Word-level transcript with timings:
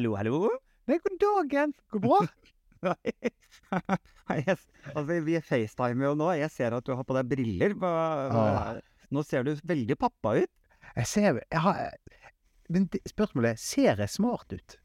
Hallo, 0.00 0.14
hallo? 0.16 0.48
Nei, 0.88 0.96
god 0.96 1.16
dagen. 1.20 1.72
Går 1.92 2.00
bra? 2.00 2.18
Nei, 4.30 4.36
yes. 4.46 4.62
altså, 4.94 5.18
vi 5.26 5.34
facetimer 5.44 6.06
jo 6.06 6.12
nå. 6.16 6.30
Jeg 6.40 6.48
ser 6.54 6.72
at 6.72 6.86
du 6.86 6.94
har 6.96 7.04
på 7.04 7.16
deg 7.18 7.28
briller. 7.28 7.74
Hva, 7.76 7.90
nå 9.12 9.24
ser 9.28 9.44
du 9.44 9.50
veldig 9.60 9.98
pappa 10.00 10.38
ut. 10.38 10.48
Jeg 10.94 11.10
ser 11.10 11.42
jeg 11.42 11.60
har, 11.66 11.92
Men 12.72 12.88
spørsmålet 13.12 13.58
er 13.58 13.60
ser 13.60 14.00
jeg 14.00 14.14
smart 14.14 14.56
ut? 14.56 14.78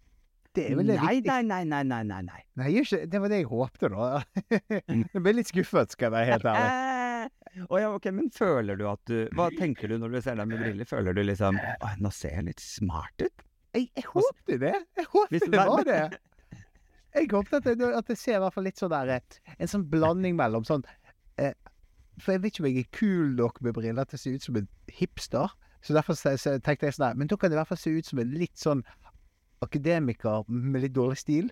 Det 0.51 0.67
er 0.67 0.81
vel 0.81 0.91
det 0.91 0.99
Nei, 0.99 1.15
nei, 1.23 1.39
nei, 1.47 1.61
nei, 1.63 1.81
nei, 1.93 2.03
nei, 2.11 2.19
nei. 2.27 2.43
Nei, 2.59 2.69
ikke, 2.83 3.05
det 3.07 3.23
var 3.23 3.31
det 3.31 3.41
jeg 3.45 3.49
håpte, 3.55 3.93
da. 3.95 4.11
Jeg 5.15 5.23
ble 5.23 5.37
litt 5.39 5.55
skuffet, 5.55 5.95
skal 5.95 6.09
jeg 6.09 6.15
være 6.17 6.31
helt 6.33 6.51
ærlig. 6.51 7.33
oh, 7.69 7.79
ja, 7.79 7.95
ok, 7.95 8.11
men 8.19 8.31
føler 8.35 8.83
du 8.83 8.89
at 8.91 9.07
du 9.07 9.31
Hva 9.31 9.47
tenker 9.55 9.95
du 9.95 9.95
når 10.03 10.19
du 10.19 10.23
ser 10.27 10.43
deg 10.43 10.51
med 10.51 10.59
briller? 10.59 10.91
Føler 10.91 11.15
du 11.15 11.23
liksom 11.23 11.63
Å, 11.63 11.95
nå 12.03 12.11
ser 12.11 12.41
jeg 12.41 12.51
litt 12.51 12.67
smart 12.67 13.29
ut? 13.29 13.51
Jeg, 13.75 13.89
jeg 13.95 14.07
håpte 14.07 14.57
det. 14.61 14.73
Jeg 14.95 15.07
håpet 15.11 15.45
det 15.51 15.59
var 15.59 15.83
det. 15.87 16.01
Jeg 17.15 17.29
håpet 17.31 17.57
at 17.59 17.67
det, 17.79 17.89
at 17.95 18.07
det 18.11 18.17
ser 18.19 18.37
i 18.37 18.41
hvert 18.43 18.55
fall 18.55 18.65
litt 18.67 18.79
sånn 18.79 18.91
der 18.91 19.11
eh, 19.17 19.39
En 19.59 19.71
sånn 19.71 19.85
blanding 19.91 20.35
mellom 20.35 20.65
sånn 20.67 20.83
eh, 21.39 21.53
For 22.19 22.35
jeg 22.35 22.43
vet 22.43 22.53
ikke 22.53 22.63
om 22.63 22.69
jeg 22.69 22.83
er 22.83 22.89
kul 22.95 23.35
nok 23.39 23.61
med 23.63 23.75
briller 23.77 24.07
til 24.09 24.19
å 24.19 24.23
se 24.23 24.33
ut 24.35 24.47
som 24.47 24.59
en 24.59 24.67
hipster. 24.91 25.53
Så 25.85 25.95
derfor 25.95 26.17
tenkte 26.17 26.89
jeg 26.89 26.97
sånn 26.97 27.09
her 27.09 27.19
Men 27.19 27.31
da 27.31 27.37
kan 27.39 27.51
det 27.51 27.57
i 27.57 27.61
hvert 27.61 27.71
fall 27.71 27.81
se 27.81 27.93
ut 27.95 28.09
som 28.09 28.19
en 28.23 28.33
litt 28.35 28.57
sånn 28.59 28.83
akademiker 29.63 30.43
med 30.51 30.83
litt 30.83 30.95
dårlig 30.95 31.17
stil. 31.21 31.47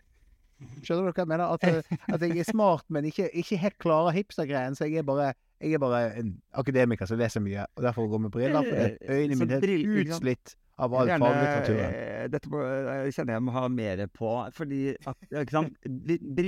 Skjønner 0.84 1.08
du 1.08 1.16
hva 1.16 1.24
jeg 1.24 1.32
mener? 1.32 1.56
At, 1.56 1.64
eh, 1.68 2.04
at 2.14 2.24
jeg 2.24 2.44
er 2.44 2.48
smart, 2.48 2.86
men 2.94 3.08
ikke, 3.10 3.30
ikke 3.40 3.58
helt 3.62 3.80
klarer 3.82 4.16
hipstergreien. 4.16 4.76
Så 4.78 4.88
jeg 4.88 5.02
er 5.02 5.08
bare 5.08 5.32
jeg 5.64 5.78
er 5.78 5.80
bare 5.80 6.02
en 6.20 6.34
akademiker 6.60 7.08
som 7.08 7.20
leser 7.20 7.40
mye, 7.44 7.64
og 7.78 7.86
derfor 7.86 8.10
går 8.12 8.22
med 8.26 8.34
briller. 8.34 8.66
For 8.68 9.14
øynene 9.16 9.32
Eh, 9.32 9.40
mine 9.40 9.60
er 9.60 9.64
ikke 9.64 10.02
utslitt 10.04 10.56
av 10.78 10.94
all 10.96 11.08
faglitteraturen. 11.10 11.94
eh, 11.94 12.28
Dette 12.28 12.50
må, 12.50 12.62
eh, 12.64 13.12
kjenner 13.12 13.34
jeg 13.38 13.44
må 13.46 13.52
ha 13.52 13.68
mer 13.70 14.08
på. 14.08 14.32
Fordi 14.54 14.96
at, 15.06 15.18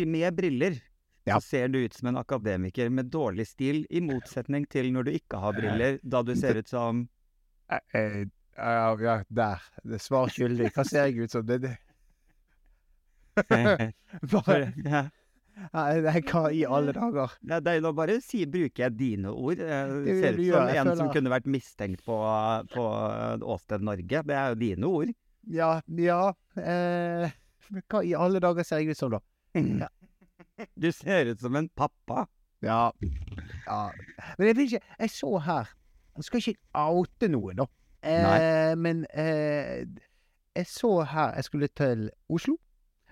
Med 0.07 0.35
briller 0.35 0.81
Ja. 1.25 1.39
så 1.39 1.41
ser 1.41 1.67
du 1.67 1.79
ut 1.85 1.93
som 1.93 2.07
en 2.07 2.17
akademiker 2.17 2.89
med 2.89 3.09
dårlig 3.09 3.47
stil, 3.47 3.85
i 3.89 3.99
motsetning 3.99 4.67
til 4.69 4.91
når 4.93 5.03
du 5.05 5.11
ikke 5.11 5.39
har 5.41 5.53
briller, 5.53 5.99
da 6.03 6.21
du 6.21 6.35
ser 6.35 6.55
ut 6.57 6.67
som 6.67 7.07
Eh, 7.69 8.25
Ja, 8.57 8.95
ja, 8.95 9.23
der. 9.29 9.59
Det 9.83 9.99
Svar 9.99 10.27
skyldig. 10.29 10.71
Hva 10.71 10.85
ser 10.87 11.07
jeg 11.09 11.17
ut 11.25 11.31
som? 11.31 11.45
Det, 11.45 11.61
det. 11.61 11.77
Bare. 14.31 15.11
Nei, 15.55 16.21
hva 16.27 16.41
i 16.51 16.63
alle 16.67 16.93
dager? 16.95 17.35
Ja, 17.49 17.59
det 17.63 17.77
nå 17.83 17.91
bare 17.95 18.17
si, 18.23 18.43
bruker 18.49 18.85
jeg 18.85 18.97
dine 18.99 19.31
ord. 19.31 19.61
Eh, 19.63 19.93
Det 20.05 20.15
er 20.15 20.21
ser 20.21 20.39
ut 20.39 20.49
som 20.51 20.71
en 20.73 20.97
som 20.99 21.11
kunne 21.13 21.31
vært 21.31 21.47
mistenkt 21.47 22.03
på, 22.05 22.17
på 22.73 22.87
Åsted 23.55 23.85
Norge. 23.85 24.23
Det 24.27 24.35
er 24.35 24.51
jo 24.51 24.59
dine 24.59 24.89
ord. 24.89 25.13
Ja, 25.51 25.77
ja 26.01 26.33
eh, 26.57 27.31
Hva 27.85 28.01
i 28.01 28.15
alle 28.17 28.41
dager 28.41 28.65
ser 28.65 28.81
jeg 28.81 28.95
ut 28.95 28.99
som, 28.99 29.15
da? 29.15 29.21
Ja. 29.85 29.91
Du 30.75 30.87
ser 30.91 31.31
ut 31.31 31.39
som 31.39 31.55
en 31.55 31.69
pappa. 31.75 32.25
Ja. 32.63 32.91
ja. 33.67 33.79
Men 34.37 34.47
jeg 34.47 34.55
vil 34.55 34.67
ikke 34.69 34.79
Jeg 34.99 35.11
så 35.11 35.31
her 35.43 35.71
Jeg 36.15 36.23
skal 36.27 36.39
ikke 36.39 36.83
oute 36.95 37.27
noe, 37.31 37.53
da. 37.55 37.65
Eh, 38.05 38.71
men 38.79 39.03
eh, 39.11 39.83
jeg 40.55 40.67
så 40.71 40.91
her 41.03 41.35
Jeg 41.35 41.47
skulle 41.49 41.69
til 41.75 42.09
Oslo. 42.29 42.55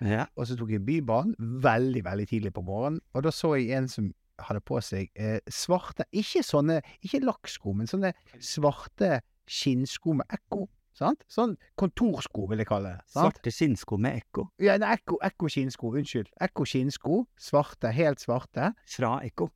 Ja. 0.02 0.26
Og 0.34 0.48
så 0.48 0.56
tok 0.58 0.72
jeg 0.74 0.82
Bybanen 0.86 1.36
veldig, 1.38 2.04
veldig 2.04 2.26
tidlig 2.30 2.54
på 2.56 2.64
morgenen. 2.66 3.00
Og 3.14 3.26
da 3.26 3.32
så 3.34 3.54
jeg 3.58 3.76
en 3.78 3.88
som 3.90 4.10
hadde 4.42 4.62
på 4.66 4.80
seg 4.82 5.12
eh, 5.14 5.38
svarte 5.46 6.08
Ikke 6.10 6.42
sånne 6.42 6.80
Ikke 7.06 7.20
lakksko, 7.22 7.70
men 7.78 7.86
sånne 7.86 8.10
svarte 8.42 9.20
skinnsko 9.46 10.16
med 10.18 10.32
ekko. 10.32 10.64
Sant? 10.94 11.24
Sånn 11.30 11.56
kontorsko, 11.78 12.46
vil 12.50 12.62
jeg 12.62 12.68
kalle 12.70 12.94
det. 12.94 13.02
Sant? 13.10 13.34
Svarte 13.34 13.52
skinnsko 13.52 13.98
med 14.00 14.22
ekko. 14.22 14.46
Ja, 14.62 14.76
nei, 14.80 14.92
ekko, 14.94 15.18
ekko 15.26 15.50
skinnsko. 15.50 15.90
Unnskyld. 15.98 16.30
Ekko 16.46 16.66
skinnsko. 16.70 17.18
Svarte. 17.40 17.90
Helt 17.92 18.22
svarte. 18.22 18.70
Fra 18.94 19.16
Ekko. 19.26 19.50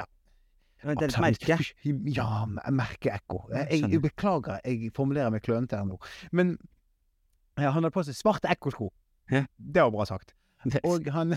Ja. 0.00 0.08
Det 0.82 0.96
er 0.96 1.12
et 1.12 1.20
merke. 1.22 1.58
Ja, 2.08 2.26
jeg 2.48 2.76
merker 2.80 3.14
ekko. 3.18 3.44
Jeg, 3.52 3.82
jeg, 3.84 4.00
beklager, 4.02 4.58
jeg 4.64 4.90
formulerer 4.96 5.30
meg 5.34 5.44
klønete 5.44 5.78
her 5.78 5.86
nå. 5.86 6.00
Men 6.32 6.56
ja, 7.60 7.68
han 7.68 7.82
hadde 7.82 7.92
på 7.94 8.06
seg 8.08 8.16
svarte 8.16 8.50
ekkosko. 8.50 8.88
Ja. 9.32 9.46
Det 9.56 9.84
var 9.86 9.92
bra 9.94 10.06
sagt. 10.08 10.34
Og 10.84 11.08
han 11.14 11.34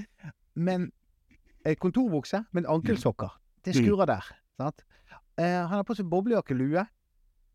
Men 0.68 0.90
eh, 1.64 1.76
kontorbukse, 1.80 2.44
men 2.52 2.68
ankelsokker. 2.68 3.34
Det 3.64 3.74
skurer 3.74 3.88
skurrer 3.88 4.10
der. 4.10 4.30
Sant? 4.60 4.84
Eh, 5.40 5.58
han 5.58 5.78
har 5.80 5.84
på 5.88 5.96
seg 5.96 6.08
boblejakke, 6.12 6.56
lue. 6.56 6.84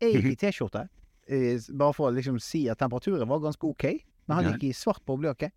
Jeg 0.02 0.14
gikk 0.14 0.30
i 0.32 0.38
T-skjorte. 0.44 0.86
Eh, 1.28 1.58
bare 1.78 1.94
for 1.96 2.10
å 2.10 2.14
liksom 2.14 2.38
si 2.42 2.66
at 2.70 2.80
temperaturen 2.82 3.28
var 3.30 3.42
ganske 3.44 3.66
OK. 3.68 3.86
Men 4.28 4.40
han 4.40 4.50
gikk 4.52 4.68
i 4.68 4.74
svart 4.76 5.04
boblejakke, 5.08 5.50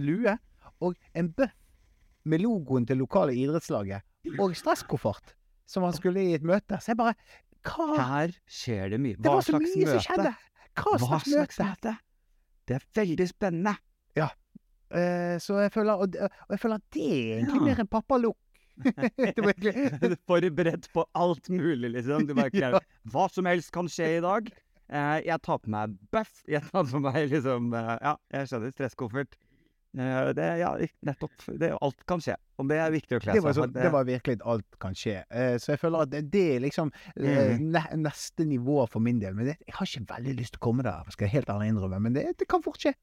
lue 0.00 0.36
og 0.84 0.94
en 1.18 1.28
bøff 1.34 1.52
med 2.24 2.40
logoen 2.40 2.86
til 2.88 3.00
lokale 3.02 3.34
idrettslaget. 3.36 4.04
Og 4.40 4.54
stresskoffert, 4.56 5.34
som 5.68 5.84
han 5.84 5.92
skulle 5.96 6.22
i 6.22 6.36
et 6.36 6.46
møte. 6.46 6.78
Så 6.80 6.94
jeg 6.94 7.00
bare 7.00 7.16
Hva? 7.64 7.96
Her 7.96 8.32
skjer 8.48 8.94
det 8.94 9.00
mye. 9.00 9.16
Det 9.16 9.30
var 9.32 9.44
så 9.44 9.54
slags 9.54 9.64
mye 9.64 9.86
møte? 9.86 9.92
som 9.92 10.06
skjedde! 10.06 10.32
Hva 10.74 10.96
Hva 10.98 11.20
slags 11.20 11.30
møte? 11.32 11.68
møte? 11.68 11.94
Det 12.68 12.78
er 12.78 12.86
veldig 12.96 13.26
spennende. 13.28 13.76
Eh, 14.94 15.38
så 15.42 15.56
jeg 15.64 15.72
føler 15.74 15.98
Og, 16.04 16.12
og 16.22 16.52
jeg 16.54 16.60
føler 16.60 16.76
at 16.78 16.84
det 16.94 17.04
er 17.10 17.38
egentlig 17.38 17.56
Ja. 17.56 17.64
mer 17.66 17.80
en 17.82 17.88
pappalukk. 17.90 18.36
det 18.84 19.40
var 19.42 19.54
egentlig 19.56 20.18
Forberedt 20.28 20.86
på 20.92 21.04
alt 21.18 21.48
mulig, 21.50 21.90
liksom. 21.96 22.26
Du 22.28 22.34
bare 22.36 22.50
Ja. 22.62 22.78
Hva 23.10 23.24
som 23.32 23.48
helst 23.48 23.72
kan 23.74 23.88
skje 23.90 24.18
i 24.18 24.22
dag. 24.22 24.52
Eh, 24.92 25.16
jeg 25.26 25.40
tar 25.42 25.58
på 25.64 25.72
meg 25.72 25.96
bøff. 26.14 26.42
Jeg 26.46 26.62
tar 26.70 26.84
på 26.92 27.00
meg 27.02 27.30
liksom 27.32 27.72
eh, 27.74 27.94
Ja, 28.04 28.14
jeg 28.36 28.50
skjønner. 28.52 28.74
Stresskoffert. 28.76 29.34
Eh, 29.94 30.32
Det, 30.34 30.46
ja, 30.58 30.72
nettopp. 31.06 31.44
Det, 31.60 31.70
alt 31.80 32.04
kan 32.10 32.20
skje. 32.24 32.34
Og 32.58 32.68
det 32.70 32.78
er 32.82 32.90
viktig 32.94 33.16
å 33.18 33.20
kle 33.22 33.32
Det 33.36 33.42
var, 33.44 33.52
seg 33.54 33.62
for. 33.64 33.72
det 33.78 33.92
var 33.94 34.04
virkelig 34.08 34.36
at 34.40 34.46
alt 34.54 34.78
kan 34.82 34.94
skje. 34.98 35.20
Eh, 35.30 35.54
så 35.62 35.74
jeg 35.74 35.80
føler 35.82 36.02
at 36.02 36.10
det, 36.32 36.44
er 36.56 36.60
liksom 36.64 36.90
eh, 37.16 37.56
Mhm. 37.58 38.02
neste 38.02 38.44
nivå 38.46 38.88
for 38.90 39.00
min 39.00 39.20
del. 39.22 39.34
Men 39.34 39.46
det, 39.52 39.56
jeg 39.66 39.74
har 39.78 39.86
ikke 39.86 40.06
veldig 40.16 40.36
lyst 40.40 40.52
til 40.56 40.60
å 40.62 40.64
komme 40.66 40.82
der, 40.82 41.04
skal 41.10 41.28
jeg 41.28 41.32
helt 41.38 41.48
ærlig 41.54 41.68
innrømme. 41.74 42.00
Men 42.00 42.12
det, 42.14 42.26
det 42.38 42.48
kan 42.48 42.62
fort 42.62 42.78
skje. 42.82 42.94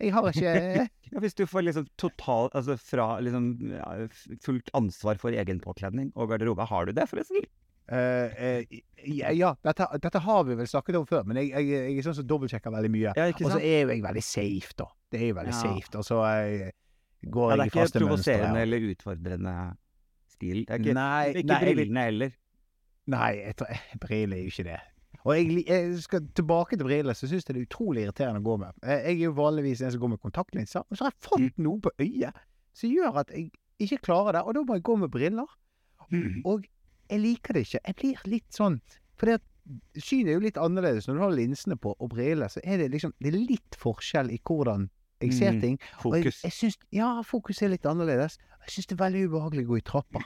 Jeg 0.00 0.12
har 0.16 0.30
ikke 0.32 0.88
Ja, 1.12 1.18
hvis 1.20 1.34
du 1.36 1.44
får 1.44 1.60
liksom 1.66 1.86
total 2.00 2.48
Altså 2.56 2.78
fra 2.80 3.18
liksom 3.20 3.50
ja, 3.74 4.06
fullt 4.40 4.70
ansvar 4.72 5.18
for 5.20 5.28
egen 5.36 5.60
påkledning 5.60 6.08
og 6.16 6.30
garderobe, 6.30 6.64
har 6.64 6.86
du 6.86 6.92
det, 6.96 7.04
forresten? 7.10 7.44
Uh, 7.90 8.30
uh, 8.32 8.80
Ja, 9.04 9.28
ja 9.34 9.50
dette, 9.66 9.84
dette 10.00 10.20
har 10.24 10.44
vi 10.46 10.54
vel 10.54 10.66
snakket 10.70 10.96
om 10.96 11.04
før, 11.04 11.24
men 11.26 11.36
jeg, 11.42 11.50
jeg, 11.52 11.68
jeg 11.90 11.98
er 11.98 12.06
sånn 12.06 12.16
som 12.20 12.26
dobbeltsjekker 12.30 12.72
veldig 12.72 12.90
mye. 12.94 13.12
Ja, 13.18 13.26
Og 13.28 13.50
så 13.50 13.58
er 13.58 13.82
jo 13.82 13.90
jeg 13.92 14.02
veldig 14.06 14.22
safe, 14.24 14.72
da. 14.78 14.86
Det 15.10 15.20
er 15.22 15.28
jo 15.32 15.34
veldig 15.40 15.54
Ja. 15.54 15.60
safe. 15.60 15.98
Og 15.98 16.04
så 16.06 16.18
eh, 16.24 16.70
går 17.26 17.50
det 17.50 17.52
er 17.52 17.56
jeg 17.56 17.66
i 17.66 17.70
ikke 17.70 17.80
faste 17.80 18.00
mønstre. 18.00 18.06
provoserende 18.06 18.60
eller 18.62 18.86
utfordrende 18.94 19.54
stil. 20.30 20.64
Det 20.66 20.70
er 20.70 20.78
ikke, 20.84 20.94
Nei, 20.94 21.32
ikke 21.34 21.46
nei, 21.46 21.74
brillene 21.74 22.04
heller. 22.08 22.30
Nei, 23.10 23.30
jeg 23.42 24.00
briller 24.00 24.36
er 24.36 24.42
jo 24.44 24.50
ikke 24.54 24.64
det. 24.70 24.80
Og 25.24 25.34
jeg, 25.36 25.64
jeg 25.66 25.98
skal 26.00 26.20
tilbake 26.34 26.76
til 26.78 26.86
briller, 26.86 27.12
så 27.18 27.26
syns 27.28 27.44
jeg 27.44 27.54
det 27.56 27.60
er 27.62 27.66
utrolig 27.66 28.04
irriterende 28.06 28.40
å 28.40 28.46
gå 28.46 28.54
med. 28.62 28.72
Eh, 28.82 29.02
Jeg 29.10 29.16
er 29.18 29.24
jo 29.26 29.32
vanligvis 29.36 29.82
en 29.82 29.90
som 29.92 30.00
går 30.00 30.08
med 30.14 30.20
kontaktlinser, 30.22 30.84
og 30.88 30.96
så 30.96 31.04
har 31.04 31.10
jeg 31.12 31.20
fått 31.26 31.58
Mm. 31.58 31.64
noe 31.66 31.80
på 31.80 31.90
øyet 32.00 32.32
som 32.72 32.90
gjør 32.90 33.16
at 33.20 33.30
jeg 33.34 33.50
ikke 33.80 33.98
klarer 34.06 34.32
det, 34.32 34.42
og 34.46 34.54
da 34.54 34.62
må 34.62 34.74
jeg 34.78 34.82
gå 34.86 34.96
med 34.98 35.10
briller. 35.10 35.46
Mm. 36.10 36.42
Og 36.46 36.64
jeg 37.10 37.20
liker 37.20 37.52
det 37.54 37.66
ikke. 37.66 37.80
Jeg 37.86 37.96
blir 37.96 38.22
litt 38.30 38.50
sånn 38.52 38.80
For 39.18 39.36
synet 40.00 40.28
er 40.28 40.32
jo 40.38 40.40
litt 40.40 40.56
annerledes 40.56 41.06
når 41.06 41.14
du 41.14 41.20
har 41.20 41.30
linsene 41.36 41.76
på 41.76 41.92
og 42.00 42.08
briller, 42.10 42.48
så 42.48 42.60
er 42.64 42.78
det 42.78 42.90
liksom 42.90 43.12
Det 43.20 43.28
er 43.34 43.38
litt 43.38 43.76
forskjell 43.76 44.30
i 44.32 44.38
hvordan 44.42 44.88
jeg 45.20 45.32
ser 45.36 45.52
Mm. 45.52 45.60
ting. 45.60 45.78
Og 46.04 46.14
jeg, 46.16 46.32
jeg 46.44 46.52
synes, 46.52 46.76
Ja, 46.92 47.20
fokus 47.22 47.62
er 47.62 47.68
litt 47.68 47.82
annerledes. 47.86 48.38
Jeg 48.66 48.70
syns 48.76 48.86
det 48.86 49.00
er 49.00 49.04
veldig 49.04 49.24
ubehagelig 49.30 49.64
å 49.66 49.68
gå 49.70 49.76
i 49.78 49.80
trapper. 49.84 50.22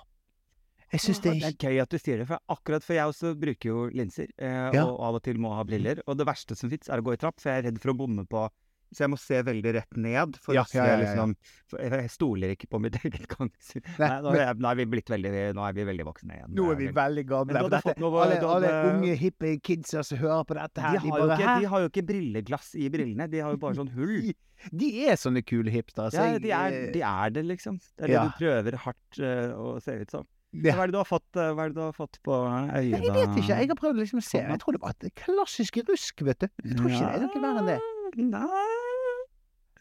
Jeg 0.92 1.00
syns 1.00 1.20
det 1.22 1.30
er 1.30 1.40
Det 1.40 1.62
er 1.62 1.68
gøy 1.70 1.80
at 1.82 1.88
du 1.90 1.98
sier 1.98 2.18
det, 2.18 2.26
for 2.28 2.38
akkurat 2.48 2.82
for 2.84 2.94
jeg 2.94 3.04
også 3.10 3.34
bruker 3.38 3.66
jo 3.68 3.88
linser, 3.90 4.28
eh, 4.38 4.70
Ja. 4.72 4.84
og 4.86 5.00
av 5.00 5.14
og 5.16 5.22
til 5.24 5.38
må 5.38 5.50
ha 5.54 5.64
briller. 5.64 6.00
Og 6.06 6.16
det 6.18 6.26
verste 6.26 6.54
som 6.56 6.70
fins, 6.70 6.88
er 6.88 7.00
å 7.00 7.02
gå 7.02 7.12
i 7.14 7.16
trapp, 7.16 7.40
for 7.40 7.50
jeg 7.50 7.64
er 7.64 7.70
redd 7.70 7.80
for 7.80 7.90
å 7.92 7.96
bomme 7.98 8.26
på 8.28 8.48
Så 8.92 9.04
jeg 9.04 9.10
må 9.12 9.18
se 9.18 9.38
veldig 9.46 9.72
rett 9.78 9.96
ned 9.98 10.36
for 10.42 10.54
Ja, 10.56 10.62
å 10.62 10.70
se 10.70 10.78
ja, 10.78 10.84
ja, 10.92 10.98
liksom 11.00 11.32
Jeg 11.80 12.10
stoler 12.12 12.52
ikke 12.54 12.68
på 12.70 12.80
mitt 12.82 12.98
eget 13.04 13.24
gang. 13.30 13.50
Nei, 13.98 14.10
nå, 14.22 14.34
er 14.38 14.54
nå 14.60 14.70
er 14.70 14.78
vi 14.82 14.86
blitt 14.92 15.10
veldig 15.10 15.32
Nå 15.56 15.64
er 15.66 15.76
vi 15.78 15.86
veldig 15.88 16.06
voksne 16.06 16.36
igjen. 16.38 16.52
Nå 16.54 16.68
er 16.74 16.78
vi 16.78 16.88
veldig 16.94 17.24
gamle. 17.30 17.56
Men 17.56 17.66
du 17.68 17.74
dette- 17.74 17.96
noe- 18.02 18.22
alle, 18.24 18.40
da, 18.42 18.52
alle 18.56 18.72
unge, 18.92 19.16
hippe 19.18 19.54
kidser 19.64 20.06
som 20.06 20.20
hører 20.22 20.44
på 20.46 20.58
dette 20.60 20.78
de, 20.78 20.86
her, 20.86 20.98
de, 21.00 21.10
har 21.10 21.18
jo 21.24 21.28
bare 21.28 21.38
ikke, 21.40 21.56
de 21.60 21.70
har 21.72 21.84
jo 21.86 21.90
ikke 21.92 22.06
brilleglass 22.12 22.74
i 22.78 22.90
brillene, 22.94 23.30
de 23.32 23.42
har 23.42 23.56
jo 23.56 23.62
bare 23.64 23.80
sånn 23.80 23.94
hull. 23.96 24.32
De 24.72 24.86
er 25.10 25.18
sånne 25.20 25.42
kule 25.44 25.68
hipstere. 25.74 26.12
Så 26.14 26.22
Ja, 26.22 26.38
de 26.40 26.50
er, 26.54 26.76
de 26.94 27.00
er 27.04 27.32
det, 27.34 27.42
liksom. 27.50 27.74
Det 27.98 28.06
er 28.06 28.12
det 28.14 28.20
du 28.22 28.36
prøver 28.38 28.76
hardt 28.86 29.18
uh, 29.20 29.50
å 29.60 29.74
se 29.82 29.98
ut 29.98 30.14
som. 30.14 30.24
Ja. 30.54 30.76
Hva 30.78 30.84
er 30.84 30.92
det 30.92 30.94
du 30.94 31.00
har 31.00 31.08
fått, 31.08 31.26
eh, 31.34 31.50
hva 31.50 31.64
er 31.66 31.72
det 31.72 31.76
du 31.76 31.82
har 31.82 31.96
fått 31.96 32.20
på 32.22 32.30
øynene? 32.38 32.78
Jeg 32.86 33.10
vet 33.10 33.40
ikke. 33.42 33.56
Jeg 33.58 33.68
har 33.72 33.78
prøvd 33.80 33.98
liksom 34.04 34.20
å 34.22 34.24
se. 34.24 34.38
Jeg 34.38 34.60
tror 34.62 34.76
det 34.76 34.80
var 34.84 34.94
et 34.94 35.14
klassisk 35.18 35.80
rusk, 35.88 36.22
vet 36.28 36.46
du. 36.46 36.48
Jeg 36.62 36.78
tror 36.78 36.94
ikke 36.94 37.08
det 37.10 37.18
er 37.18 37.24
noe 37.26 37.42
verre 37.42 37.64
enn 37.64 37.70
det. 37.72 37.78
Nei 38.16 39.24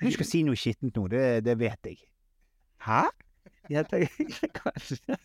Du 0.04 0.10
skal 0.16 0.28
si 0.28 0.42
noe 0.48 0.58
skittent 0.60 0.96
nå, 0.98 1.06
det, 1.12 1.44
det 1.46 1.54
vet 1.60 1.88
jeg. 1.92 2.00
Hæ? 2.88 3.04
Jeg 3.72 3.88
tenker 3.92 4.50
kanskje 4.58 5.16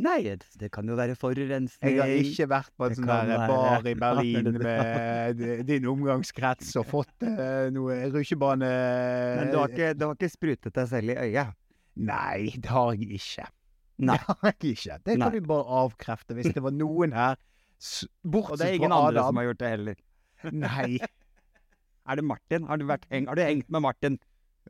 Nei, 0.00 0.22
det- 0.32 0.70
kan 0.72 0.88
jo 0.88 0.94
være 0.96 1.12
forurensning. 1.20 1.92
Jeg 1.92 2.00
har 2.00 2.08
ikke 2.08 2.46
vært 2.48 2.70
på 2.78 2.86
en 2.88 2.94
sånn 2.96 3.10
der 3.28 3.42
bar 3.50 3.84
i 3.84 3.92
Berlin 4.00 4.46
med 4.64 5.42
din 5.68 5.84
omgangskrets 5.90 6.70
og 6.80 6.86
fått 6.88 7.26
eh, 7.28 7.66
noe 7.74 7.98
rusjebane 8.14 8.70
Men 8.70 9.50
du 9.52 9.58
har, 9.60 9.68
ikke, 9.68 9.90
du 9.98 10.06
har 10.06 10.16
ikke 10.16 10.30
sprutet 10.32 10.72
deg 10.78 10.88
selv 10.88 11.12
i 11.12 11.18
øyet? 11.26 11.52
Nei, 12.00 12.54
det 12.56 12.72
har 12.72 12.94
jeg 12.96 13.20
ikke. 13.20 13.44
Nei. 14.08 14.16
Det 14.16 14.24
har 14.30 14.48
jeg 14.48 14.72
ikke. 14.72 14.96
Det 15.04 15.18
Nei. 15.18 15.28
kan 15.28 15.36
du 15.36 15.50
bare 15.52 15.76
avkrefte 15.84 16.34
hvis 16.40 16.48
det 16.56 16.64
var 16.64 16.72
noen 16.74 17.12
her, 17.14 17.36
s- 17.76 18.08
Og 18.24 18.56
det 18.56 18.70
er 18.70 18.78
ingen 18.80 18.96
andre 18.96 19.20
som 19.28 19.36
har 19.42 19.50
gjort 19.50 19.60
det 19.66 19.74
heller. 19.76 20.00
Nei. 20.64 20.96
Er 22.06 22.20
det 22.20 22.24
Martin? 22.28 22.66
Har 22.68 22.76
du, 22.80 22.84
heng, 23.10 23.26
har 23.30 23.38
du 23.38 23.42
hengt 23.42 23.70
med 23.72 23.82
Martin? 23.84 24.18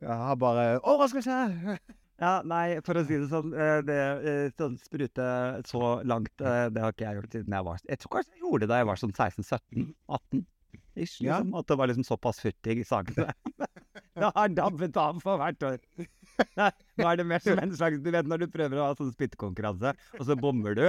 Jeg 0.01 0.17
har 0.29 0.35
bare 0.39 0.65
Overraskelse! 0.81 1.77
Ja, 2.15 2.37
nei, 2.47 2.77
for 2.79 2.95
å 2.95 3.01
si 3.03 3.17
det 3.19 3.25
sånn, 3.27 3.49
eh, 3.59 3.81
det, 3.83 3.95
eh, 4.23 4.45
sånn 4.55 4.77
sprute 4.79 5.23
så 5.67 5.81
langt, 6.07 6.31
eh, 6.39 6.69
det 6.71 6.79
har 6.79 6.93
ikke 6.93 7.03
jeg 7.03 7.17
gjort 7.17 7.33
siden 7.35 7.55
jeg 7.57 7.65
var 7.67 7.81
Jeg 7.89 7.99
tror 7.99 8.13
kanskje 8.13 8.31
jeg 8.31 8.39
gjorde 8.45 8.61
det 8.63 8.69
da 8.71 8.77
jeg 8.79 8.87
var 8.87 9.01
sånn 9.01 9.11
16-17-18. 9.17 10.45
Ish, 10.95 11.17
Ja. 11.19 11.41
liksom, 11.41 11.57
At 11.59 11.67
det 11.67 11.77
var 11.81 11.91
liksom 11.91 12.05
såpass 12.07 12.39
futt 12.39 12.69
i 12.71 12.77
sakene. 12.87 13.33
Det 14.15 14.29
har 14.31 14.47
dabbet 14.55 14.95
av 14.95 15.19
for 15.19 15.35
hvert 15.41 15.59
år. 15.67 15.75
Nei, 16.55 16.69
Nå 16.95 17.09
er 17.09 17.19
det 17.19 17.25
mer 17.27 17.43
som 17.43 17.59
en 17.59 17.75
slags 17.75 17.99
Du 17.99 18.07
vet 18.15 18.29
når 18.31 18.45
du 18.45 18.47
prøver 18.53 18.79
å 18.79 18.85
ha 18.87 18.95
sånn 18.95 19.11
spyttekonkurranse, 19.11 19.91
og 20.15 20.23
så 20.23 20.37
bommer 20.39 20.71
du. 20.79 20.85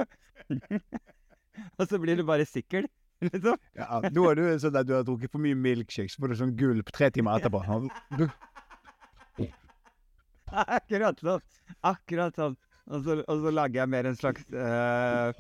og 1.78 1.84
så 1.90 1.98
blir 1.98 2.14
du 2.20 2.22
bare 2.28 2.46
sikker. 2.46 2.86
Liksom. 3.24 3.56
Ja, 3.78 4.00
nå 4.12 4.26
er 4.30 4.36
du 4.36 4.44
sånn 4.60 4.76
at 4.76 4.88
du 4.88 4.92
har 4.96 5.04
drukket 5.06 5.32
for 5.32 5.40
mye 5.40 5.56
milkshake, 5.56 6.12
så 6.12 6.20
får 6.20 6.32
du 6.32 6.38
sånn 6.42 6.56
gulp 6.58 6.92
tre 6.92 7.08
timer 7.14 7.40
etterpå. 7.40 7.62
Akkurat 10.52 11.22
sånn. 11.24 11.44
Akkurat 11.88 12.36
sånn. 12.36 12.56
Og 12.86 13.02
så, 13.02 13.16
og 13.24 13.42
så 13.42 13.50
lager 13.50 13.80
jeg 13.80 13.90
mer 13.90 14.06
en 14.06 14.18
slags 14.18 14.44
uh, 14.54 15.32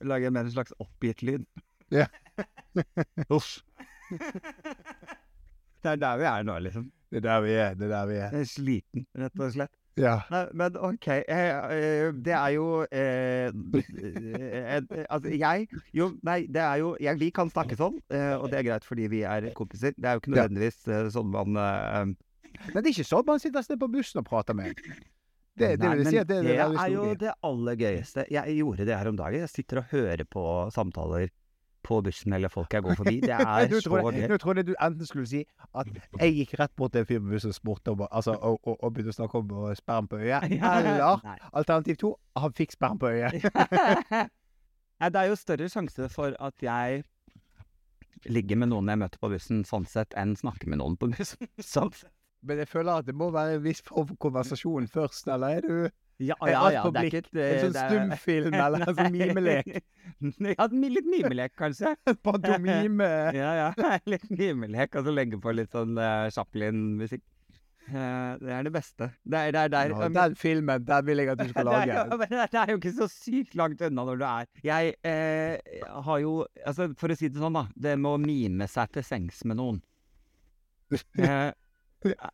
Lager 0.00 0.30
jeg 0.30 0.34
mer 0.34 0.46
en 0.48 0.54
slags 0.54 0.72
oppgitt 0.80 1.20
lyd. 1.26 1.44
Ja. 1.92 2.06
Uff. 3.34 3.58
Det 5.84 5.92
er 5.92 6.00
der 6.00 6.16
vi 6.18 6.26
er 6.30 6.46
nå, 6.48 6.56
liksom. 6.64 6.88
det 7.12 7.20
er 7.20 7.26
der 7.26 7.44
vi 7.44 7.52
er. 7.52 7.76
Det 7.78 7.86
er 7.86 7.92
der 7.92 8.08
vi 8.08 8.16
er. 8.16 8.30
Jeg 8.32 8.46
er 8.46 8.50
sliten, 8.50 9.06
rett 9.20 9.42
og 9.42 9.52
slett. 9.54 9.74
Ja. 10.00 10.14
Nei, 10.32 10.42
men 10.58 10.76
OK. 10.76 11.06
Eh, 11.06 11.22
eh, 11.30 12.08
det 12.26 12.34
er 12.34 12.50
jo 12.56 12.66
eh, 12.90 13.46
eh, 13.46 14.80
Altså, 15.06 15.30
jeg 15.30 15.68
Jo, 15.94 16.08
nei, 16.26 16.40
det 16.50 16.62
er 16.64 16.80
jo 16.82 16.94
jeg, 17.02 17.20
Vi 17.20 17.30
kan 17.34 17.50
snakke 17.52 17.78
sånn, 17.78 18.00
eh, 18.10 18.34
og 18.34 18.48
det 18.50 18.60
er 18.60 18.68
greit 18.70 18.86
fordi 18.88 19.06
vi 19.12 19.22
er 19.28 19.52
kompiser. 19.54 19.94
Det 19.94 20.10
er 20.10 20.18
jo 20.18 20.24
ikke 20.24 20.34
nødvendigvis 20.34 20.80
sånn 21.14 21.30
man 21.30 21.54
Men 21.54 22.16
det 22.74 22.84
er 22.88 22.92
ikke 22.94 23.06
sånn 23.06 23.28
man 23.28 23.42
sitter 23.42 23.66
sted 23.66 23.78
på 23.80 23.90
bussen 23.92 24.22
og 24.24 24.28
prater 24.28 24.58
med. 24.58 24.74
Det, 25.54 25.76
det 25.78 25.86
Nei, 25.86 26.02
si 26.02 26.18
det, 26.18 26.26
det 26.42 26.56
er 26.58 26.66
er 26.66 26.90
jo 26.90 27.06
det 27.14 27.30
aller 27.46 27.76
gøyeste. 27.78 28.24
Jeg 28.34 28.56
gjorde 28.58 28.86
det 28.88 28.96
her 28.98 29.06
om 29.06 29.18
dagen. 29.18 29.44
Jeg 29.44 29.52
sitter 29.52 29.84
og 29.84 29.92
hører 29.92 30.24
på 30.26 30.42
samtaler 30.74 31.28
på 31.84 32.00
bussen 32.04 32.34
eller 32.36 32.52
folk 32.52 32.72
jeg 32.74 32.84
går 32.84 32.96
forbi. 33.00 33.20
Det 33.22 33.36
er 33.36 33.74
så 33.84 34.00
gøy. 34.00 34.20
nå 34.30 34.38
trodde 34.42 34.62
jeg 34.64 34.70
du 34.70 34.74
enten 34.74 35.08
skulle 35.08 35.28
si 35.30 35.42
at 35.74 35.90
jeg 36.20 36.36
gikk 36.40 36.54
rett 36.60 36.74
bort 36.76 36.94
til 36.94 37.04
en 37.04 37.08
fyr 37.10 37.22
på 37.22 37.32
bussen 37.34 37.54
og 37.54 37.58
spurte 37.58 37.94
om, 37.94 38.06
altså, 38.10 38.36
og, 38.40 38.60
og, 38.64 38.76
og 38.78 38.94
begynte 38.94 39.14
å 39.14 39.18
snakke 39.20 39.42
om 39.42 39.54
sperm 39.78 40.10
på 40.10 40.20
øyet. 40.22 40.48
Eller 40.74 41.20
Nei. 41.24 41.36
alternativ 41.52 42.00
to, 42.02 42.14
han 42.40 42.56
fikk 42.56 42.76
sperm 42.76 43.00
på 43.02 43.12
øyet. 43.12 43.44
Nei, 45.00 45.10
det 45.10 45.20
er 45.20 45.30
jo 45.30 45.36
større 45.38 45.68
sjanse 45.68 46.08
for 46.12 46.36
at 46.40 46.62
jeg 46.62 47.02
ligger 48.30 48.56
med 48.56 48.70
noen 48.72 48.88
jeg 48.88 49.00
møter 49.02 49.20
på 49.20 49.28
bussen, 49.32 49.64
sånn 49.68 49.86
sett, 49.90 50.14
enn 50.16 50.36
snakker 50.38 50.70
med 50.70 50.80
noen 50.80 50.96
på 50.96 51.10
bussen. 51.12 51.50
Sånn 51.60 51.92
sett. 51.92 52.12
Men 52.44 52.60
jeg 52.60 52.68
føler 52.68 53.00
at 53.00 53.06
det 53.08 53.14
må 53.16 53.30
være 53.32 53.58
en 53.58 53.64
viss 53.64 53.80
form 53.84 54.10
for 54.10 54.20
konversasjon 54.26 54.88
først, 54.92 55.28
eller 55.32 55.58
er 55.58 55.64
du 55.64 55.76
Ja, 56.22 56.36
Er 56.46 56.52
ja, 56.52 56.60
ja. 56.70 56.82
Det 56.94 57.00
er 57.00 57.06
ikke 57.08 57.20
et, 57.24 57.30
eh, 57.34 57.52
en 57.52 57.62
sånn 57.64 57.76
stumfilm 57.90 58.54
eller 58.54 58.84
en 58.86 58.94
sånn 58.94 59.12
mimelek? 59.14 59.70
Ja, 60.54 60.66
litt 60.70 61.08
mimelek, 61.10 61.54
kanskje. 61.58 61.94
Pantomime? 62.26 63.08
Ja, 63.40 63.50
ja. 63.58 63.98
Litt 64.06 64.28
mimelek, 64.30 64.94
og 64.94 65.08
så 65.08 65.14
legge 65.14 65.40
på 65.42 65.54
litt 65.56 65.74
sånn 65.74 65.98
uh, 65.98 66.28
Chaplin-musikk. 66.34 67.24
Uh, 67.84 68.38
det 68.40 68.52
er 68.56 68.62
det 68.64 68.72
beste. 68.72 69.10
Det 69.28 69.40
er, 69.40 69.50
det 69.52 69.64
er 69.66 69.72
der 69.74 69.90
Ja, 69.92 70.06
den 70.14 70.36
filmen, 70.40 70.86
den 70.88 71.04
vil 71.04 71.20
jeg 71.20 71.32
at 71.34 71.42
du 71.42 71.50
skal 71.50 71.66
det, 71.68 71.74
er, 71.74 71.90
lage. 71.90 71.98
jo- 72.14 72.38
det 72.54 72.60
er 72.62 72.70
jo 72.72 72.78
ikke 72.78 72.94
så 72.96 73.08
sykt 73.12 73.58
langt 73.60 73.82
unna 73.84 74.06
når 74.08 74.22
du 74.22 74.24
er 74.24 74.46
Jeg 74.64 74.94
eh, 75.04 75.82
har 76.06 76.22
jo 76.22 76.46
Altså, 76.64 76.86
for 76.96 77.12
å 77.12 77.18
si 77.18 77.28
det 77.28 77.42
sånn, 77.42 77.58
da. 77.58 77.66
Det 77.76 77.98
med 78.00 78.14
å 78.14 78.22
mime 78.22 78.70
seg 78.70 78.94
til 78.94 79.04
sengs 79.04 79.42
med 79.44 79.60
noen. 79.60 79.82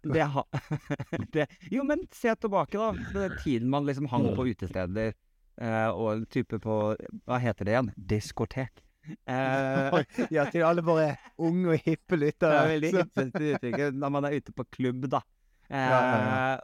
Det 0.02 0.26
ha, 0.34 0.44
det, 1.34 1.46
Jo, 1.70 1.84
men 1.86 2.04
se 2.14 2.34
tilbake, 2.34 2.78
da. 2.78 2.90
Den 3.14 3.36
tiden 3.44 3.70
man 3.70 3.86
liksom 3.86 4.08
hang 4.10 4.28
på 4.36 4.46
utesteder 4.50 5.12
eh, 5.60 5.88
og 5.90 6.26
type 6.32 6.58
på 6.62 6.78
Hva 7.26 7.38
heter 7.42 7.64
det 7.68 7.74
igjen? 7.76 7.90
Diskotek. 7.96 8.82
Eh, 9.26 10.00
Ja, 10.36 10.44
til 10.52 10.62
alle 10.66 10.82
våre 10.86 11.12
unge 11.40 11.74
og 11.76 11.84
hippe 11.86 12.18
lyttere. 12.20 12.64
er 12.64 12.72
veldig 12.74 12.90
så- 12.94 13.28
uttrykket 13.30 13.94
når 13.96 14.10
man 14.18 14.24
er 14.28 14.36
ute 14.40 14.52
på 14.56 14.66
klubb, 14.74 15.08
da. 15.12 15.22
Eh, 15.70 15.86
Ja, 15.86 16.00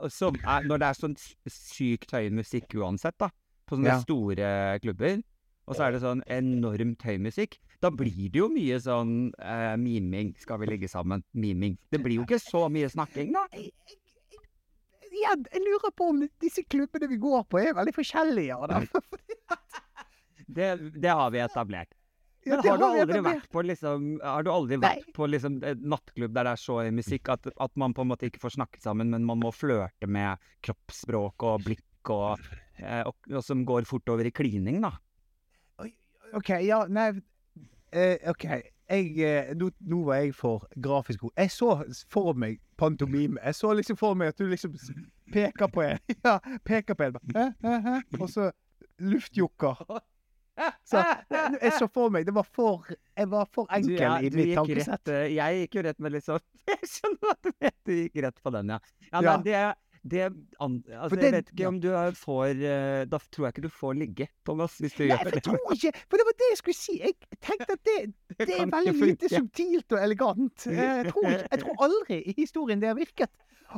ja, 0.02 0.08
Som 0.10 0.34
når 0.42 0.82
det 0.82 0.88
er 0.90 0.98
sånn 0.98 1.16
sykt 1.46 2.10
høy 2.16 2.28
musikk 2.34 2.74
uansett, 2.74 3.16
da. 3.22 3.30
På 3.66 3.78
sånne 3.78 3.96
store 4.02 4.50
klubber. 4.82 5.22
Og 5.66 5.74
så 5.74 5.86
er 5.86 5.96
det 5.96 6.02
sånn 6.04 6.22
enormt 6.30 7.02
høy 7.06 7.16
musikk. 7.22 7.58
Da 7.82 7.90
blir 7.92 8.30
det 8.30 8.38
jo 8.38 8.48
mye 8.52 8.78
sånn 8.82 9.32
eh, 9.42 9.74
miming. 9.80 10.32
Skal 10.40 10.60
vi 10.62 10.70
ligge 10.70 10.90
sammen? 10.90 11.24
Miming. 11.36 11.76
Det 11.90 12.00
blir 12.02 12.20
jo 12.20 12.26
ikke 12.26 12.40
så 12.42 12.66
mye 12.72 12.88
snakking, 12.92 13.34
da. 13.34 13.44
Jeg, 15.16 15.36
jeg 15.50 15.62
lurer 15.64 15.92
på 15.96 16.10
om 16.12 16.22
disse 16.42 16.62
klubbene 16.70 17.08
vi 17.10 17.18
går 17.20 17.46
på 17.50 17.60
er 17.62 17.76
veldig 17.76 17.94
forskjellige. 17.96 18.58
Da. 18.70 18.80
Det, 20.46 20.66
det 20.94 21.10
har 21.10 21.32
vi 21.34 21.40
etablert. 21.42 21.90
Men 22.46 22.60
det 22.62 22.70
har 22.70 22.78
du 22.78 22.84
aldri 22.86 23.22
vært 23.26 23.48
på 23.50 23.62
liksom 23.66 24.04
Har 24.22 24.44
du 24.46 24.50
aldri 24.52 24.76
vært 24.78 25.08
på 25.16 25.26
liksom 25.26 25.56
et 25.66 25.80
nattklubb 25.82 26.36
der 26.36 26.46
det 26.46 26.52
er 26.54 26.60
så 26.62 26.76
musikk 26.94 27.32
at, 27.34 27.48
at 27.50 27.72
man 27.80 27.96
på 27.96 28.04
en 28.04 28.12
måte 28.12 28.28
ikke 28.28 28.44
får 28.44 28.54
snakket 28.54 28.86
sammen, 28.86 29.10
men 29.10 29.26
man 29.26 29.40
må 29.42 29.50
flørte 29.50 30.06
med 30.06 30.38
kroppsspråk 30.62 31.46
og 31.48 31.66
blikk 31.66 32.12
og, 32.14 32.46
eh, 32.78 33.02
og, 33.02 33.16
og 33.32 33.42
som 33.42 33.66
går 33.66 33.88
fort 33.90 34.14
over 34.14 34.28
i 34.28 34.34
klining, 34.34 34.78
da? 34.84 34.92
OK, 36.34 36.48
ja, 36.66 36.86
nei 36.88 37.10
uh, 37.12 38.30
OK. 38.30 38.46
Jeg, 38.86 39.06
eh, 39.18 39.48
nå, 39.58 39.72
nå 39.80 40.04
var 40.06 40.20
jeg 40.22 40.34
for 40.38 40.66
grafisk 40.82 41.20
god. 41.24 41.32
Jeg 41.36 41.50
så 41.50 41.70
for 42.12 42.36
meg 42.38 42.60
pantomime. 42.78 43.40
Jeg 43.42 43.54
så 43.58 43.72
liksom 43.74 43.96
for 43.98 44.14
meg 44.14 44.30
at 44.30 44.38
du 44.38 44.46
liksom 44.46 44.76
peker 45.34 45.66
på 45.66 45.82
en. 45.82 45.98
Ja, 46.26 46.36
peker 46.64 46.94
på 46.94 47.08
en. 47.08 47.16
Hæ, 47.34 47.48
hæ, 47.66 47.80
hæ? 47.82 47.96
Og 48.20 48.30
så 48.30 48.50
luftjokker. 49.02 49.82
Så 50.88 51.02
jeg, 51.28 51.72
så 51.76 51.84
for 51.92 52.08
meg 52.08 52.24
Det 52.24 52.32
var 52.32 52.46
for 52.48 52.86
Jeg 52.88 53.28
var 53.28 53.44
for 53.52 53.68
enkel 53.76 53.98
ja, 53.98 54.14
i 54.24 54.30
mitt 54.32 54.54
tankesett. 54.56 54.88
rett, 54.88 55.10
eh, 55.12 55.34
jeg 55.34 55.58
gikk 55.66 55.74
jo 55.76 55.82
rett 55.84 55.98
med 56.00 56.14
liksom 56.14 56.38
Jeg 56.70 56.88
skjønner 56.94 57.34
at 57.34 57.42
du 57.44 57.50
vet 57.60 57.76
du 57.84 57.92
gikk 57.92 58.16
rett 58.24 58.40
på 58.40 58.52
den, 58.54 58.72
ja. 58.72 58.78
ja, 59.10 59.20
Ja. 59.20 59.20
Men 59.26 59.44
det, 59.44 59.58
det 60.10 60.22
altså, 60.26 61.08
For 61.12 61.22
Jeg 61.22 61.34
vet 61.34 61.50
ikke 61.52 61.68
om 61.68 61.80
du 61.82 61.88
eh, 61.92 62.10
får 62.16 62.60
eh, 62.60 63.02
Da 63.10 63.18
tror 63.32 63.46
jeg 63.46 63.54
ikke 63.54 63.64
du 63.66 63.72
får 63.72 63.96
ligge, 64.00 64.28
Thomas, 64.48 64.76
hvis 64.82 64.94
du 64.96 65.02
Nei, 65.04 65.08
gjør 65.10 65.22
for 65.22 65.38
jeg 65.38 65.44
tror 65.48 65.74
ikke 65.76 65.92
For 66.04 66.20
det 66.20 66.26
var 66.28 66.36
det 66.42 66.50
jeg 66.52 66.60
skulle 66.62 66.78
si. 66.78 66.96
Jeg 67.02 67.40
tenkte 67.48 67.76
at 67.76 67.90
det, 67.90 67.96
det 68.50 68.58
er 68.58 68.70
veldig 68.72 68.94
lite 69.12 69.32
subtilt 69.32 69.96
og 69.96 70.02
elegant. 70.02 70.66
Eh, 70.70 70.80
Jeg 70.80 71.12
tror, 71.12 71.28
jeg 71.34 71.62
tror 71.64 71.84
aldri 71.88 72.20
i 72.22 72.36
historien 72.38 72.82
det 72.82 72.92
har 72.92 72.98
virket. 72.98 73.32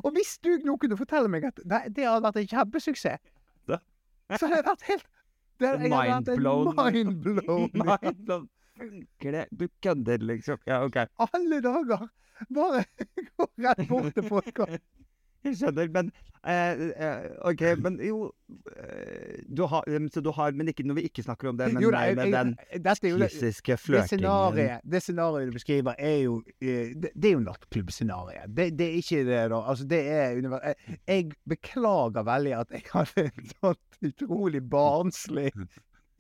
Og 0.04 0.12
hvis 0.14 0.36
du 0.44 0.50
nå 0.68 0.76
kunne 0.80 0.98
fortelle 1.00 1.30
meg 1.32 1.48
at 1.48 1.62
det 1.64 2.04
hadde 2.04 2.22
vært 2.26 2.42
en 2.42 2.50
kjempesuksess, 2.52 3.22
så 3.68 4.44
hadde 4.44 4.58
jeg 4.60 4.66
vært 4.66 4.86
helt 4.90 5.06
det 5.58 5.70
Mindblown. 5.80 6.68
Mindblown. 6.76 7.70
Mindblown. 7.82 8.48
Funker 8.78 9.32
det? 9.34 9.46
Du 9.50 9.66
kødder, 9.82 10.22
liksom. 10.22 10.60
Ja, 10.66 10.84
OK. 10.84 10.96
Alle 11.18 11.60
dager! 11.64 12.08
Bare 12.54 12.84
gå 13.36 13.46
rett 13.58 13.88
bort 13.88 14.14
til 14.14 14.28
podkast. 14.28 14.84
Jeg 15.46 15.54
skjønner, 15.60 15.88
men 15.94 16.08
eh, 16.42 16.80
eh, 16.98 17.26
OK, 17.46 17.62
men 17.78 17.98
jo 18.02 18.32
eh, 18.76 19.38
du 19.48 19.62
har, 19.70 19.84
eh, 19.86 20.08
Så 20.10 20.20
du 20.24 20.30
har 20.34 20.52
Men 20.52 20.68
ikke 20.72 20.84
når 20.86 20.98
vi 20.98 21.04
ikke 21.08 21.22
snakker 21.22 21.48
om 21.52 21.56
det, 21.60 21.68
men 21.74 21.82
Jo 21.82 21.90
nei, 21.94 22.14
med, 22.14 22.32
den 22.34 22.52
det- 23.22 23.30
Det 23.70 23.78
flørtingen 23.78 24.22
det 24.90 25.02
scenariet 25.02 25.46
du 25.46 25.52
beskriver, 25.58 25.94
er 25.98 26.16
jo 26.24 26.42
Det, 26.60 27.10
det 27.14 27.30
er 27.30 27.34
jo 27.36 27.40
nattklubbscenarioet. 27.46 28.54
Det, 28.56 28.68
det 28.78 28.86
er 28.88 28.96
ikke 29.02 29.24
det, 29.28 29.42
da. 29.54 29.60
Altså, 29.62 29.84
det 29.88 30.00
er 30.06 30.40
jeg, 30.42 30.96
jeg 31.06 31.30
beklager 31.48 32.22
veldig 32.26 32.56
at 32.60 32.70
jeg 32.72 32.82
hadde 32.92 33.26
et 33.30 33.54
sånt 33.60 34.02
utrolig 34.02 34.62
barnslig 34.70 35.52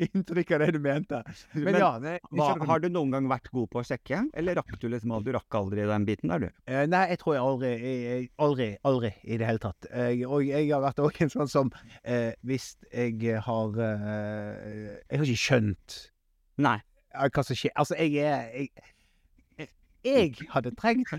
inntrykk 0.06 0.50
av 0.56 0.62
det 0.62 0.68
du 0.76 0.78
mente. 0.84 1.20
Men, 1.52 1.64
Men 1.68 1.78
ja 1.82 1.90
det, 2.02 2.12
Hva, 2.30 2.48
har 2.70 2.82
du 2.82 2.88
noen 2.92 3.10
gang 3.14 3.28
vært 3.30 3.48
god 3.54 3.68
på 3.72 3.80
å 3.80 3.86
sjekke? 3.86 4.20
Eller 4.38 4.58
rakk 4.60 4.74
du 4.80 4.88
liksom 4.92 5.14
Du 5.26 5.30
rakk 5.34 5.58
aldri 5.58 5.86
den 5.88 6.06
biten 6.08 6.32
der, 6.32 6.46
du? 6.46 6.48
Eh, 6.70 6.84
nei, 6.90 7.04
jeg 7.12 7.20
tror 7.22 7.34
jeg 7.36 7.44
aldri 7.44 7.70
jeg, 7.78 8.28
Aldri, 8.46 8.68
aldri 8.88 9.12
i 9.24 9.38
det 9.40 9.48
hele 9.48 9.62
tatt. 9.62 9.88
Jeg, 9.90 10.22
og 10.28 10.44
jeg 10.46 10.68
har 10.70 10.84
vært 10.84 11.02
også 11.02 11.26
en 11.26 11.34
sånn 11.34 11.50
som 11.54 11.72
eh, 12.04 12.30
Hvis 12.46 12.70
jeg 12.92 13.42
har 13.48 13.82
eh, 13.88 14.94
Jeg 15.08 15.18
har 15.22 15.26
ikke 15.26 15.44
skjønt 15.48 15.98
Nei. 16.62 16.78
eh, 17.14 17.28
hva 17.34 17.44
som 17.46 17.58
skjer. 17.58 17.74
Altså, 17.78 17.98
jeg 17.98 18.22
er 18.22 18.48
jeg, 19.58 19.68
jeg 20.06 20.48
hadde 20.52 20.70
trengt 20.78 21.10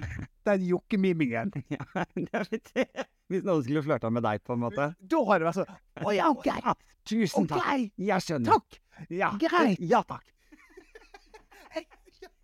den 0.47 0.61
jokkemimingen. 0.71 1.51
Ja, 1.69 2.05
det 2.15 2.29
er 2.33 2.47
jeg. 2.55 3.07
Hvis 3.29 3.45
noen 3.45 3.61
skulle 3.65 3.83
flørta 3.85 4.09
med 4.13 4.25
deg, 4.25 4.41
på 4.45 4.55
en 4.55 4.63
måte. 4.63 4.89
Da 4.99 5.19
hadde 5.27 5.43
det 5.43 5.49
vært 5.49 5.59
sånn 5.59 6.07
Å 6.09 6.15
ja, 6.17 6.29
OK. 6.33 6.47
Ja, 6.49 6.73
tusen 7.09 7.45
OK. 7.45 7.53
takk. 7.53 7.85
Jeg 8.09 8.25
skjønner. 8.25 8.57
Takk. 8.57 8.79
Ja, 9.13 9.29
Greit. 9.41 9.83
Ja 9.85 10.01
takk. 10.07 10.25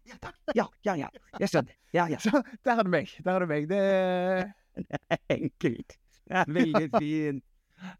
Ja, 0.05 0.19
takk. 0.21 0.37
Ja, 0.53 0.67
ja, 0.85 0.93
ja. 0.99 1.09
Jeg 1.41 1.49
skjønner. 1.49 1.73
Ja, 1.95 2.05
ja. 2.11 2.19
Så 2.21 2.29
der 2.61 2.77
er 2.77 2.85
det 2.85 2.93
meg. 2.93 3.11
Der 3.25 3.39
er 3.39 3.45
det 3.45 3.49
meg. 3.49 3.67
Det 3.71 3.81
Enkelt. 5.39 5.97
Det 6.25 6.41
er 6.41 6.51
veldig 6.59 6.89
fint. 6.99 7.43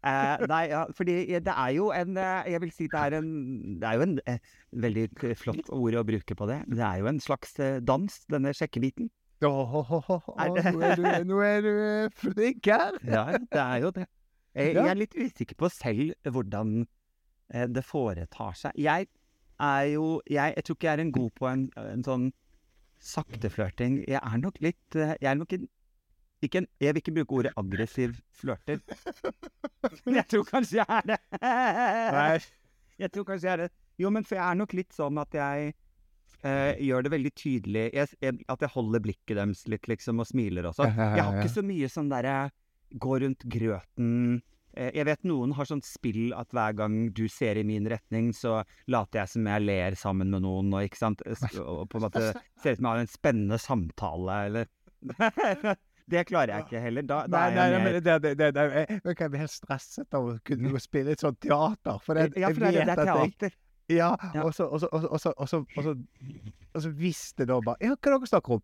Eh, 0.06 0.44
nei, 0.48 0.62
ja, 0.70 0.84
fordi 0.96 1.16
det 1.44 1.52
er 1.52 1.72
jo 1.76 1.90
en 1.92 2.16
eh, 2.16 2.46
Jeg 2.48 2.62
vil 2.62 2.70
si 2.72 2.86
det 2.88 2.96
er 2.96 3.18
en 3.18 3.26
Det 3.76 3.84
er 3.86 3.98
jo 3.98 4.04
en 4.06 4.14
eh, 4.24 4.38
veldig 4.72 5.34
flott 5.36 5.68
ord 5.74 5.98
å 6.00 6.04
bruke 6.08 6.38
på 6.38 6.48
det. 6.48 6.62
Det 6.72 6.82
er 6.86 7.02
jo 7.02 7.10
en 7.10 7.20
slags 7.22 7.52
eh, 7.60 7.76
dans, 7.84 8.16
denne 8.32 8.54
sjekkebiten. 8.56 9.10
Det- 10.54 10.72
Nå 10.72 10.80
er 10.86 10.96
du, 10.96 11.06
nå 11.28 11.40
er 11.44 11.60
du 11.66 11.70
eh, 11.72 12.08
flink 12.16 12.66
her. 12.72 12.96
Ja, 13.04 13.24
det 13.36 13.60
er 13.62 13.82
jo 13.84 13.90
det. 13.98 14.06
Jeg, 14.56 14.72
jeg 14.78 14.88
er 14.88 14.96
litt 14.96 15.14
usikker 15.20 15.58
på 15.60 15.68
selv 15.68 16.14
hvordan 16.32 16.70
eh, 17.52 17.66
det 17.68 17.82
foretar 17.84 18.54
seg. 18.56 18.72
Jeg 18.80 19.08
er 19.60 19.82
jo 19.92 20.06
Jeg, 20.28 20.54
jeg 20.56 20.64
tror 20.64 20.76
ikke 20.78 20.86
jeg 20.88 20.96
er 20.98 21.02
en 21.04 21.12
god 21.12 21.30
på 21.36 21.48
en, 21.50 21.66
en 21.80 22.04
sånn 22.06 22.30
sakteflørting. 23.00 23.98
Jeg 24.08 24.20
er 24.22 24.38
nok 24.40 24.60
litt 24.64 24.96
eh, 24.96 25.14
Jeg 25.20 25.30
er 25.34 25.38
nok 25.40 25.52
en 25.56 25.66
ikke 26.44 26.60
en, 26.62 26.66
Jeg 26.80 26.92
vil 26.94 27.00
ikke 27.02 27.14
bruke 27.16 27.36
ordet 27.40 27.52
aggressiv 27.56 28.16
flørter. 28.36 28.80
Men 30.04 30.18
jeg 30.20 30.26
tror 30.32 30.44
kanskje 30.48 30.80
jeg 30.82 30.86
er 30.88 31.06
det. 31.12 31.18
Nei. 31.40 32.38
Jeg 33.00 33.12
tror 33.14 33.24
kanskje 33.28 33.48
jeg 33.48 33.52
er 33.54 33.62
det. 33.66 33.70
Jo, 34.00 34.10
men 34.12 34.24
for 34.28 34.36
jeg 34.36 34.44
er 34.50 34.58
nok 34.60 34.74
litt 34.76 34.92
sånn 34.92 35.16
at 35.22 35.32
jeg 35.36 35.72
eh, 36.46 36.78
gjør 36.86 37.06
det 37.06 37.12
veldig 37.16 37.32
tydelig 37.38 37.84
jeg, 37.94 38.08
jeg, 38.22 38.38
At 38.52 38.62
jeg 38.64 38.70
holder 38.76 39.02
blikket 39.04 39.36
deres 39.40 39.64
litt, 39.72 39.88
liksom, 39.90 40.20
og 40.22 40.28
smiler 40.30 40.68
også. 40.70 40.86
Jeg 40.94 41.24
har 41.26 41.40
ikke 41.40 41.54
så 41.58 41.64
mye 41.66 41.88
sånn 41.92 42.12
derre 42.12 42.36
gå 43.02 43.18
rundt 43.24 43.42
grøten 43.50 44.42
Eh, 44.76 44.90
Jeg 44.92 45.06
vet 45.08 45.22
noen 45.24 45.54
har 45.56 45.64
sånn 45.64 45.80
spill 45.80 46.34
at 46.36 46.50
hver 46.52 46.74
gang 46.76 46.96
du 47.16 47.22
ser 47.32 47.56
i 47.56 47.62
min 47.64 47.86
retning, 47.88 48.26
så 48.36 48.58
later 48.92 49.22
jeg 49.22 49.30
som 49.32 49.46
jeg 49.48 49.62
ler 49.64 49.94
sammen 49.96 50.28
med 50.28 50.42
noen, 50.44 50.68
og 50.76 50.84
ikke 50.84 50.98
sant 51.00 51.22
Og 51.64 51.86
på 51.88 51.96
en 51.96 52.04
måte 52.04 52.24
ser 52.60 52.74
ut 52.76 52.82
som 52.82 52.84
jeg 52.84 52.90
har 52.90 53.00
en 53.00 53.08
spennende 53.08 53.56
samtale, 53.62 54.36
eller 54.50 54.68
Det 56.06 56.22
klarer 56.28 56.52
jeg 56.52 56.66
ikke 56.68 56.80
heller. 56.84 57.02
Da, 57.08 57.16
da 57.26 57.38
Nei, 57.40 57.54
nei, 57.56 57.64
jeg 57.72 57.82
mer 57.82 57.96
det, 57.98 58.16
det, 58.22 58.34
det, 58.38 58.64
jeg, 58.76 58.98
jeg 59.08 59.16
kan 59.18 59.32
helt 59.40 59.50
stresset 59.50 60.14
av 60.14 60.28
å 60.28 60.34
kunne 60.46 60.82
spille 60.84 61.16
et 61.16 61.24
sånt 61.24 61.40
teater. 61.42 61.96
For 62.04 62.14
det, 62.20 62.28
Ja, 62.38 62.52
for 62.54 62.62
det, 62.62 62.68
er- 62.68 62.76
jeg 62.76 62.86
det 62.86 62.94
er 62.94 63.00
teater. 63.00 63.24
at 63.24 63.46
jeg. 63.48 63.56
Ja, 63.88 64.14
og 64.42 64.54
så 66.82 66.90
visste 66.90 67.46
da 67.46 67.60
bare 67.62 67.76
Ja, 67.80 67.94
hva 67.94 68.10
er 68.10 68.18
dere 68.18 68.26
snakker 68.30 68.58
om? 68.58 68.62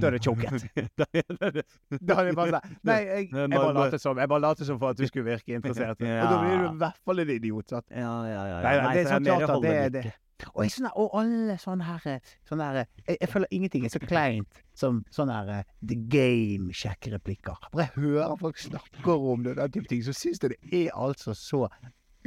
Da 0.00 0.08
er 0.10 0.16
det 0.16 0.22
choket. 0.24 0.64
Da 0.98 1.06
er 1.14 2.26
det- 2.26 2.34
bare 2.36 2.50
sånn 2.50 2.74
Nei, 2.84 2.98
jeg, 3.08 3.28
jeg 3.32 3.50
bare 3.50 3.72
later 3.76 3.98
som 4.02 4.18
Jeg 4.18 4.28
bare 4.28 4.40
later 4.44 4.68
som 4.68 4.78
for 4.78 4.90
at 4.92 4.98
du 4.98 5.06
skulle 5.08 5.24
virke 5.24 5.54
interessert. 5.56 6.02
Og 6.02 6.26
da 6.28 6.40
blir 6.42 6.58
du 6.58 6.66
i 6.66 6.80
hvert 6.82 6.98
fall 7.06 7.22
en 7.24 7.30
idiot. 7.36 7.70
Sant? 7.72 7.86
Ja, 7.90 8.12
ja, 8.28 8.42
ja. 8.50 8.58
Nei, 8.66 8.74
nei, 8.82 8.92
det 8.98 9.04
er 9.06 9.08
så 9.14 9.20
mer 9.22 9.46
teater. 9.46 9.62
Det 9.62 9.76
er 9.78 9.88
det. 9.96 10.12
Og, 10.42 10.66
sånne, 10.74 10.90
og 10.98 11.12
alle 11.20 11.54
sånne 11.62 11.86
her, 11.86 12.18
sånne 12.50 12.64
her 12.66 12.78
jeg, 12.80 13.16
jeg 13.20 13.28
føler 13.30 13.52
ingenting 13.54 13.84
er 13.86 13.92
så 13.94 14.00
kleint 14.02 14.62
som 14.74 15.04
sånne 15.14 15.36
her 15.38 15.50
eh, 15.60 15.68
The 15.86 15.98
Game-sjekkereplikker. 16.10 17.68
Bare 17.72 17.84
jeg 17.86 17.92
hører 18.02 18.34
folk 18.40 18.58
snakker 18.58 19.26
om 19.32 19.44
det, 19.46 19.54
den 19.60 19.70
type 19.76 19.86
ting, 19.92 20.02
så 20.02 20.14
syns 20.16 20.42
jeg 20.42 20.56
det 20.56 20.58
er 20.82 20.90
altså 20.98 21.34
så 21.38 21.68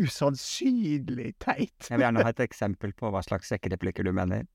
usannsynlig 0.02 1.34
teit. 1.40 1.74
Jeg 1.90 1.98
vil 1.98 2.06
gjerne 2.06 2.24
ha 2.26 2.32
et 2.34 2.44
eksempel 2.46 2.94
på 2.98 3.10
hva 3.14 3.22
slags 3.26 3.50
sjekkereplikker 3.52 4.06
du 4.08 4.12
mener. 4.16 4.46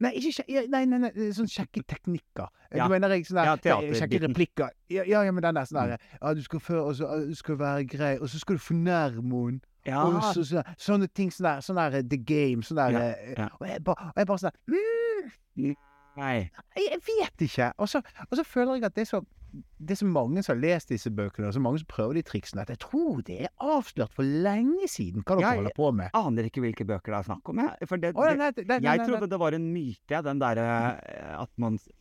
Nei, 0.00 0.14
ikke 0.16 0.30
kjekke 0.38 0.62
Nei, 0.72 0.84
nei, 0.88 0.98
nei, 1.02 1.10
nei, 1.12 1.26
sånn 1.36 1.48
sjekketeknikker. 1.50 2.46
Ja. 2.72 2.86
Du 2.86 2.92
mener 2.94 3.12
jeg 3.12 3.26
sånn 3.28 3.42
Ja, 3.42 3.56
der 3.56 3.60
teaterbiten. 3.66 3.98
sjekkereplikker? 4.00 4.70
Ja, 4.88 5.04
ja, 5.04 5.24
ja, 5.28 5.32
men 5.36 5.44
den 5.44 5.58
der 5.58 5.68
sånn 5.68 5.80
der 5.90 5.98
ja, 5.98 6.32
Du 6.34 6.40
skal 6.46 6.62
før, 6.64 6.80
og 6.88 6.94
så 6.96 7.10
du 7.28 7.34
skal 7.36 7.58
være 7.60 7.84
grei, 7.90 8.14
og 8.18 8.30
så 8.32 8.40
skal 8.40 8.56
du 8.56 8.64
fornærme 8.64 9.42
henne. 9.44 9.60
Ja, 9.88 10.02
Og 10.04 10.22
så, 10.34 10.44
så, 10.44 10.62
sånne 10.76 11.08
ting 11.16 11.30
sånn 11.32 11.46
der, 11.50 11.60
sånn 11.64 11.76
der 11.80 12.02
The 12.04 12.16
Game, 12.16 12.64
sånn 12.64 12.80
der 12.80 12.96
Ja, 12.96 13.04
eh, 13.12 13.34
ja. 13.36 13.48
Og 13.60 13.68
jeg 13.68 13.84
bare, 13.84 14.08
og 14.10 14.20
jeg 14.20 14.26
bare 14.28 14.42
sånn 14.42 14.56
mm, 14.72 15.76
nei. 16.20 16.34
jeg, 16.76 16.86
jeg 16.90 17.00
vet 17.06 17.44
ikke. 17.48 17.70
Og 17.80 17.88
så, 17.92 18.02
og 18.28 18.34
så 18.40 18.44
føler 18.44 18.74
jeg 18.78 18.88
at 18.90 18.96
det 18.96 19.04
er 19.06 19.10
så 19.12 19.22
det 19.80 19.94
er 19.94 19.98
så 20.02 20.06
mange 20.06 20.42
som 20.44 20.52
har 20.54 20.60
lest 20.60 20.90
disse 20.92 21.10
bøkene, 21.10 21.48
og 21.48 21.54
så 21.56 21.60
mange 21.62 21.80
som 21.80 21.88
prøver 21.90 22.18
de 22.18 22.22
triksene, 22.28 22.62
at 22.62 22.70
jeg 22.74 22.80
tror 22.84 23.22
det 23.26 23.36
er 23.46 23.52
avslørt 23.64 24.12
for 24.14 24.26
lenge 24.26 24.88
siden 24.92 25.24
hva 25.24 25.38
dere 25.38 25.52
jeg 25.54 25.60
holder 25.62 25.76
på 25.78 25.88
med. 25.96 26.10
Jeg 26.12 26.26
Aner 26.30 26.48
ikke 26.50 26.62
hvilke 26.64 26.86
bøker 26.88 27.14
det 27.14 27.18
er 27.20 27.28
snakk 27.30 27.50
om, 27.52 27.62
jeg. 27.62 27.88
Det, 27.90 28.00
det, 28.02 28.10
nei, 28.16 28.34
nei, 28.36 28.50
nei, 28.56 28.78
jeg 28.78 28.84
nei, 28.84 29.06
trodde 29.08 29.28
det 29.32 29.40
var 29.40 29.56
en 29.56 29.66
myte, 29.72 30.20
den 30.26 30.42
derre 30.42 30.66
at, 31.40 31.54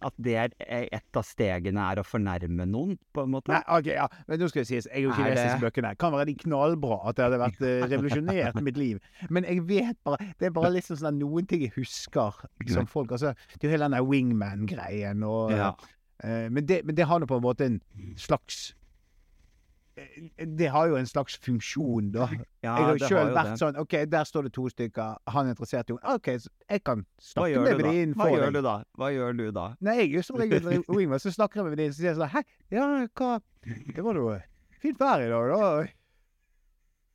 at 0.09 0.19
det 0.27 0.35
er 0.43 0.55
et 0.99 1.19
av 1.21 1.27
stegene 1.27 1.85
er 1.93 2.01
å 2.01 2.05
fornærme 2.07 2.67
noen, 2.69 2.97
på 3.15 3.23
en 3.25 3.33
måte. 3.37 3.53
Nei, 3.55 3.61
ok, 3.79 3.91
ja, 3.95 4.07
men 4.27 4.43
nå 4.43 4.49
skal 4.51 4.65
det 4.65 4.69
sies, 4.71 4.89
jeg 4.89 4.95
har 4.95 5.05
jo 5.07 5.13
ikke 5.15 5.29
lest 5.29 5.41
disse 5.43 5.55
det- 5.55 5.65
bøkene. 5.67 5.93
Kan 5.99 6.15
være 6.15 6.29
de 6.31 6.35
knallbra, 6.43 6.99
at 7.09 7.19
det 7.19 7.27
hadde 7.27 7.39
vært 7.41 7.63
eh, 7.65 7.85
revolusjonert 7.93 8.59
mitt 8.65 8.79
liv. 8.79 8.99
Men 9.29 9.47
jeg 9.47 9.63
vet 9.69 9.97
bare 10.05 10.19
Det 10.39 10.49
er 10.49 10.53
bare 10.55 10.73
liksom 10.75 10.99
sånn 10.99 11.13
at 11.13 11.17
noen 11.19 11.47
ting 11.49 11.63
jeg 11.65 11.73
husker 11.77 12.43
som 12.69 12.87
folk 12.89 13.11
Altså, 13.15 13.31
det 13.55 13.63
er 13.63 13.69
jo 13.69 13.73
hele 13.73 13.87
den 13.87 13.95
der 13.97 14.05
wingman-greien 14.05 15.23
og 15.27 15.55
Ja. 15.55 15.71
Eh, 16.23 16.49
men, 16.51 16.65
det, 16.67 16.81
men 16.85 16.97
det 16.97 17.07
har 17.09 17.19
nå 17.21 17.27
på 17.29 17.39
en 17.39 17.45
måte 17.45 17.65
en 17.65 17.79
slags 18.19 18.73
eh, 19.97 20.45
Det 20.57 20.69
har 20.73 20.89
jo 20.91 20.97
en 20.99 21.09
slags 21.09 21.38
funksjon, 21.43 22.11
da. 22.15 22.27
Ja, 22.63 22.75
jeg 22.75 22.85
har 22.88 22.97
jo 22.97 23.09
sjøl 23.11 23.31
vært 23.35 23.51
det. 23.51 23.57
sånn 23.61 23.79
OK, 23.81 23.95
der 24.11 24.29
står 24.29 24.47
det 24.47 24.53
to 24.57 24.67
stykker, 24.71 25.19
han 25.35 25.49
er 25.49 25.55
interessert 25.55 25.89
i 25.89 25.95
henne. 25.97 26.15
OK, 26.15 26.31
jeg 26.69 26.83
kan 26.88 27.05
snakke 27.31 27.63
med 27.63 27.71
du 27.71 27.83
da? 27.83 27.89
venninnen 27.89 28.15
Hva 28.19 28.29
gjør 28.33 28.55
du 28.55 28.61
da? 28.65 28.75
Hva 28.99 29.11
gjør 29.15 29.39
du 29.39 29.45
da? 29.55 29.65
Nei, 29.85 29.97
jeg 30.01 30.09
er 30.09 30.17
jo 30.19 30.25
som 30.29 30.41
regel 30.41 30.71
wingman, 30.88 31.23
så 31.23 31.33
snakker 31.35 31.61
jeg 31.61 31.69
med 31.69 31.77
venninnen, 31.77 31.95
så 31.97 32.03
sier 32.03 32.11
jeg 32.13 32.19
sånn 32.21 32.33
Hei, 32.35 32.45
ja, 32.75 32.89
hva 33.19 33.31
Det 33.95 34.05
var 34.05 34.21
jo 34.23 34.29
fint 34.79 35.01
vær 35.01 35.25
i 35.25 35.31
dag, 35.31 35.55
da. 35.55 35.71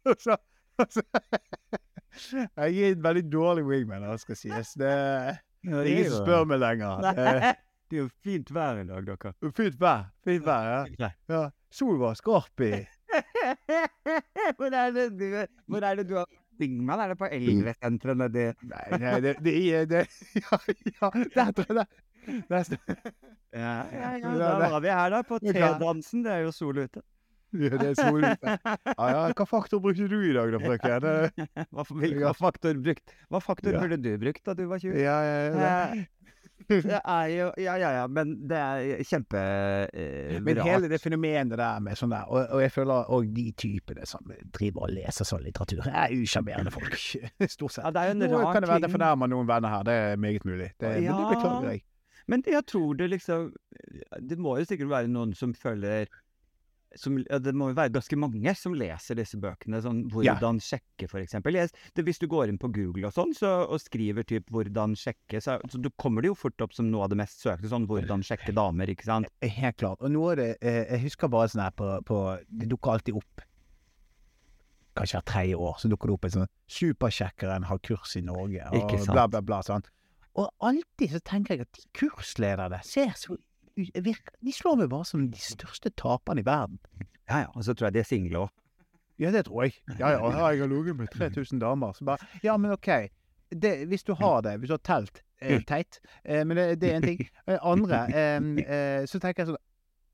Og 0.10 0.20
så, 0.20 0.34
og 0.76 0.90
så, 0.92 1.00
Jeg 2.56 2.78
er 2.78 2.92
en 2.92 3.04
veldig 3.04 3.32
dårlig 3.32 3.64
wingman, 3.64 4.02
det 4.02 4.20
skal 4.20 4.36
sies. 4.36 4.74
Det 4.78 4.90
er 4.90 5.38
ingen 5.64 6.10
som 6.10 6.26
spør 6.26 6.44
meg 6.48 6.60
lenger. 6.62 7.00
Det 7.02 7.24
Nei, 7.24 7.54
det 7.94 8.00
er 8.00 8.06
jo 8.08 8.10
fint 8.26 8.48
vær 8.50 8.80
i 8.80 8.86
dag, 8.88 9.04
dere. 9.06 9.30
er 9.30 9.52
Fint 9.54 9.76
vær. 9.78 10.08
Fint 10.26 10.46
vær, 10.46 10.64
ja. 10.98 11.10
Ja. 11.30 11.42
Solen 11.74 12.00
var 12.02 12.16
skarp 12.18 12.62
i 12.66 12.72
Hvor 14.58 14.74
er 14.74 14.90
det 14.94 15.04
du, 15.14 15.26
hvor 15.70 15.86
er 15.86 16.00
det 16.00 16.08
du 16.08 16.16
har 16.18 16.26
wingman? 16.58 17.02
Er 17.04 17.12
det 17.12 17.18
på 17.20 17.28
eldresenteret 17.30 18.18
nedi 18.18 18.48
Nei, 18.66 18.98
nei, 18.98 19.14
det, 19.22 19.36
det 19.46 19.54
det, 19.92 20.02
Ja, 20.42 20.58
ja, 20.58 21.12
der 21.36 21.52
tror 21.54 21.70
jeg 21.70 21.78
det. 21.78 21.86
Ja, 23.54 23.72
ja, 23.94 24.10
ja, 24.18 24.30
da 24.34 24.70
var 24.72 24.80
vi 24.82 24.90
her, 24.90 25.10
da. 25.14 25.22
På. 25.22 25.38
T-dansen. 25.38 26.24
Det 26.26 26.32
er 26.34 26.46
jo 26.48 26.54
sol 26.56 26.80
ute. 26.82 27.04
Ja, 27.54 27.70
det 27.78 27.92
er 27.92 27.98
sol 28.00 28.24
ute. 28.24 28.56
Ja, 28.64 29.06
ja. 29.12 29.22
Hva 29.36 29.46
faktor 29.46 29.82
brukte 29.84 30.08
du 30.10 30.16
i 30.26 30.32
dag, 30.34 30.50
da, 30.56 30.58
frøken? 30.64 31.06
Hva, 31.74 31.86
Ja. 32.10 32.32
faktor 32.34 32.80
brukt? 32.82 33.14
Hva 33.30 33.42
faktor 33.44 33.78
burde 33.78 34.00
du 34.02 34.10
brukt 34.18 34.42
da 34.48 34.56
du 34.58 34.64
var 34.72 34.82
20? 34.82 34.98
Ja, 34.98 35.18
ja, 35.22 35.38
ja. 35.54 36.04
Det 36.68 36.98
er 37.00 37.26
jo 37.32 37.46
Ja, 37.60 37.74
ja, 37.80 37.90
ja, 37.98 38.04
men 38.08 38.34
det 38.48 38.56
er 38.58 39.02
kjempe 39.04 39.40
eh, 39.92 40.38
Men 40.42 40.60
hele 40.64 40.88
det 40.88 41.00
fenomenet 41.02 41.58
der 41.60 41.80
med 41.84 41.98
sånn 42.00 42.12
der, 42.14 42.24
og, 42.28 42.46
og 42.56 42.62
jeg 42.64 42.72
føler 42.74 43.10
òg 43.12 43.32
de 43.36 43.46
typene 43.60 44.06
som 44.08 44.32
driver 44.54 44.86
og 44.88 44.94
leser 44.96 45.28
sånn 45.28 45.44
litteratur, 45.44 45.84
er 45.90 46.14
usjarmerende 46.16 46.72
folk. 46.78 46.96
Stort 47.56 47.76
sett. 47.76 47.84
Ja, 47.84 47.90
det 47.94 48.02
er 48.04 48.12
jo 48.12 48.16
en 48.16 48.24
Nå 48.24 48.30
rar 48.40 48.52
kan 48.56 48.64
det 48.64 48.70
være 48.72 48.86
det 48.86 48.92
fornærmer 48.94 49.32
noen 49.34 49.50
venner 49.50 49.74
her, 49.76 49.84
det 49.88 49.98
er 50.04 50.16
meget 50.28 50.44
mulig. 50.48 50.70
Det, 50.80 50.88
Men 50.94 51.04
Ja. 51.08 51.18
det 51.20 51.36
beklager 51.36 51.70
jeg. 51.74 51.84
Men 52.26 52.40
jeg 52.48 52.64
tror 52.64 52.94
det 52.96 53.10
liksom 53.12 53.50
Det 54.30 54.38
må 54.40 54.54
jo 54.56 54.64
sikkert 54.64 54.88
være 54.88 55.10
noen 55.12 55.34
som 55.36 55.50
føler 55.52 56.06
som, 56.96 57.18
ja, 57.18 57.38
Det 57.38 57.54
må 57.54 57.70
jo 57.70 57.76
være 57.78 57.92
ganske 57.94 58.16
mange 58.18 58.54
som 58.56 58.74
leser 58.74 59.18
disse 59.18 59.38
bøkene. 59.40 59.80
Sånn 59.82 60.04
Ja. 60.24 60.34
'Hvordan 60.34 60.60
sjekke', 60.60 61.08
for 61.08 61.20
eksempel. 61.20 61.54
Hvis 61.94 62.18
du 62.18 62.26
går 62.26 62.48
inn 62.48 62.58
på 62.58 62.72
Google 62.72 63.06
og 63.06 63.12
sånn, 63.14 63.34
så, 63.34 63.66
og 63.68 63.80
skriver 63.80 64.24
typ 64.24 64.50
'hvordan 64.50 64.94
sjekke', 64.94 65.40
så, 65.40 65.60
så 65.68 65.80
du 65.80 65.90
kommer 65.98 66.22
det 66.22 66.28
jo 66.28 66.34
fort 66.34 66.60
opp 66.60 66.72
som 66.72 66.90
noe 66.90 67.04
av 67.04 67.10
det 67.10 67.18
mest 67.18 67.40
søkte. 67.40 67.68
Sånn 67.68 67.86
'hvordan 67.86 68.22
sjekke 68.22 68.54
damer', 68.54 68.88
ikke 68.88 69.04
sant? 69.04 69.26
Helt 69.42 69.76
klart. 69.76 70.00
Og 70.00 70.10
noe 70.10 70.32
av 70.32 70.36
det 70.36 70.58
eh, 70.62 70.84
Jeg 70.94 71.00
husker 71.02 71.28
bare 71.28 71.48
sånn 71.48 71.62
her 71.62 71.70
på, 71.72 72.04
på 72.04 72.38
Det 72.48 72.68
dukker 72.68 72.92
alltid 72.92 73.14
opp 73.16 73.40
Kanskje 74.94 75.18
hvert 75.18 75.26
tredje 75.26 75.56
år 75.58 75.74
så 75.78 75.88
dukker 75.90 76.06
det 76.06 76.14
opp 76.14 76.24
en 76.24 76.30
sånn 76.30 76.48
'Supersjekkeren 76.70 77.64
har 77.64 77.78
kurs 77.78 78.16
i 78.16 78.20
Norge', 78.22 78.62
og 78.72 79.06
bla, 79.10 79.26
bla, 79.26 79.40
bla. 79.40 79.60
sånn. 79.62 79.82
Og 80.36 80.50
alltid 80.60 81.10
så 81.14 81.20
tenker 81.22 81.54
jeg 81.54 81.60
at 81.66 81.72
de 81.72 81.82
kurslederne 81.98 82.80
ser 82.82 83.12
så 83.18 83.36
virker, 83.76 84.34
De 84.44 84.52
slår 84.52 84.76
meg 84.82 84.90
bare 84.92 85.04
som 85.08 85.26
de 85.30 85.40
største 85.40 85.90
taperne 85.98 86.44
i 86.44 86.46
verden. 86.46 86.78
Ja 87.28 87.44
ja. 87.46 87.50
Og 87.54 87.64
så 87.64 87.74
tror 87.74 87.86
jeg 87.88 87.94
de 87.94 88.02
er 88.04 88.08
single 88.08 88.38
òg. 88.46 88.52
Ja, 89.18 89.30
det 89.30 89.44
tror 89.46 89.62
jeg. 89.62 89.76
Ja, 89.98 90.10
ja, 90.10 90.30
jeg 90.50 90.60
har 90.60 90.66
ligget 90.66 90.96
med 90.98 91.08
3000 91.14 91.60
damer. 91.62 91.92
Så 91.92 92.04
bare 92.04 92.18
Ja, 92.42 92.56
men 92.56 92.72
OK. 92.74 92.88
Det, 93.54 93.86
hvis 93.86 94.02
du 94.02 94.14
har 94.18 94.40
det, 94.42 94.56
hvis 94.58 94.68
du 94.68 94.74
har 94.74 94.82
telt, 94.82 95.22
eh, 95.40 95.60
teit, 95.62 96.00
eh, 96.24 96.42
men 96.46 96.56
det, 96.56 96.80
det 96.80 96.90
er 96.90 96.96
en 96.96 97.02
ting. 97.02 97.20
Eh, 97.46 97.58
Andre, 97.62 98.00
eh, 98.10 99.06
så 99.06 99.20
tenker 99.22 99.44
jeg 99.44 99.52
sånn 99.52 99.60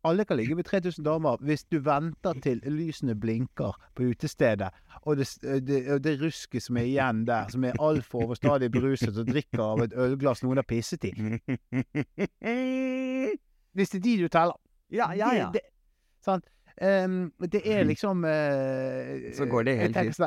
Alle 0.05 0.25
kan 0.25 0.37
ligge 0.37 0.57
med 0.57 0.65
3000 0.65 1.05
damer 1.05 1.37
hvis 1.45 1.65
du 1.69 1.79
venter 1.85 2.33
til 2.41 2.61
lysene 2.65 3.15
blinker 3.21 3.77
på 3.95 4.03
utestedet, 4.13 4.71
og 5.05 5.17
det, 5.21 5.27
det, 5.69 5.81
det 6.05 6.15
rusket 6.23 6.63
som 6.65 6.77
er 6.81 6.89
igjen 6.89 7.27
der, 7.29 7.49
som 7.53 7.65
er 7.65 7.77
altfor 7.81 8.25
overstadig 8.25 8.71
beruset 8.73 9.17
og 9.17 9.29
drikker 9.29 9.61
av 9.61 9.83
et 9.85 9.93
ølglass 9.97 10.41
noen 10.43 10.57
har 10.57 10.65
pisset 10.69 11.05
i. 11.05 11.13
Hvis 13.73 13.93
det 13.93 14.01
er 14.01 14.07
de 14.09 14.17
du 14.23 14.29
teller. 14.29 14.59
Ja, 14.91 15.13
ja, 15.15 15.35
ja. 15.35 15.51
Det, 15.55 15.63
det? 16.27 16.51
Ehm, 16.81 17.33
det 17.53 17.61
er 17.65 17.83
liksom 17.85 18.25
uh, 18.25 19.35
Så 19.37 19.47
går 19.51 19.63
det 19.63 19.77
helt 19.79 19.97
fint. 19.97 20.21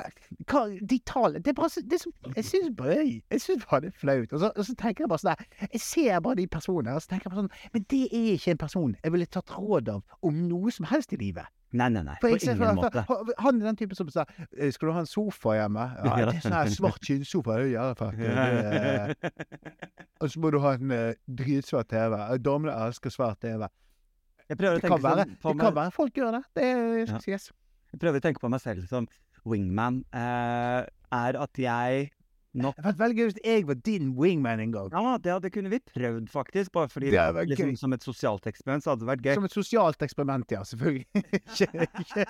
hva, 0.51 0.61
De 0.89 0.99
tallene 1.05 1.41
Det 1.41 1.47
er 1.47 1.57
bare 1.57 1.69
så, 1.69 1.81
det 1.81 1.93
er 1.93 2.03
så 2.03 2.11
Jeg 2.35 2.45
syns 2.45 2.69
bare 2.77 3.21
bare 3.69 3.81
det 3.81 3.87
er 3.87 3.97
flaut. 3.97 4.33
Og 4.33 4.39
så, 4.39 4.51
og 4.55 4.65
så 4.65 4.75
tenker 4.75 5.03
jeg 5.03 5.09
bare 5.09 5.23
sånn 5.23 5.33
der 5.33 5.67
Jeg 5.73 5.81
ser 5.81 6.19
bare 6.19 6.35
de 6.35 6.47
personene, 6.47 6.93
og 6.93 7.01
så 7.01 7.09
tenker 7.09 7.29
jeg 7.29 7.35
bare 7.35 7.41
sånn 7.41 7.73
Men 7.73 7.85
det 7.89 8.03
er 8.11 8.29
ikke 8.35 8.51
en 8.53 8.61
person 8.61 8.95
jeg 9.03 9.15
ville 9.15 9.25
tatt 9.25 9.55
råd 9.57 9.89
av 9.95 10.19
om 10.21 10.45
noe 10.47 10.71
som 10.71 10.85
helst 10.87 11.13
i 11.13 11.19
livet. 11.19 11.49
Nei, 11.73 11.87
nei, 11.89 12.03
nei. 12.05 12.13
På 12.21 12.29
ingen 12.29 12.75
måte. 12.77 13.01
Han 13.41 13.57
er 13.61 13.65
den 13.71 13.77
typen 13.79 13.97
som 13.97 14.09
sier 14.13 14.29
«Eh, 14.53 14.69
Skal 14.75 14.89
du 14.89 14.93
ha 14.93 15.01
en 15.01 15.09
sofa 15.09 15.55
hjemme? 15.57 15.85
Ja, 16.05 16.15
det 16.29 16.35
er 16.35 16.43
sånn 16.45 16.53
her 16.53 16.69
svart 16.69 17.01
skinnsofa. 17.07 17.55
Ja. 17.65 17.87
Det 17.97 19.31
Og 20.21 20.29
så 20.31 20.39
må 20.43 20.51
du 20.53 20.59
ha 20.63 20.75
en 20.77 20.91
uh, 20.93 21.13
dritsvart 21.27 21.89
TV. 21.91 22.15
Eh, 22.19 22.37
Damene 22.45 22.75
elsker 22.85 23.13
svart 23.13 23.41
TV. 23.43 23.65
Jeg 24.51 24.59
prøver 24.59 24.77
å 24.77 24.81
Det 24.83 24.89
kan, 24.91 25.01
være, 25.01 25.25
sånn 25.25 25.37
på 25.41 25.49
det 25.49 25.57
meg- 25.57 25.65
kan 25.65 25.77
være 25.79 25.95
folk 25.97 26.13
gjør 26.19 26.31
det. 26.37 26.43
Det 26.59 26.63
er, 26.69 27.05
Ja. 27.09 27.19
sies. 27.25 27.49
Jeg 27.93 27.99
prøver 28.01 28.19
å 28.19 28.25
tenke 28.27 28.41
på 28.43 28.49
meg 28.53 28.61
selv 28.61 28.87
som 28.89 29.07
wingman. 29.45 30.03
Uh, 30.13 30.85
er 31.13 31.37
at 31.41 31.57
jeg 31.57 32.11
nok 32.53 32.75
Det 32.77 32.83
hadde 32.83 32.91
vært 32.93 33.01
veldig 33.03 33.17
gøy 33.19 33.29
hvis 33.29 33.39
jeg 33.43 33.67
var 33.69 33.79
din 33.89 34.09
wingman 34.17 34.63
en 34.63 34.73
gang. 34.73 34.89
Ja, 34.93 35.13
det 35.21 35.31
hadde 35.35 35.53
kunne 35.53 35.71
vi 35.73 35.79
prøvd, 35.93 36.27
faktisk. 36.33 36.73
Bare 36.75 36.91
fordi 36.91 37.13
Det 37.13 37.21
hadde 37.21 37.37
vært 37.39 37.53
liksom, 37.53 37.71
gøy. 37.73 37.79
Som 37.83 37.95
et 37.97 38.05
sosialt 38.05 38.49
eksperiment 38.51 38.85
så 38.85 38.93
hadde 38.93 39.05
det 39.05 39.11
vært 39.13 39.25
gøy. 39.25 39.33
Som 39.39 39.47
et 39.49 39.57
sosialt 39.57 40.05
eksperiment, 40.05 40.53
ja. 40.53 40.61
Selvfølgelig. 40.67 41.07
ikke, 41.13 41.69
ikke, 41.87 42.25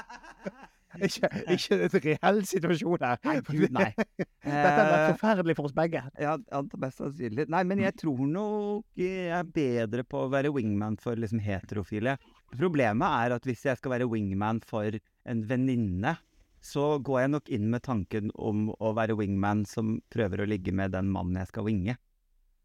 ikke, 1.03 1.29
ikke 1.49 1.73
en 1.73 1.93
reell 2.05 2.41
situasjon 2.47 3.05
her. 3.05 3.21
Nei, 3.25 3.35
gud, 3.47 3.69
nei. 3.73 3.89
Dette 3.97 4.73
er 4.73 4.91
vært 4.91 5.07
forferdelig 5.15 5.55
for 5.57 5.69
oss 5.69 5.75
begge. 5.77 6.03
Ja, 6.21 6.35
mest 6.81 7.01
sannsynlig. 7.01 7.47
Nei, 7.53 7.63
men 7.69 7.81
jeg 7.83 7.97
tror 8.01 8.21
nok 8.29 8.99
jeg 8.99 9.31
er 9.33 9.47
bedre 9.55 10.05
på 10.07 10.25
å 10.25 10.31
være 10.33 10.53
wingman 10.53 10.99
for 11.01 11.19
liksom 11.19 11.41
heterofile. 11.43 12.17
Problemet 12.53 13.17
er 13.25 13.37
at 13.37 13.47
hvis 13.49 13.65
jeg 13.65 13.81
skal 13.81 13.95
være 13.97 14.09
wingman 14.11 14.61
for 14.69 14.99
en 15.29 15.43
venninne, 15.49 16.17
så 16.63 16.97
går 17.03 17.19
jeg 17.19 17.31
nok 17.33 17.49
inn 17.51 17.67
med 17.73 17.83
tanken 17.83 18.31
om 18.39 18.69
å 18.79 18.93
være 18.95 19.17
wingman 19.19 19.65
som 19.67 19.97
prøver 20.13 20.43
å 20.43 20.47
ligge 20.47 20.71
med 20.75 20.93
den 20.95 21.09
mannen 21.11 21.41
jeg 21.41 21.51
skal 21.51 21.67
winge. 21.67 21.97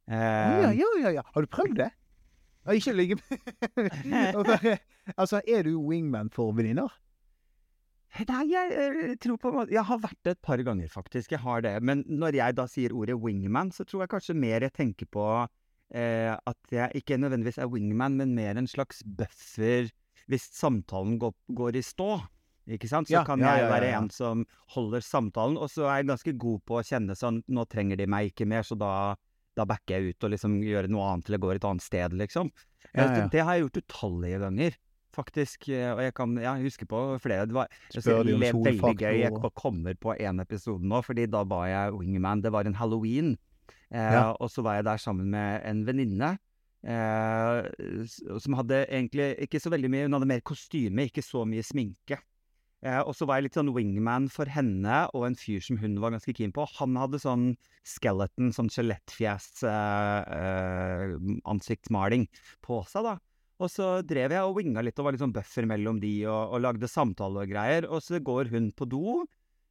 Uh, 0.08 0.14
ja, 0.14 0.70
Eh, 0.70 0.78
ja, 0.78 0.92
ja, 1.02 1.10
ja. 1.18 1.24
Har 1.34 1.44
du 1.44 1.50
prøvd 1.50 1.80
det? 1.82 1.90
Ja, 2.64 2.76
ikke 2.76 2.94
ligge 2.94 3.18
med 4.08 4.38
Altså, 5.18 5.40
er 5.48 5.66
du 5.66 5.74
wingman 5.80 6.30
for 6.32 6.54
venninner? 6.56 6.92
Nei, 8.28 8.44
jeg 8.48 8.72
jeg, 8.72 9.18
tror 9.20 9.36
på 9.40 9.50
en 9.50 9.56
måte 9.58 9.74
Jeg 9.74 9.84
har 9.84 10.00
vært 10.00 10.20
det 10.24 10.34
et 10.36 10.42
par 10.44 10.60
ganger, 10.64 10.88
faktisk. 10.88 11.32
Jeg 11.34 11.42
har 11.44 11.64
det. 11.64 11.74
Men 11.84 12.04
når 12.08 12.38
jeg 12.40 12.56
da 12.56 12.66
sier 12.70 12.94
ordet 12.96 13.18
wingman, 13.20 13.72
så 13.74 13.84
tror 13.84 14.04
jeg 14.04 14.12
kanskje 14.14 14.36
mer 14.38 14.64
jeg 14.64 14.74
tenker 14.76 15.10
på 15.12 15.26
eh, 15.92 16.32
at 16.32 16.72
jeg 16.72 17.02
ikke 17.02 17.20
nødvendigvis 17.20 17.60
er 17.60 17.70
wingman, 17.72 18.16
men 18.20 18.34
mer 18.36 18.56
en 18.56 18.70
slags 18.70 19.02
buffer 19.04 19.92
hvis 20.28 20.48
samtalen 20.52 21.16
går, 21.20 21.34
går 21.56 21.78
i 21.80 21.84
stå. 21.84 22.18
Ikke 22.68 22.88
sant? 22.90 23.08
Så 23.08 23.16
Ja, 23.16 23.24
kan 23.24 23.40
ja, 23.40 23.54
jeg 23.56 23.70
være 23.70 23.92
en 23.96 24.10
som 24.12 24.44
holder 24.74 25.00
samtalen, 25.04 25.56
og 25.56 25.70
så 25.72 25.86
er 25.88 26.02
jeg 26.02 26.10
ganske 26.10 26.34
god 26.36 26.64
på 26.68 26.78
å 26.80 26.84
kjenne 26.84 27.16
sånn 27.16 27.42
Nå 27.48 27.64
trenger 27.70 27.96
de 27.96 28.06
meg 28.06 28.32
ikke 28.32 28.46
mer, 28.48 28.66
så 28.66 28.76
da, 28.78 28.90
da 29.56 29.64
backer 29.68 29.96
jeg 29.98 30.12
ut 30.14 30.26
og 30.28 30.34
liksom 30.34 30.58
gjør 30.66 30.90
noe 30.92 31.06
annet 31.12 31.30
eller 31.30 31.42
går 31.44 31.54
et 31.56 31.64
annet 31.64 31.82
sted, 31.86 32.12
liksom. 32.20 32.52
Eh. 32.92 33.24
Det 33.32 33.40
har 33.40 33.56
jeg 33.56 33.66
gjort 33.66 33.80
utallige 33.82 34.40
ganger, 34.44 34.76
faktisk. 35.16 35.68
eh, 35.72 35.90
Og 35.94 36.02
jeg 36.04 36.14
kan 36.14 36.36
ja, 36.36 36.54
jeg 36.60 36.68
husker 36.68 36.86
på 36.90 37.02
flere. 37.24 37.46
Det 37.48 37.56
var 37.56 37.68
jeg 37.92 38.02
Spør 38.04 38.20
om 38.34 38.42
er 38.42 38.60
veldig 38.68 38.96
gøy. 39.00 39.20
Jeg 39.24 39.54
kommer 39.56 39.94
på 39.98 40.14
en 40.18 40.40
episode 40.44 40.84
nå, 40.84 41.00
fordi 41.02 41.26
da 41.26 41.44
var 41.48 41.66
jeg 41.66 41.96
wingman. 41.96 42.44
Det 42.44 42.52
var 42.52 42.68
en 42.68 42.76
halloween. 42.78 43.36
Eh. 43.90 44.20
Og 44.38 44.50
så 44.52 44.62
var 44.62 44.78
jeg 44.78 44.84
der 44.84 45.00
sammen 45.00 45.30
med 45.32 45.62
en 45.64 45.86
venninne. 45.88 46.36
Eh, 46.78 47.64
som 48.38 48.54
hadde 48.54 48.84
egentlig 48.86 49.32
ikke 49.42 49.58
så 49.58 49.70
veldig 49.72 49.88
mye 49.90 50.04
Hun 50.06 50.14
hadde 50.14 50.28
mer 50.30 50.42
kostyme, 50.46 51.08
ikke 51.08 51.24
så 51.26 51.42
mye 51.48 51.64
sminke. 51.66 52.20
Eh, 52.86 53.00
og 53.02 53.14
så 53.18 53.26
var 53.26 53.38
jeg 53.38 53.48
litt 53.48 53.56
sånn 53.58 53.72
wingman 53.74 54.28
for 54.30 54.46
henne 54.54 55.00
og 55.10 55.24
en 55.26 55.36
fyr 55.38 55.62
som 55.64 55.80
hun 55.82 55.96
var 56.02 56.14
ganske 56.14 56.34
keen 56.36 56.52
på. 56.54 56.66
Han 56.78 56.94
hadde 57.00 57.18
sånn 57.22 57.48
skeleton, 57.86 58.52
sånn 58.54 58.70
skjelettfjes, 58.70 59.64
eh, 59.66 60.20
eh, 60.38 61.16
på 62.62 62.82
seg, 62.86 63.08
da. 63.08 63.16
Og 63.58 63.72
så 63.72 63.88
drev 64.06 64.30
jeg 64.30 64.46
og 64.46 64.54
winga 64.60 64.84
litt 64.86 64.98
og 65.00 65.08
var 65.08 65.16
litt 65.16 65.24
sånn 65.24 65.34
buffer 65.34 65.66
mellom 65.66 65.98
de 65.98 66.12
og, 66.30 66.54
og 66.54 66.62
lagde 66.62 66.90
samtale 66.90 67.42
og 67.42 67.50
greier. 67.50 67.88
Og 67.90 68.04
så 68.04 68.20
går 68.22 68.52
hun 68.52 68.70
på 68.70 68.86
do 68.86 69.24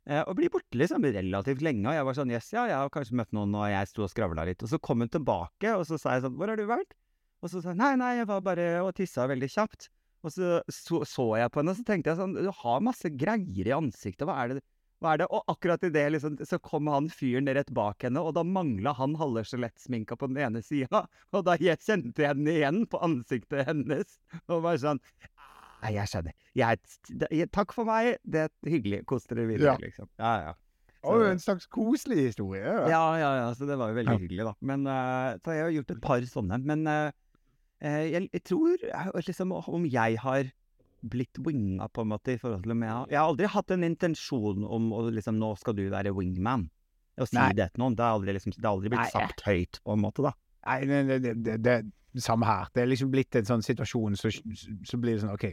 eh, 0.10 0.24
og 0.26 0.36
blir 0.36 0.52
borte 0.52 0.76
liksom 0.76 1.08
relativt 1.08 1.64
lenge. 1.64 1.88
Og 1.88 1.96
jeg 1.96 2.08
var 2.10 2.18
sånn 2.18 2.34
yes, 2.36 2.52
ja, 2.52 2.66
jeg 2.68 2.76
har 2.76 2.92
kanskje 2.92 3.16
møtt 3.22 3.32
noen, 3.38 3.56
og 3.56 3.70
jeg 3.72 3.88
sto 3.94 4.04
og 4.04 4.12
skravla 4.12 4.44
litt. 4.50 4.66
Og 4.68 4.74
så 4.74 4.82
kom 4.84 5.06
hun 5.06 5.14
tilbake, 5.14 5.72
og 5.72 5.88
så 5.88 6.00
sa 6.02 6.18
jeg 6.18 6.28
sånn 6.28 6.36
hvor 6.36 6.52
har 6.52 6.60
du 6.60 6.68
vært? 6.68 6.98
Og 7.40 7.54
så 7.54 7.62
sa 7.64 7.72
hun 7.72 7.80
nei, 7.80 7.94
nei, 8.02 8.18
jeg 8.20 8.28
var 8.28 8.44
bare 8.44 8.68
og 8.84 8.92
tissa 8.98 9.30
veldig 9.32 9.50
kjapt. 9.56 9.88
Og 10.26 10.32
så, 10.34 10.62
så 10.74 11.04
så 11.06 11.28
jeg 11.38 11.52
på 11.54 11.62
henne, 11.62 11.74
og 11.76 11.78
så 11.78 11.86
tenkte 11.86 12.10
jeg 12.14 12.18
sånn 12.20 12.34
Du 12.40 12.50
har 12.64 12.82
masse 12.84 13.10
greier 13.14 13.70
i 13.70 13.76
ansiktet, 13.76 14.26
hva 14.28 14.40
er 14.44 14.56
det? 14.56 14.64
Hva 14.98 15.12
er 15.14 15.22
det? 15.22 15.28
Og 15.30 15.44
akkurat 15.54 15.84
i 15.86 15.92
det 15.94 16.06
liksom, 16.16 16.40
så 16.42 16.58
kom 16.58 16.88
han 16.90 17.06
fyren 17.14 17.46
rett 17.54 17.70
bak 17.78 18.02
henne, 18.02 18.18
og 18.18 18.34
da 18.34 18.42
mangla 18.42 18.96
han 18.98 19.14
halve 19.20 19.44
skjelettsminka 19.46 20.18
på 20.18 20.26
den 20.32 20.40
ene 20.42 20.64
sida. 20.66 21.04
Og 21.38 21.44
da 21.46 21.54
jeg 21.62 21.78
kjente 21.86 22.24
jeg 22.26 22.32
henne 22.34 22.56
igjen 22.56 22.80
på 22.90 22.98
ansiktet 23.06 23.68
hennes, 23.70 24.18
og 24.50 24.64
var 24.66 24.80
sånn 24.82 24.98
Nei, 25.84 25.92
jeg 25.94 26.10
skjønner. 26.10 26.34
Jeg, 26.58 27.46
takk 27.54 27.76
for 27.78 27.86
meg, 27.86 28.16
det 28.26 28.48
er 28.48 28.72
hyggelig. 28.74 29.04
Kos 29.06 29.30
dere 29.30 29.46
videre, 29.46 29.76
Ja. 29.76 29.78
liksom. 29.78 30.10
Ja, 30.18 30.32
ja. 30.48 30.54
Var 31.06 31.22
jo 31.22 31.28
en 31.30 31.40
slags 31.40 31.68
koselig 31.70 32.18
historie. 32.32 32.64
Ja. 32.66 33.04
Ja, 33.22 33.30
ja, 33.38 33.52
så 33.54 33.68
det 33.70 33.78
var 33.78 33.92
jo 33.94 34.00
veldig 34.00 34.16
Ja. 34.18 34.24
hyggelig, 34.24 34.48
da. 34.50 34.54
Men 34.66 34.88
uh, 34.90 35.38
Så 35.46 35.54
jeg 35.54 35.62
har 35.68 35.76
gjort 35.78 35.94
et 35.94 36.02
par 36.02 36.26
sånne. 36.26 36.58
Men 36.66 36.88
eh, 36.90 37.12
jeg, 37.82 38.30
jeg 38.34 38.44
tror 38.48 38.88
eh, 38.88 39.12
liksom 39.28 39.54
om 39.58 39.86
jeg 39.86 40.18
har 40.24 40.50
blitt 41.08 41.38
winga, 41.46 41.88
på 41.94 42.02
en 42.04 42.10
måte, 42.10 42.34
i 42.34 42.42
forhold 42.42 42.64
til 42.66 42.74
om 42.74 42.82
jeg 42.84 42.90
har 42.90 43.12
Jeg 43.12 43.20
har 43.20 43.28
aldri 43.30 43.50
hatt 43.54 43.74
en 43.76 43.86
intensjon 43.86 44.66
om 44.66 44.90
å 44.98 45.04
liksom 45.14 45.38
Nå 45.38 45.54
skal 45.62 45.78
du 45.78 45.86
være 45.94 46.14
wingman. 46.16 46.68
Å 47.18 47.26
si 47.26 47.38
Nei. 47.38 47.52
det 47.58 47.72
til 47.74 47.82
noen. 47.82 47.96
Det 47.98 48.06
har 48.06 48.18
aldri, 48.18 48.34
liksom, 48.38 48.54
det 48.58 48.66
har 48.66 48.76
aldri 48.76 48.92
blitt 48.94 49.06
Nei. 49.06 49.14
sagt 49.14 49.46
høyt, 49.46 49.80
på 49.86 49.94
en 49.94 50.02
måte, 50.04 50.26
da. 50.26 50.34
Nei, 50.68 50.80
det, 50.90 51.20
det, 51.24 51.56
det, 51.66 51.78
det 52.18 52.24
samme 52.26 52.50
her. 52.50 52.70
Det 52.74 52.84
er 52.84 52.92
liksom 52.92 53.14
blitt 53.14 53.38
en 53.40 53.48
sånn 53.48 53.64
situasjon, 53.66 54.18
så, 54.20 54.32
så 54.34 55.00
blir 55.02 55.16
det 55.16 55.24
sånn 55.24 55.34
OK, 55.34 55.48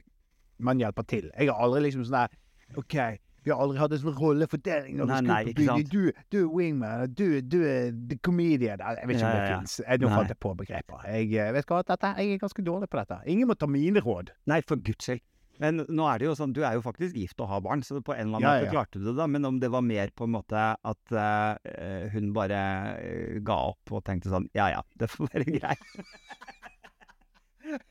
man 0.64 0.80
hjelper 0.80 1.06
til. 1.08 1.30
Jeg 1.32 1.52
har 1.52 1.60
aldri 1.64 1.87
liksom 1.87 2.04
sånn 2.08 2.18
der 2.24 2.80
OK, 2.80 2.96
vi 3.44 3.52
har 3.52 3.61
aldri 3.61 3.80
hatt 3.80 3.92
en 3.92 4.00
sånn 4.00 4.16
rollefordeling 4.16 4.96
når 4.98 5.09
vi 5.09 5.12
Nei, 5.12 5.18
skal 5.20 5.28
nei, 5.28 5.42
på 5.44 5.54
bygget. 5.61 5.92
Du, 5.92 6.22
du 6.33 6.38
er 6.40 6.48
wingman, 6.48 7.12
du, 7.12 7.26
du 7.44 7.59
er 7.68 7.92
the 7.92 8.16
comedian. 8.24 8.80
Jeg 8.80 9.11
vet 9.11 9.18
ikke 9.18 9.28
om 9.28 9.37
det 9.37 9.44
ja, 9.44 9.61
fins. 9.61 9.76
Nå 10.00 10.11
fant 10.14 10.33
jeg 10.33 10.40
på 10.40 10.54
begreper. 10.62 11.04
Jeg 11.12 11.30
eh, 11.37 11.52
vet 11.59 11.68
hva, 11.68 11.83
dette, 11.85 12.14
jeg 12.18 12.35
er 12.35 12.42
ganske 12.42 12.64
dårlig 12.64 12.88
på 12.88 13.00
dette. 13.02 13.20
Ingen 13.35 13.50
må 13.50 13.57
ta 13.61 13.68
mine 13.68 14.02
råd. 14.04 14.33
Nei, 14.50 14.61
for 14.64 14.80
guds 14.80 15.11
skyld. 15.11 15.24
Men 15.62 15.85
nå 15.87 16.07
er 16.11 16.18
det 16.18 16.26
jo 16.26 16.35
sånn, 16.35 16.54
du 16.54 16.64
er 16.66 16.74
jo 16.74 16.83
faktisk 16.83 17.14
gift 17.18 17.38
og 17.44 17.50
har 17.52 17.61
barn, 17.62 17.85
så 17.87 18.00
på 18.02 18.14
en 18.14 18.26
eller 18.26 18.40
annen 18.40 18.46
Ja, 18.46 18.54
måte 18.57 18.66
ja. 18.66 18.72
klarte 18.74 18.98
du 18.98 19.04
det, 19.07 19.16
da. 19.20 19.28
Men 19.30 19.46
om 19.46 19.61
det 19.62 19.70
var 19.70 19.85
mer 19.87 20.11
på 20.16 20.26
en 20.26 20.35
måte 20.35 20.62
at 20.74 21.14
uh, 21.14 22.09
hun 22.14 22.33
bare 22.35 22.62
uh, 22.98 23.37
ga 23.46 23.59
opp 23.70 23.94
og 23.94 24.02
tenkte 24.09 24.33
sånn 24.33 24.48
Ja 24.57 24.72
ja, 24.72 24.83
det 24.98 25.11
får 25.12 25.30
være 25.30 25.46
greit. 25.61 25.85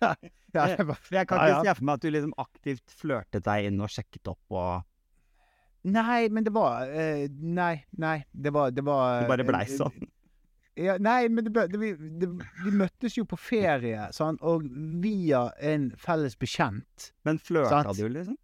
Ja, 0.01 0.11
det 0.53 0.65
jeg 1.09 1.27
kan 1.29 1.39
ikke 1.39 1.63
se 1.65 1.77
for 1.79 1.87
meg 1.87 1.95
at 1.95 2.03
du 2.03 2.11
liksom 2.11 2.33
aktivt 2.41 2.97
flørtet 2.99 3.47
deg 3.47 3.69
inn 3.69 3.79
og 3.81 3.89
sjekket 3.89 4.29
opp 4.29 4.53
og 4.59 4.83
Nei, 5.83 6.29
men 6.31 6.45
det 6.45 6.53
var 6.55 6.87
uh, 6.87 7.25
Nei, 7.43 7.75
nei. 7.99 8.17
Det 8.31 8.53
var, 8.55 8.71
det 8.71 8.85
var 8.87 9.23
Du 9.25 9.31
bare 9.33 9.45
blei 9.47 9.65
eh, 9.65 9.73
sånn. 9.75 10.05
Ja, 10.79 10.95
nei, 10.97 11.27
men 11.29 11.45
det, 11.45 11.67
det, 11.69 11.77
vi, 11.77 11.91
det, 12.21 12.29
vi 12.63 12.71
møttes 12.73 13.17
jo 13.19 13.27
på 13.29 13.37
ferie, 13.37 14.07
sant? 14.15 14.41
og 14.41 14.63
via 15.03 15.43
en 15.61 15.91
felles 16.01 16.33
bekjent. 16.39 17.11
Men 17.27 17.37
flørta 17.37 17.93
du, 17.93 18.07
liksom? 18.09 18.39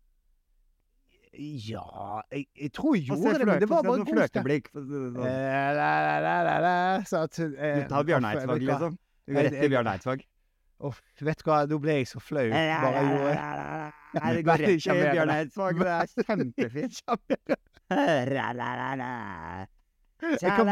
Ja 1.40 2.22
Jeg, 2.34 2.48
jeg 2.58 2.72
tror 2.76 2.96
jeg 2.98 3.06
gjorde 3.08 3.38
det, 3.40 3.46
men 3.48 3.62
det 3.62 3.70
var 3.70 3.86
bare 3.86 4.06
flørteblikk. 4.06 4.72
få 4.74 4.82
sånn. 4.84 5.20
Eh, 5.24 5.70
eh, 7.56 7.78
Du 7.80 7.94
tar 7.94 8.04
Bjørn 8.10 8.28
Eidsvåg, 8.30 8.58
vet 8.58 8.66
du 8.66 8.68
hva? 8.68 8.74
liksom? 8.74 9.00
Du 9.26 9.34
går 9.38 9.48
rett 9.48 9.64
i 9.64 9.72
Bjørn 9.72 9.92
Eidsvåg? 9.94 10.26
Uff, 10.90 11.02
vet 11.22 11.42
du 11.42 11.50
hva, 11.50 11.64
nå 11.70 11.80
ble 11.82 11.98
jeg 12.02 12.12
så 12.12 12.22
flau. 12.24 12.46
Bare 12.50 12.94
jeg 12.98 13.10
gjorde 13.14 13.99
Nei, 14.14 14.30
det 14.36 14.46
går 14.46 14.64
rett 14.64 14.84
til. 14.84 15.02
Bjørn 15.14 15.34
Eidsvåg. 15.34 15.80
Det 15.80 15.92
er 15.96 16.06
kjempefint. 16.28 17.02
Kan 20.30 20.68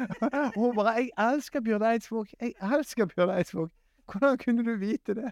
Hun 0.56 0.74
bare 0.76 0.94
'Jeg 0.96 1.10
elsker 1.18 1.60
Bjørn 1.60 1.82
Eidsvåg. 1.82 2.26
Jeg 2.40 2.54
elsker 2.62 3.06
Bjørn 3.06 3.36
Eidsvåg'. 3.38 3.70
Hvordan 4.10 4.38
kunne 4.38 4.64
du 4.64 4.76
vite 4.76 5.14
det? 5.14 5.30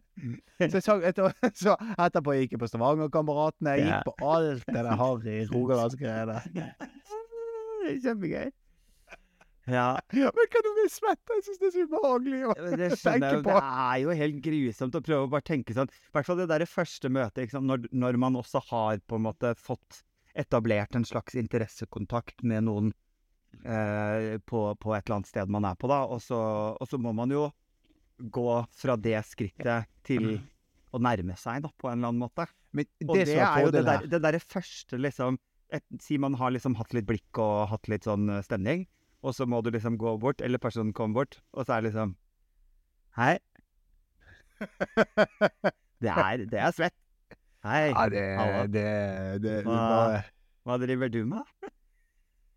Så, 0.70 0.76
jeg 0.76 0.82
sa, 0.82 0.94
etter, 1.02 1.32
så 1.64 1.74
etterpå 1.98 2.36
gikk 2.38 2.52
jeg 2.54 2.60
på 2.62 2.66
Stavanger-kameratene. 2.70 3.70
Jeg 3.70 3.88
gikk 3.88 4.06
på 4.06 4.14
alt 4.28 4.66
det 4.66 4.84
der 4.86 4.96
harry 5.00 5.36
rogalandsgreiene. 5.54 6.40
Kjempegøy. 8.04 8.50
Ja, 9.68 9.88
men 10.34 10.50
kan 10.52 10.64
du 10.64 10.70
bli 10.78 10.86
svett? 10.92 11.20
Jeg 11.34 11.44
syns 11.46 11.60
det 11.60 11.68
er 11.68 11.74
så 11.74 11.86
ubehagelig 11.88 12.42
å 12.48 12.54
det 12.56 12.90
tenke 13.02 13.32
jo. 13.36 13.42
på. 13.44 13.54
Det 13.54 13.72
er 13.84 14.02
jo 14.02 14.16
helt 14.20 14.38
grusomt 14.44 14.98
å 14.98 15.02
prøve 15.04 15.26
å 15.26 15.32
bare 15.32 15.46
tenke 15.48 15.76
sånn. 15.76 15.90
I 15.92 16.14
hvert 16.16 16.28
fall 16.28 16.40
det 16.40 16.48
derre 16.52 16.68
første 16.68 17.10
møtet? 17.12 17.52
Når, 17.52 17.88
når 17.92 18.20
man 18.20 18.38
også 18.40 18.62
har 18.70 19.02
på 19.04 19.18
en 19.18 19.26
måte 19.28 19.52
fått 19.60 20.02
etablert 20.38 20.94
en 20.96 21.06
slags 21.08 21.36
interessekontakt 21.38 22.44
med 22.46 22.66
noen 22.68 22.92
eh, 23.64 24.36
på, 24.46 24.62
på 24.78 24.94
et 24.94 25.06
eller 25.06 25.18
annet 25.18 25.30
sted 25.30 25.50
man 25.52 25.66
er 25.68 25.78
på, 25.78 25.90
da. 25.90 26.04
Og 26.06 26.22
så, 26.22 26.38
og 26.78 26.88
så 26.88 27.00
må 27.02 27.12
man 27.16 27.34
jo 27.34 27.48
gå 28.18 28.48
fra 28.74 28.96
det 28.98 29.18
skrittet 29.26 29.90
til 30.06 30.38
å 30.94 31.00
nærme 31.02 31.36
seg, 31.38 31.62
da, 31.66 31.72
på 31.76 31.90
en 31.90 31.98
eller 31.98 32.12
annen 32.12 32.24
måte. 32.24 32.48
Men 32.76 32.88
Og 33.06 33.14
det, 33.16 33.28
det, 33.30 33.38
er 33.40 33.64
jo 33.64 33.72
det 33.72 33.82
fordelen 33.82 33.88
der, 33.88 34.10
det 34.14 34.22
derre 34.24 34.42
første, 34.44 35.00
liksom 35.00 35.38
et, 35.74 35.84
Si 36.00 36.16
man 36.16 36.32
har 36.40 36.52
liksom 36.54 36.78
hatt 36.78 36.94
litt 36.96 37.04
blikk 37.08 37.40
og 37.44 37.68
hatt 37.74 37.90
litt 37.92 38.06
sånn 38.08 38.30
eh, 38.32 38.44
stemning, 38.46 38.86
og 39.22 39.34
så 39.34 39.46
må 39.50 39.60
du 39.64 39.70
liksom 39.74 39.96
gå 39.98 40.12
bort, 40.22 40.40
eller 40.44 40.58
personen 40.62 40.92
kommer 40.94 41.22
bort, 41.22 41.40
og 41.52 41.66
så 41.66 41.76
er 41.76 41.82
det 41.82 41.90
liksom 41.92 42.16
Hei. 43.18 43.38
Det 46.02 46.10
er, 46.12 46.44
det 46.46 46.58
er 46.62 46.74
svett. 46.74 46.94
Hei. 47.66 47.88
Ja, 47.90 48.04
det, 48.12 48.22
Halla. 48.38 48.60
det, 48.70 48.84
det, 49.42 49.42
det 49.42 49.64
Hva- 49.66 50.20
Hva 50.68 50.76
driver 50.78 51.10
du 51.10 51.24
med? 51.26 51.42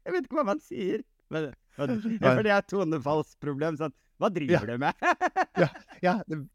Jeg 0.06 0.14
vet 0.16 0.28
ikke 0.28 0.38
hva 0.40 0.46
man 0.52 0.62
sier. 0.62 1.02
Men, 1.34 1.50
men, 1.80 1.96
Ja. 1.96 2.12
ja, 2.22 2.36
for 2.36 2.44
det 2.46 2.52
er 2.54 2.66
tonefallsproblem. 2.70 3.78
Sånn. 3.80 3.94
Hva 4.22 4.30
driver 4.34 4.70
du 4.70 4.78
med? 4.82 4.94
Ja, 5.62 5.68
ja, 6.06 6.14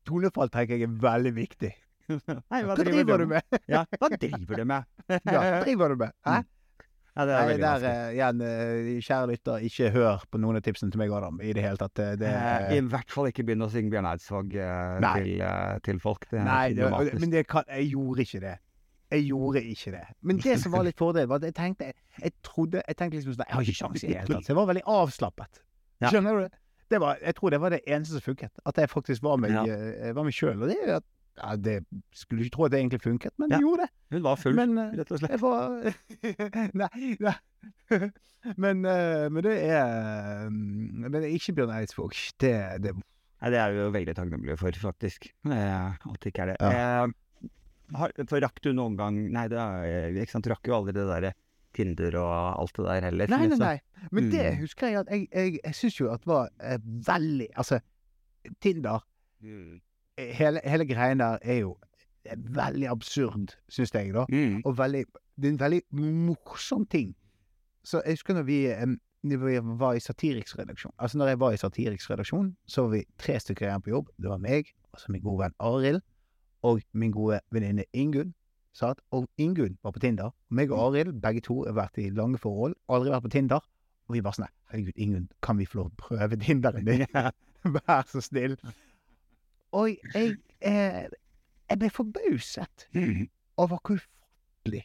tonefall 0.09 0.51
tenker 0.55 0.79
jeg 0.79 0.87
er 0.89 0.95
veldig 1.03 1.33
viktig. 1.37 1.73
Hei, 2.07 2.61
Hva 2.67 2.75
driver 2.79 3.19
du 3.23 3.27
med? 3.35 3.59
Ja, 3.71 3.83
hva 3.99 4.09
driver 4.15 4.61
du 4.61 4.65
med? 4.71 4.87
Ja, 5.11 5.43
driver 5.67 5.91
du 5.95 5.97
med? 6.05 6.15
Hæ? 6.27 6.37
Ja, 7.17 7.25
det 7.25 7.33
er 7.33 7.47
Nei, 7.49 7.57
der, 7.57 7.85
eh, 7.89 8.09
igjen, 8.13 8.41
eh, 8.45 8.89
kjære 9.01 9.29
lytter, 9.31 9.63
ikke 9.65 9.91
hør 9.95 10.25
på 10.31 10.37
noen 10.43 10.59
av 10.59 10.63
tipsene 10.67 10.93
til 10.93 11.01
meg, 11.01 11.11
Adam. 11.17 11.39
I 11.41 11.55
det 11.57 11.63
hele 11.65 11.79
tatt. 11.81 11.95
Det, 11.97 12.19
det, 12.21 12.29
Eh, 12.29 12.75
I 12.77 12.81
hvert 12.93 13.11
fall 13.11 13.31
ikke 13.31 13.45
begynne 13.49 13.65
å 13.65 13.73
synge 13.73 13.89
Bjørn 13.95 14.09
Eidsvåg 14.11 14.53
eh, 14.61 15.07
til, 15.17 15.31
eh, 15.41 15.79
til 15.87 15.99
folk. 16.03 16.27
Det 16.29 16.43
Nei, 16.45 16.75
det, 16.77 16.85
problematisk. 16.85 17.21
men 17.25 17.31
det 17.33 17.47
kan, 17.49 17.65
jeg 17.73 17.89
gjorde 17.95 18.27
ikke 18.27 18.41
det. 18.45 18.55
Jeg 19.17 19.25
gjorde 19.31 19.63
ikke 19.63 19.91
det. 19.95 20.05
Men 20.23 20.37
det 20.43 20.59
som 20.61 20.73
var 20.73 20.85
litt 20.85 20.99
fordel, 20.99 21.27
var 21.31 21.37
at 21.41 21.45
jeg 21.49 21.55
tenkte 21.55 21.93
Jeg 22.21 22.33
trodde, 22.43 22.83
jeg 22.89 22.97
tenkte 22.99 23.17
liksom 23.21 23.37
sånn 23.37 23.47
Jeg 23.47 23.55
har 23.55 23.63
ikke 23.63 23.79
sjans 23.81 24.03
i 24.03 24.07
det 24.09 24.17
hele 24.17 24.35
tatt. 24.35 24.45
Så 24.45 24.53
jeg 24.53 24.57
var 24.61 24.67
veldig 24.67 24.83
avslappet. 24.85 25.61
Skjønner 26.11 26.41
du 26.43 26.49
det? 26.91 27.01
var, 27.01 27.17
jeg 27.23 27.35
tror 27.35 27.51
det 27.51 27.61
var 27.61 27.71
det 27.71 27.81
eneste 27.87 28.19
som 28.19 28.21
funket. 28.27 28.51
At 28.67 28.77
jeg 28.77 28.91
faktisk 28.91 29.23
var 29.23 29.37
meg, 29.39 29.51
Ja. 29.57 29.63
eh, 29.65 30.31
sjøl. 30.31 30.61
Og 30.63 30.69
det, 30.69 30.77
er 30.85 30.97
at- 30.97 31.05
ja, 31.37 31.57
det 31.57 31.77
skulle 32.17 32.45
ikke 32.47 32.55
tro 32.57 32.65
at 32.67 32.73
det 32.73 32.81
egentlig 32.81 33.01
funket, 33.05 33.33
men 33.39 33.51
Ja. 33.51 33.57
det 33.59 33.63
gjorde 33.67 33.87
det. 33.87 33.91
Hun 34.17 34.23
var 34.25 34.37
full, 34.41 34.55
Men 34.57 34.79
eh, 34.79 34.93
rett 35.01 35.11
og 35.13 35.19
slett. 35.21 35.41
Får... 35.41 35.95
Nei, 36.83 37.17
nei. 37.21 37.37
Men, 38.63 38.85
eh, 38.87 39.25
men 39.29 39.43
det 39.43 39.57
er 39.67 40.47
Men 40.53 41.09
det 41.11 41.25
er 41.25 41.33
ikke 41.35 41.53
Bjørn 41.57 41.73
Eidsvåg. 41.75 42.13
Det, 42.39 42.53
det 42.85 42.93
Nei, 42.95 43.51
det 43.51 43.59
er 43.59 43.73
vi 43.75 43.81
jo 43.81 43.89
veldig 43.91 44.15
takknemlige 44.15 44.57
for, 44.61 44.77
faktisk. 44.79 45.27
At 45.51 46.21
det 46.23 46.31
ikke 46.31 46.45
er 46.45 46.53
det. 46.53 46.57
Eh, 46.63 47.49
har, 47.99 48.15
for 48.31 48.41
rakk 48.45 48.61
du 48.63 48.71
noen 48.73 48.95
gang 48.99 49.19
Nei, 49.35 49.49
det 49.51 49.59
er, 49.59 50.15
ikke 50.23 50.31
sant, 50.37 50.47
du 50.47 50.53
rakk 50.55 50.71
jo 50.71 50.77
aldri 50.79 50.95
det 50.97 51.09
derre 51.11 51.33
Tinder 51.77 52.15
og 52.23 52.31
alt 52.63 52.79
det 52.79 52.87
der 52.87 53.05
heller. 53.11 53.29
Nei, 53.35 53.41
nei, 53.43 53.49
liksom. 53.51 53.67
nei. 53.67 54.09
Men 54.15 54.31
det 54.33 54.45
Mm. 54.47 54.61
husker 54.63 54.87
jeg 54.89 54.97
at 55.03 55.11
jeg, 55.13 55.27
jeg, 55.35 55.59
jeg 55.67 55.75
syns 55.83 55.99
jo 56.01 56.13
at 56.15 56.25
var 56.31 56.49
eh, 56.63 56.79
veldig 57.11 57.51
Altså, 57.57 57.81
Tinder 58.63 59.03
Mm. 59.43 59.81
Hele, 60.19 60.61
hele 60.65 60.87
greien 60.89 61.21
der 61.21 61.39
er 61.43 61.61
jo 61.63 61.77
veldig 62.35 62.89
absurd, 62.91 63.55
syns 63.69 63.95
jeg, 63.95 64.15
da. 64.15 64.27
Mm. 64.29 64.63
Og 64.65 64.79
veldig 64.79 65.05
Det 65.37 65.45
er 65.45 65.53
en 65.53 65.61
veldig 65.61 65.83
morsom 65.93 66.87
ting. 66.87 67.15
Så 67.85 68.01
jeg 68.07 68.17
husker 68.17 68.35
når 68.35 68.43
vi, 68.43 68.73
um, 68.83 68.99
når 69.23 69.37
vi 69.37 69.59
var 69.79 69.93
i 69.93 70.01
redaksjon 70.01 70.93
Altså 70.99 71.19
når 71.19 71.27
jeg 71.27 71.41
var 71.41 71.53
i 71.53 71.57
redaksjon, 71.57 72.57
så 72.67 72.83
var 72.83 72.89
vi 72.89 73.05
tre 73.19 73.41
stykker 73.41 73.67
igjen 73.67 73.83
på 73.83 73.91
jobb. 73.91 74.09
Det 74.17 74.29
var 74.31 74.39
meg, 74.39 74.73
altså 74.93 75.13
min 75.13 75.23
gode 75.23 75.45
venn 75.45 75.55
Arild, 75.59 76.01
og 76.63 76.81
min 76.93 77.13
gode 77.13 77.41
venninne 77.51 77.85
Ingunn. 77.93 78.35
Sant? 78.73 79.01
Og 79.11 79.29
Ingunn 79.37 79.79
var 79.83 79.91
på 79.91 79.99
Tinder. 79.99 80.25
Og 80.25 80.57
meg 80.57 80.73
og 80.73 80.79
Arild, 80.87 81.21
begge 81.21 81.41
to, 81.41 81.65
har 81.65 81.73
vært 81.73 81.99
i 81.99 82.11
lange 82.11 82.39
forhold. 82.39 82.75
Aldri 82.89 83.11
vært 83.11 83.23
på 83.23 83.29
Tinder. 83.29 83.61
Og 84.09 84.15
vi 84.15 84.23
bare 84.23 84.39
sånn 84.39 84.51
Herregud, 84.71 84.97
Ingunn, 84.97 85.29
kan 85.43 85.59
vi 85.59 85.67
få 85.67 85.79
lov 85.83 85.93
å 85.93 86.01
prøve 86.01 86.37
Tinderen 86.41 86.89
din? 86.89 87.07
Vær 87.77 88.09
så 88.09 88.21
snill. 88.25 88.57
Og 89.77 89.93
jeg, 90.15 90.37
eh, 90.65 91.07
jeg 91.71 91.79
ble 91.83 91.91
forbauset 91.93 92.89
Mm. 92.97 93.27
over 93.61 93.79
hvor 93.83 93.97
ufattelig 93.99 94.85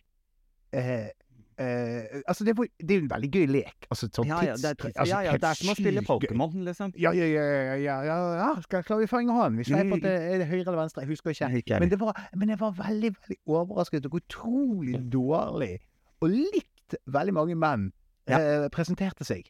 eh, 0.73 1.09
eh, 1.57 2.21
Altså, 2.27 2.43
det, 2.47 2.55
var, 2.57 2.67
det 2.79 2.91
er 2.95 2.99
jo 2.99 3.03
en 3.05 3.09
veldig 3.11 3.29
gøy 3.35 3.45
lek. 3.51 3.87
Altså, 3.91 4.09
sånn 4.15 4.27
Ja, 4.31 4.39
ja, 4.49 4.55
det 4.59 4.71
er, 4.71 4.91
altså, 4.95 5.05
ja, 5.11 5.19
ja, 5.27 5.35
det 5.37 5.49
er 5.51 5.59
som 5.59 5.71
å 5.73 5.75
spille. 5.77 6.03
Pokémon, 6.07 6.55
liksom. 6.67 6.93
Ja, 6.97 7.11
ja, 7.15 7.27
ja, 7.29 7.45
ja, 7.77 7.97
ja, 8.07 8.17
ja. 8.39 8.49
Skal, 8.65 8.81
jeg 8.81 8.87
klare 8.89 9.07
å 9.07 9.11
fange 9.11 9.35
hånden? 9.35 9.59
Vi 9.61 9.67
sveiper 9.69 9.99
at 9.99 10.05
det 10.07 10.15
er 10.33 10.37
det 10.43 10.47
høyre 10.51 10.65
eller 10.71 10.81
venstre, 10.83 11.05
jeg 11.05 11.11
husker 11.13 11.35
ikke. 11.61 11.79
Men, 11.83 11.95
var, 12.01 12.21
men 12.35 12.49
jeg 12.55 12.59
var 12.63 12.75
veldig, 12.79 13.13
veldig 13.21 13.39
overrasket 13.59 14.09
og 14.09 14.19
utrolig 14.21 14.99
dårlig 15.13 15.73
og 16.21 16.29
likt 16.35 16.97
veldig 17.07 17.33
mange 17.33 17.55
menn 17.57 17.91
Ja. 18.29 18.37
eh, 18.39 18.67
presenterte 18.69 19.25
seg. 19.27 19.47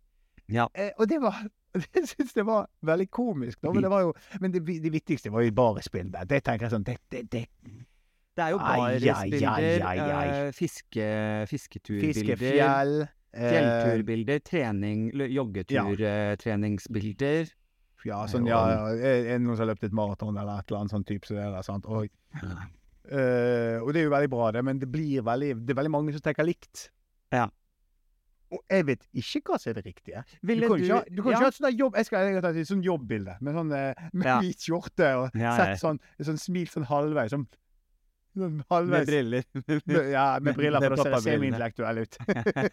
Ja. 0.51 0.67
Eh, 0.73 0.91
og 0.97 1.07
det 1.11 1.21
var 1.21 1.37
Jeg 1.95 2.07
syns 2.09 2.33
det 2.35 2.43
var 2.47 2.67
veldig 2.83 3.09
komisk, 3.13 3.61
da, 3.61 3.71
men 3.71 3.83
det 3.85 3.91
var 3.93 4.01
jo 4.03 4.11
Men 4.43 4.51
det, 4.51 4.59
det 4.83 4.91
viktigste 4.91 5.31
var 5.31 5.41
jo 5.45 5.51
bare 5.55 5.81
spillet. 5.85 6.27
Det 6.29 6.41
tenker 6.43 6.65
jeg 6.67 6.71
sånn 6.75 6.83
Det, 6.87 6.97
det, 7.13 7.21
det 7.31 7.45
Det 8.35 8.43
er 8.43 8.49
jo 8.53 8.57
ai. 8.59 8.75
eh, 10.47 10.51
fiske, 10.55 11.05
fisketurbilder, 11.51 12.13
Fiskefjell 12.13 12.93
eh, 13.05 13.09
fjellturbilder, 13.55 14.39
trening, 14.47 14.99
joggeturtreningsbilder. 15.31 17.41
Ja. 17.41 17.45
Ja, 18.01 18.23
sånn, 18.25 18.47
ja, 18.49 18.57
ja. 18.65 18.97
Er 18.97 19.13
er 19.19 19.37
det 19.37 19.43
noen 19.43 19.53
som 19.59 19.67
har 19.67 19.75
løpt 19.75 19.83
et 19.85 19.93
maraton 19.93 20.33
eller 20.33 20.57
et 20.63 20.71
eller 20.71 20.79
annet 20.81 20.93
sånn 20.95 21.05
type 21.05 21.21
så 21.29 21.33
det 21.37 21.45
der, 21.53 21.61
sant. 21.65 21.85
Og, 21.85 22.09
eh, 22.33 23.77
og 23.77 23.89
det 23.93 23.99
er 24.01 24.07
jo 24.07 24.13
veldig 24.15 24.31
bra, 24.31 24.47
det, 24.55 24.63
men 24.65 24.79
det 24.81 24.89
blir 24.89 25.21
veldig 25.27 25.51
Det 25.67 25.73
er 25.75 25.79
veldig 25.83 25.93
mange 25.93 26.09
som 26.15 26.23
tenker 26.25 26.41
likt. 26.47 26.75
Ja. 27.31 27.45
Og 28.51 28.59
jeg 28.69 28.85
vet 28.89 29.05
ikke 29.15 29.41
hva 29.53 29.57
som 29.61 29.69
er 29.71 29.77
det 29.79 29.85
riktige. 29.85 30.23
Ville 30.43 30.67
du 30.67 30.67
kan 30.73 30.77
du- 30.77 30.83
ikke 30.83 30.97
ha, 30.97 31.03
du 31.07 31.21
kan 31.23 31.31
ja. 31.31 31.37
ikke 31.37 31.43
ha 31.45 31.47
et 31.53 31.55
sånt 31.61 31.79
jobb 31.79 31.95
Jeg 31.95 32.05
skal 32.09 32.25
jeg 32.27 32.33
har 32.35 32.41
tatt 32.41 32.55
et 32.59 32.67
sånt 32.67 32.83
jobbbilde 32.85 33.37
med 33.41 33.55
sånn 33.55 33.71
eh, 33.77 33.93
med 34.13 34.25
Ja. 34.27 34.37
hvit 34.43 34.59
skjorte 34.67 35.09
og 35.21 35.39
Ja, 35.39 35.55
sett 35.57 35.79
sånn, 35.79 35.99
sånn 36.19 36.39
smil 36.41 36.67
sånn 36.67 36.87
halvveis. 36.91 37.31
Sånn 37.35 37.47
Sånn 38.31 38.61
Med 38.87 39.07
briller. 39.09 39.43
Ja, 40.15 40.39
med 40.39 40.55
briller, 40.55 40.79
for 40.79 40.95
da 40.95 41.03
ser 41.03 41.15
jeg 41.17 41.23
semi-intellektuell 41.25 41.97
ut. 41.99 42.15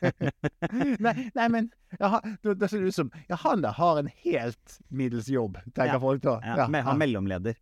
nei, 1.03 1.15
nei, 1.35 1.47
men 1.51 1.71
det 1.99 2.55
da, 2.61 2.69
ser 2.71 2.79
det 2.85 2.93
ut 2.93 2.95
som 2.95 3.11
Ja, 3.29 3.39
han 3.43 3.65
der 3.65 3.75
har 3.75 3.99
en 3.99 4.11
helt 4.23 4.77
middels 4.91 5.27
jobb, 5.33 5.59
tenker 5.75 5.99
folk 6.03 6.23
da. 6.23 6.37
Ja, 6.47 6.69
han 6.71 6.99
mellomleder. 7.03 7.59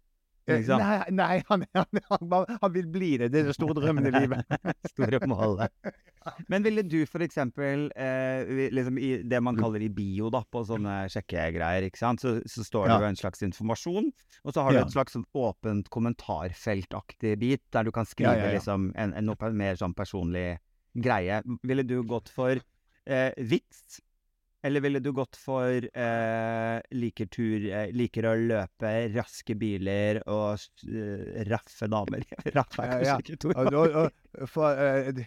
Sant? 0.47 0.79
Nei, 0.79 0.99
nei 1.11 1.43
han, 1.49 1.65
han, 1.75 2.01
han, 2.11 2.35
han 2.63 2.73
vil 2.75 2.87
bli 2.93 3.17
det. 3.19 3.31
Det 3.35 3.41
er 3.41 3.49
den 3.49 3.57
store 3.57 3.75
drømmen 3.75 4.07
i 4.07 4.13
livet. 4.15 4.59
Store 4.93 5.19
målet. 5.27 5.73
Men 6.51 6.63
ville 6.67 6.83
du 6.87 7.01
eksempel, 7.23 7.89
eh, 7.99 8.47
liksom 8.75 8.99
i 8.99 9.11
det 9.27 9.41
man 9.43 9.59
kaller 9.59 9.83
i 9.83 9.89
bio, 9.91 10.31
da, 10.35 10.41
på 10.51 10.63
sånne 10.67 11.05
sjekkegreier, 11.13 11.87
ikke 11.87 11.99
sant, 12.01 12.23
så, 12.23 12.37
så 12.47 12.65
står 12.67 12.87
det 12.89 12.95
Ja. 12.97 13.01
jo 13.03 13.11
en 13.11 13.19
slags 13.19 13.43
informasjon, 13.47 14.09
og 14.45 14.55
så 14.55 14.63
har 14.67 14.75
du 14.75 14.79
Ja. 14.81 14.85
et 14.87 14.95
slags 14.95 15.15
sånn 15.15 15.27
åpent 15.35 15.91
kommentarfeltaktig 15.91 17.37
bit, 17.39 17.63
der 17.75 17.85
du 17.87 17.93
kan 17.95 18.07
skrive 18.07 18.35
Ja, 18.37 18.47
ja, 18.47 18.51
ja. 18.53 18.59
liksom 18.59 18.93
en, 18.97 19.15
en 19.15 19.27
noe 19.27 19.53
mer 19.53 19.77
sånn 19.79 19.95
personlig 19.95 20.59
greie. 20.97 21.43
Ville 21.63 21.85
du 21.87 22.03
gått 22.03 22.29
for 22.33 22.59
eh, 23.07 23.33
vits? 23.39 24.01
Eller 24.67 24.81
ville 24.81 24.99
du 24.99 25.13
gått 25.15 25.37
for 25.39 25.71
eh, 25.71 26.77
liker, 26.99 27.27
tur, 27.31 27.67
eh, 27.71 27.91
liker 27.95 28.27
å 28.27 28.33
løpe, 28.35 28.93
raske 29.15 29.55
biler 29.55 30.19
og 30.27 30.59
eh, 30.91 31.45
raffe 31.47 31.87
damer? 31.93 32.25
Raffe 32.57 32.83
er 32.83 32.91
kanskje 32.91 33.13
ja. 33.13 33.19
ikke 33.23 33.37
to 33.45 33.53
ord. 33.55 34.17
Eh, 34.35 35.21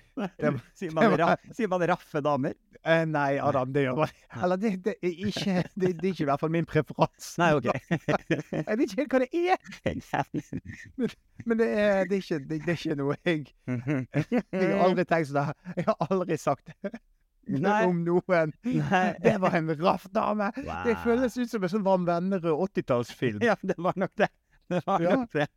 Sier 0.79 0.91
man, 0.97 1.15
ra 1.21 1.29
sier 1.55 1.71
man 1.71 1.85
raffe 1.87 2.19
damer? 2.25 2.57
eh, 2.83 3.05
nei, 3.07 3.37
Adam, 3.39 3.71
det 3.75 3.85
gjør 3.85 4.01
man 4.01 4.11
Eller 4.43 4.59
det, 4.59 4.71
det, 4.85 4.95
er 4.99 5.21
ikke, 5.29 5.63
det, 5.75 5.93
det 6.01 6.09
er 6.09 6.11
ikke 6.11 6.25
i 6.25 6.27
hvert 6.29 6.43
fall 6.43 6.51
min 6.57 6.67
preferanse. 6.67 7.31
Nei, 7.39 7.51
ok. 7.55 7.69
Jeg 7.71 8.81
vet 8.81 8.83
ikke 8.89 9.05
helt 9.05 9.13
hva 9.13 9.21
det 9.23 9.29
er, 9.39 11.15
men 11.45 11.61
det 11.61 11.69
er, 11.69 12.03
det 12.11 12.19
er, 12.19 12.25
ikke, 12.25 12.41
det, 12.43 12.59
det 12.65 12.75
er 12.75 12.81
ikke 12.81 12.99
noe 12.99 13.15
jeg 13.23 13.47
Jeg 13.69 14.67
har 14.67 14.83
aldri 14.89 15.07
tenkt 15.07 15.31
sånn. 15.31 15.55
Jeg 15.79 15.87
har 15.87 16.05
aldri 16.09 16.39
sagt 16.41 16.75
det 16.83 16.99
Nei. 17.49 17.85
om 17.85 18.03
noen. 18.05 18.53
Nei. 18.63 19.13
Det 19.23 19.35
var 19.41 19.55
en 19.57 19.69
raff 19.81 20.05
dame. 20.13 20.51
Det 20.85 20.97
føles 21.03 21.37
ut 21.37 21.49
som 21.49 21.63
en 21.63 21.69
sånn 21.69 21.83
Varm 21.83 22.05
venner-og 22.05 22.69
80-tallsfilm. 22.69 23.41
Ja, 23.43 23.55
det 23.63 23.75
var 23.77 23.93
nok 23.97 24.11
det. 24.17 24.29
Det 24.69 24.83
var 24.85 25.01
Ja. 25.01 25.15
nok 25.15 25.31
det. 25.33 25.47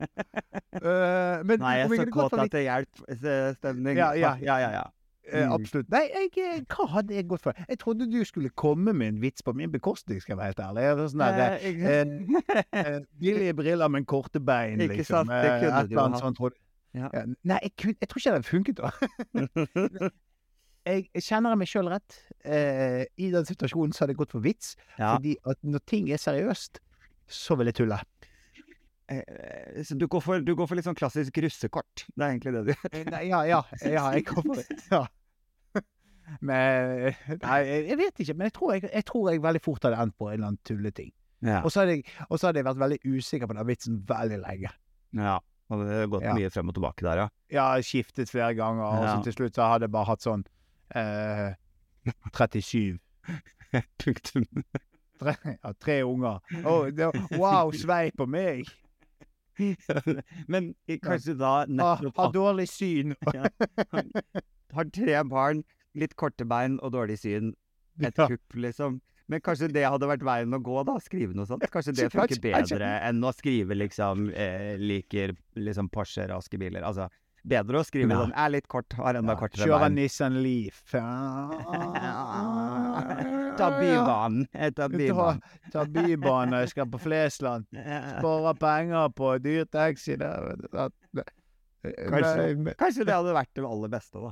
uh, 0.81 1.43
men 1.45 1.59
Nei, 1.61 1.75
jeg 1.83 1.91
er 1.91 1.97
så 2.01 2.11
kåt 2.15 2.33
at 2.41 2.51
det 2.55 2.63
hjelper 2.65 3.55
stemning. 3.59 3.97
Ja, 3.99 4.13
ja. 4.17 4.37
ja, 4.41 4.57
ja, 4.59 4.71
ja. 4.81 4.85
Eh, 5.33 5.45
Mm. 5.47 5.53
absolutt. 5.55 5.89
Nei, 5.93 6.09
jeg, 6.11 6.31
eh, 6.43 6.61
hva 6.67 6.87
hadde 6.97 7.15
jeg 7.15 7.29
gått 7.31 7.43
for? 7.45 7.53
Jeg 7.69 7.79
trodde 7.79 8.09
du 8.11 8.25
skulle 8.25 8.51
komme 8.59 8.93
med 8.93 9.07
en 9.15 9.21
vits 9.23 9.41
på 9.47 9.53
min 9.55 9.71
bekostning, 9.71 10.19
skal 10.21 10.35
jeg 10.35 10.39
være 10.41 10.51
helt 10.51 10.63
ærlig. 10.65 10.97
Var 10.97 11.07
Sånn 11.13 11.23
der, 11.23 11.53
Eh, 11.53 11.69
ikke- 11.71 12.63
eh, 12.75 12.95
eh, 12.97 13.01
billige 13.21 13.55
briller, 13.55 13.89
men 13.89 14.05
korte 14.05 14.41
bein, 14.41 14.81
Ikke 14.81 14.97
liksom. 14.97 15.27
sant, 15.27 15.29
det 15.31 15.45
Eh, 15.45 15.61
kunne 15.61 15.89
du 15.89 15.99
ha. 15.99 16.09
sånt, 16.19 16.39
Ja. 16.95 17.09
Ja, 17.15 17.23
Nei, 17.45 17.59
jeg, 17.63 17.97
jeg 18.01 18.09
tror 18.09 18.19
ikke 18.19 18.33
det 18.33 18.35
hadde 18.35 18.51
funket. 18.51 20.13
jeg, 20.87 21.09
jeg 21.15 21.23
kjenner 21.27 21.57
meg 21.59 21.69
sjøl 21.71 21.89
rett. 21.93 22.17
Eh, 22.45 23.05
I 23.23 23.31
den 23.35 23.47
situasjonen 23.49 23.93
så 23.95 24.05
hadde 24.05 24.15
jeg 24.17 24.21
gått 24.23 24.35
for 24.35 24.45
vits. 24.45 24.75
Ja. 24.99 25.15
Fordi 25.17 25.37
at 25.47 25.59
når 25.63 25.85
ting 25.87 26.11
er 26.13 26.21
seriøst, 26.23 26.81
så 27.33 27.57
vil 27.61 27.71
jeg 27.71 27.79
tulle. 27.81 28.01
Eh, 29.13 29.83
Så 29.85 29.97
du 29.99 30.07
går, 30.09 30.23
for, 30.25 30.41
du 30.41 30.55
går 30.57 30.69
for 30.71 30.79
litt 30.79 30.87
sånn 30.89 30.99
klassisk 30.99 31.39
russekort. 31.45 32.07
Det 32.15 32.23
er 32.25 32.31
egentlig 32.35 32.53
det 32.57 32.63
du 32.67 32.73
gjør. 32.75 32.93
Eh, 32.93 33.05
Nei, 33.13 33.25
ja, 33.31 33.43
ja, 33.49 33.63
ja, 33.85 34.05
jeg 34.17 34.27
kommer 34.29 34.63
ja. 34.91 35.05
Men 36.41 37.13
Nei, 37.43 37.59
jeg 37.91 37.99
vet 38.01 38.23
ikke. 38.25 38.37
Men 38.39 38.49
jeg 38.49 38.55
tror 38.57 38.75
jeg, 38.77 38.87
jeg 38.93 39.07
tror 39.09 39.31
jeg 39.33 39.43
veldig 39.45 39.63
fort 39.65 39.87
hadde 39.89 39.99
endt 40.03 40.17
på 40.19 40.29
en 40.31 40.37
eller 40.39 40.53
annen 40.53 40.63
tulleting. 40.67 41.11
Ja. 41.43 41.61
Og 41.67 41.73
så 41.75 41.83
hadde 41.83 41.99
hadde 42.31 42.61
jeg 42.63 42.67
vært 42.69 42.79
veldig 42.85 43.01
usikker 43.17 43.51
på 43.51 43.57
den 43.59 43.67
vitsen 43.71 44.03
veldig 44.09 44.43
lenge. 44.45 44.75
ja. 45.19 45.39
Og 45.73 45.81
det 45.81 45.93
hadde 45.95 46.09
gått 46.13 46.25
Ja. 46.27 46.33
mye 46.37 46.49
frem 46.53 46.69
og 46.69 46.75
tilbake 46.77 47.05
der, 47.07 47.17
ja. 47.23 47.29
Ja, 47.55 47.67
skiftet 47.81 48.29
flere 48.29 48.53
ganger, 48.59 48.83
og 48.85 49.07
så 49.09 49.23
til 49.25 49.33
slutt 49.33 49.55
så 49.57 49.69
hadde 49.71 49.87
jeg 49.87 49.93
bare 49.95 50.05
hatt 50.11 50.21
sånn 50.21 50.43
eh, 50.95 51.55
37. 52.33 52.99
Punktum. 54.03 54.47
Tre, 55.23 55.35
ja, 55.63 55.73
tre 55.79 56.01
unger. 56.03 56.41
Oh, 56.67 56.89
det, 56.91 57.11
wow, 57.39 57.71
svei 57.73 58.11
på 58.17 58.27
meg! 58.27 58.67
Men 60.49 60.73
kanskje 61.05 61.35
da 61.39 61.53
Har, 61.63 61.71
nettopp 61.71 62.17
har 62.19 62.33
dårlig 62.35 62.69
syn. 62.73 63.15
har 64.77 64.91
tre 64.97 65.23
barn, 65.29 65.63
litt 65.95 66.17
korte 66.19 66.47
bein 66.49 66.79
og 66.83 66.95
dårlig 66.97 67.19
syn. 67.23 67.53
Et 68.03 68.17
Ja. 68.19 68.27
kupp, 68.29 68.57
liksom. 68.57 69.01
Men 69.29 69.41
kanskje 69.41 69.69
det 69.73 69.85
hadde 69.87 70.09
vært 70.09 70.25
veien 70.27 70.53
å 70.57 70.59
gå, 70.61 70.81
da? 70.89 70.97
Skrive 71.01 71.37
noe 71.37 71.47
sånt? 71.47 71.63
Kanskje 71.73 71.95
det 71.97 72.09
funker 72.13 72.41
bedre 72.43 72.89
enn 73.07 73.23
å 73.25 73.31
skrive 73.33 73.77
liksom 73.79 74.27
eh, 74.35 74.75
liker 74.81 75.37
liksom 75.57 75.89
Porsche, 75.93 76.27
raske 76.29 76.59
biler. 76.61 76.83
Altså, 76.83 77.07
bedre 77.43 77.81
å 77.81 77.85
skrive 77.87 78.09
Nei. 78.13 78.19
sånn 78.21 78.35
er 78.39 78.53
litt 78.55 78.69
kort, 78.71 78.93
har 78.99 79.19
enda 79.19 79.35
kortere 79.39 79.67
Kjøre. 79.67 79.89
Nissan 79.93 80.39
Leaf. 80.45 80.83
Ta 83.59 83.69
bybanen. 83.77 84.47
Ta, 84.77 84.89
bybanen. 84.89 85.43
ta 85.75 85.85
bybanen, 85.85 86.61
jeg 86.63 86.73
skal 86.73 86.89
på 86.93 87.01
Flesland. 87.03 87.67
Spare 87.73 88.55
penger 88.61 89.13
på 89.17 89.35
dyr 89.45 89.67
taxi 89.71 90.17
Kanskje. 91.83 92.75
Kanskje 92.79 93.07
det 93.09 93.15
hadde 93.15 93.33
vært 93.35 93.51
det 93.59 93.65
aller 93.67 93.91
beste, 93.91 94.21
da. 94.23 94.31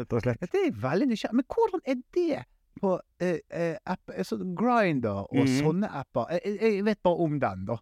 Rett 0.00 0.14
og 0.14 0.24
slett. 0.24 0.42
Det 0.50 0.64
er 0.68 0.74
veldig 0.78 1.06
nysgjerrig 1.10 1.38
Men 1.40 1.46
hvordan 1.50 1.84
er 1.90 2.00
det 2.14 2.42
på 2.80 2.94
eh, 3.22 3.38
eh, 3.50 3.76
app, 3.90 4.12
altså 4.14 4.38
Grinder 4.56 5.24
og 5.26 5.40
mm. 5.42 5.54
sånne 5.58 5.90
apper? 6.00 6.34
Jeg, 6.38 6.58
jeg- 6.62 6.84
vet 6.86 7.02
bare 7.02 7.26
om 7.26 7.38
den, 7.42 7.64
da. 7.66 7.78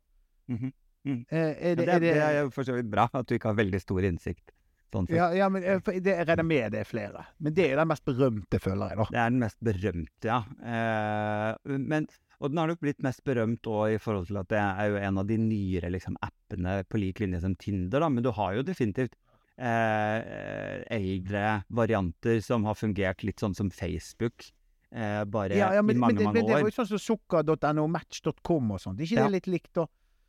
Mm 0.49 0.59
-hmm. 0.59 0.73
Mm. 1.05 1.25
Eh, 1.31 1.39
er 1.39 1.69
Ja, 1.69 1.75
det, 1.75 1.87
det, 1.87 1.95
er 1.95 1.99
det 2.01 2.17
er 2.17 2.51
for 2.51 2.63
så 2.63 2.73
vidt 2.73 2.91
bra 2.91 3.09
at 3.13 3.29
du 3.29 3.35
ikke 3.35 3.49
har 3.49 3.55
veldig 3.55 3.81
stor 3.81 4.01
innsikt. 4.01 4.51
Sånn 4.93 5.07
ja, 5.13 5.27
ja, 5.37 5.49
men 5.53 5.65
eh, 5.69 5.81
det, 6.01 6.15
jeg 6.15 6.27
regner 6.31 6.47
med 6.49 6.73
det 6.73 6.81
er 6.81 6.89
flere. 6.89 7.27
Men 7.45 7.53
det 7.57 7.67
er 7.71 7.77
den 7.77 7.91
mest 7.91 8.05
berømte, 8.09 8.61
føler 8.65 8.95
jeg, 8.95 8.99
da. 9.03 9.07
Det 9.13 9.21
er 9.21 9.31
den 9.35 9.43
mest 9.43 9.59
berømte, 9.69 10.31
ja. 10.31 10.39
Eh, 10.65 11.79
men, 11.93 12.07
og 12.41 12.51
den 12.53 12.61
har 12.63 12.71
nok 12.73 12.81
blitt 12.81 13.03
mest 13.05 13.21
berømt 13.27 13.69
òg 13.69 13.97
i 13.97 14.01
forhold 14.01 14.31
til 14.31 14.39
at 14.41 14.49
det 14.49 14.63
er 14.63 14.93
jo 14.95 15.01
en 15.11 15.21
av 15.21 15.27
de 15.29 15.37
nyere 15.43 15.91
liksom, 15.93 16.17
appene 16.25 16.79
på 16.89 17.01
lik 17.03 17.21
linje 17.21 17.43
som 17.45 17.57
Tinder, 17.61 18.01
da. 18.01 18.09
Men 18.09 18.25
du 18.25 18.31
har 18.33 18.57
jo 18.57 18.65
definitivt 18.65 19.19
eh, 19.59 20.85
eldre 20.97 21.45
varianter 21.69 22.41
som 22.45 22.65
har 22.69 22.79
fungert 22.79 23.25
litt 23.27 23.43
sånn 23.43 23.57
som 23.59 23.71
Facebook. 23.75 24.49
Eh, 24.89 25.25
bare 25.29 25.53
Ja, 25.59 25.75
ja, 25.77 25.83
men, 25.85 25.97
i 25.97 26.01
mange, 26.01 26.15
men, 26.15 26.19
det, 26.23 26.25
mange 26.31 26.39
men 26.41 26.47
det 26.49 26.55
var 26.63 26.65
jo 26.71 26.77
sånn 26.79 26.93
som 26.95 27.03
sukker.no 27.11 27.89
match.com 27.93 28.71
og 28.73 28.81
sånn. 28.81 28.97
Er 28.97 29.05
ikke 29.09 29.27
det 29.27 29.35
litt 29.37 29.51
likt, 29.59 29.73
da? 29.77 29.85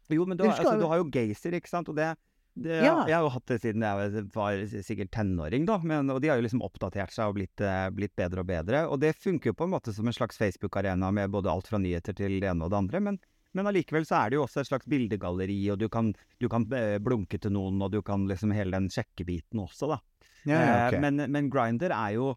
Jo, 0.09 0.25
men 0.25 0.39
husker- 0.41 0.65
altså, 0.65 0.79
du 0.81 0.87
har 0.89 0.97
jo 0.99 1.05
Gaysir, 1.13 1.53
ikke 1.55 1.69
sant? 1.69 1.89
Og 1.91 1.95
det, 1.95 2.09
det 2.55 2.79
Ja. 2.83 3.07
Jeg 3.07 3.15
har 3.15 3.23
jo 3.23 3.31
hatt 3.33 3.47
det 3.47 3.59
siden 3.61 3.83
jeg 3.85 4.23
var 4.33 4.63
sikkert 4.83 5.11
tenåring, 5.11 5.65
da. 5.65 5.77
Men, 5.83 6.09
og 6.09 6.21
de 6.21 6.31
har 6.31 6.39
jo 6.39 6.45
liksom 6.45 6.63
oppdatert 6.65 7.13
seg 7.13 7.31
og 7.31 7.37
blitt, 7.37 7.61
eh, 7.61 7.89
blitt 7.93 8.15
bedre 8.19 8.43
og 8.43 8.49
bedre. 8.49 8.85
Og 8.89 8.99
det 8.99 9.15
funker 9.17 9.51
jo 9.51 9.57
på 9.57 9.67
en 9.67 9.75
måte 9.75 9.93
som 9.95 10.07
en 10.07 10.15
slags 10.15 10.37
Facebook-arena 10.37 11.11
med 11.13 11.31
både 11.31 11.51
alt 11.51 11.67
fra 11.67 11.79
nyheter 11.79 12.17
til 12.17 12.39
det 12.41 12.49
ene 12.51 12.65
og 12.65 12.73
det 12.73 12.81
andre. 12.81 12.99
Men, 12.99 13.19
men 13.53 13.69
allikevel 13.69 14.05
så 14.05 14.23
er 14.23 14.29
det 14.29 14.39
jo 14.39 14.45
også 14.45 14.63
et 14.63 14.71
slags 14.71 14.89
bildegalleri, 14.89 15.59
og 15.71 15.79
du 15.79 15.87
kan, 15.89 16.13
du 16.39 16.49
kan 16.51 16.67
eh, 16.73 16.97
blunke 16.99 17.39
til 17.39 17.55
noen, 17.55 17.81
og 17.81 17.93
du 17.95 18.01
kan 18.01 18.27
liksom 18.29 18.51
hele 18.55 18.75
den 18.75 18.89
sjekkebiten 18.93 19.63
også, 19.63 19.95
da. 19.95 20.01
Eh, 20.47 20.99
men, 20.99 21.19
men 21.31 21.49
Grinder 21.51 21.91
er 21.95 22.15
jo 22.15 22.33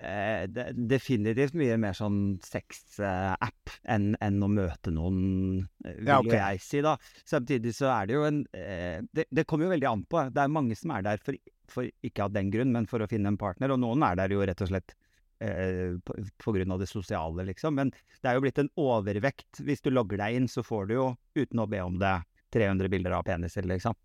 eh, 0.00 0.44
definitivt 0.74 1.54
mye 1.58 1.76
mer 1.80 1.96
sånn 1.96 2.36
sex-app 2.44 3.72
enn 3.88 4.12
enn 4.22 4.42
å 4.42 4.48
møte 4.52 4.92
noen, 4.94 5.66
eh, 5.84 5.96
vil 5.98 6.10
Ja, 6.10 6.18
okay. 6.20 6.38
jeg 6.38 6.62
si, 6.64 6.82
da. 6.84 6.96
Samtidig 7.24 7.74
så 7.76 7.90
er 7.94 8.06
det 8.10 8.16
jo 8.18 8.24
en 8.28 8.42
eh, 8.56 9.00
det, 9.12 9.26
det 9.30 9.46
kommer 9.46 9.66
jo 9.68 9.74
veldig 9.74 9.90
an 9.90 10.04
på. 10.10 10.26
Det 10.32 10.42
er 10.44 10.52
mange 10.52 10.76
som 10.78 10.92
er 10.96 11.02
der 11.06 11.22
for, 11.22 11.38
for 11.72 11.88
ikke 12.06 12.24
av 12.28 12.32
den 12.36 12.50
grunn, 12.54 12.72
men 12.72 12.86
for 12.90 13.02
å 13.04 13.08
finne 13.10 13.32
en 13.32 13.40
partner. 13.40 13.74
Og 13.74 13.80
noen 13.82 14.04
er 14.06 14.16
der 14.20 14.34
jo 14.34 14.44
rett 14.46 14.62
og 14.62 14.70
slett 14.72 14.94
eh, 15.40 15.96
på, 16.04 16.16
på 16.44 16.56
grunn 16.56 16.72
av 16.76 16.80
det 16.82 16.88
sosiale, 16.90 17.44
liksom. 17.50 17.76
Men 17.80 17.92
det 17.92 18.30
er 18.30 18.38
jo 18.38 18.44
blitt 18.46 18.58
en 18.62 18.72
overvekt. 18.80 19.62
Hvis 19.66 19.82
du 19.84 19.90
logger 19.92 20.20
deg 20.22 20.40
inn, 20.40 20.48
så 20.48 20.64
får 20.66 20.88
du 20.90 20.94
jo, 20.98 21.10
uten 21.38 21.62
å 21.62 21.68
be 21.70 21.82
om 21.84 21.98
det, 22.02 22.18
300 22.54 22.88
bilder 22.92 23.16
av 23.18 23.24
peniser, 23.26 23.66
liksom. 23.68 23.96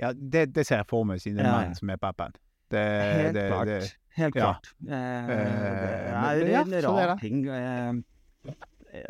Ja, 0.00 0.12
det, 0.16 0.46
det 0.56 0.64
ser 0.66 0.80
jeg 0.82 0.88
for 0.90 1.04
meg, 1.06 1.20
siden 1.22 1.38
det 1.40 1.46
er 1.46 1.50
Ja, 1.50 1.58
ja. 1.60 1.66
menn 1.68 1.76
som 1.78 1.90
er 1.92 2.00
peppen. 2.00 2.34
Det, 2.72 2.86
Helt 3.18 3.36
det, 3.36 3.46
klart. 3.48 3.70
det, 3.70 3.80
Helt 4.18 4.36
ja. 4.36 4.48
klart. 4.48 4.72
Eh, 4.82 4.88
det 4.88 5.36
men- 5.36 6.48
er 6.48 6.52
ja, 6.52 6.64
en 6.64 6.82
rar 6.88 7.16
ting. 7.20 7.46
Eh, 7.48 7.92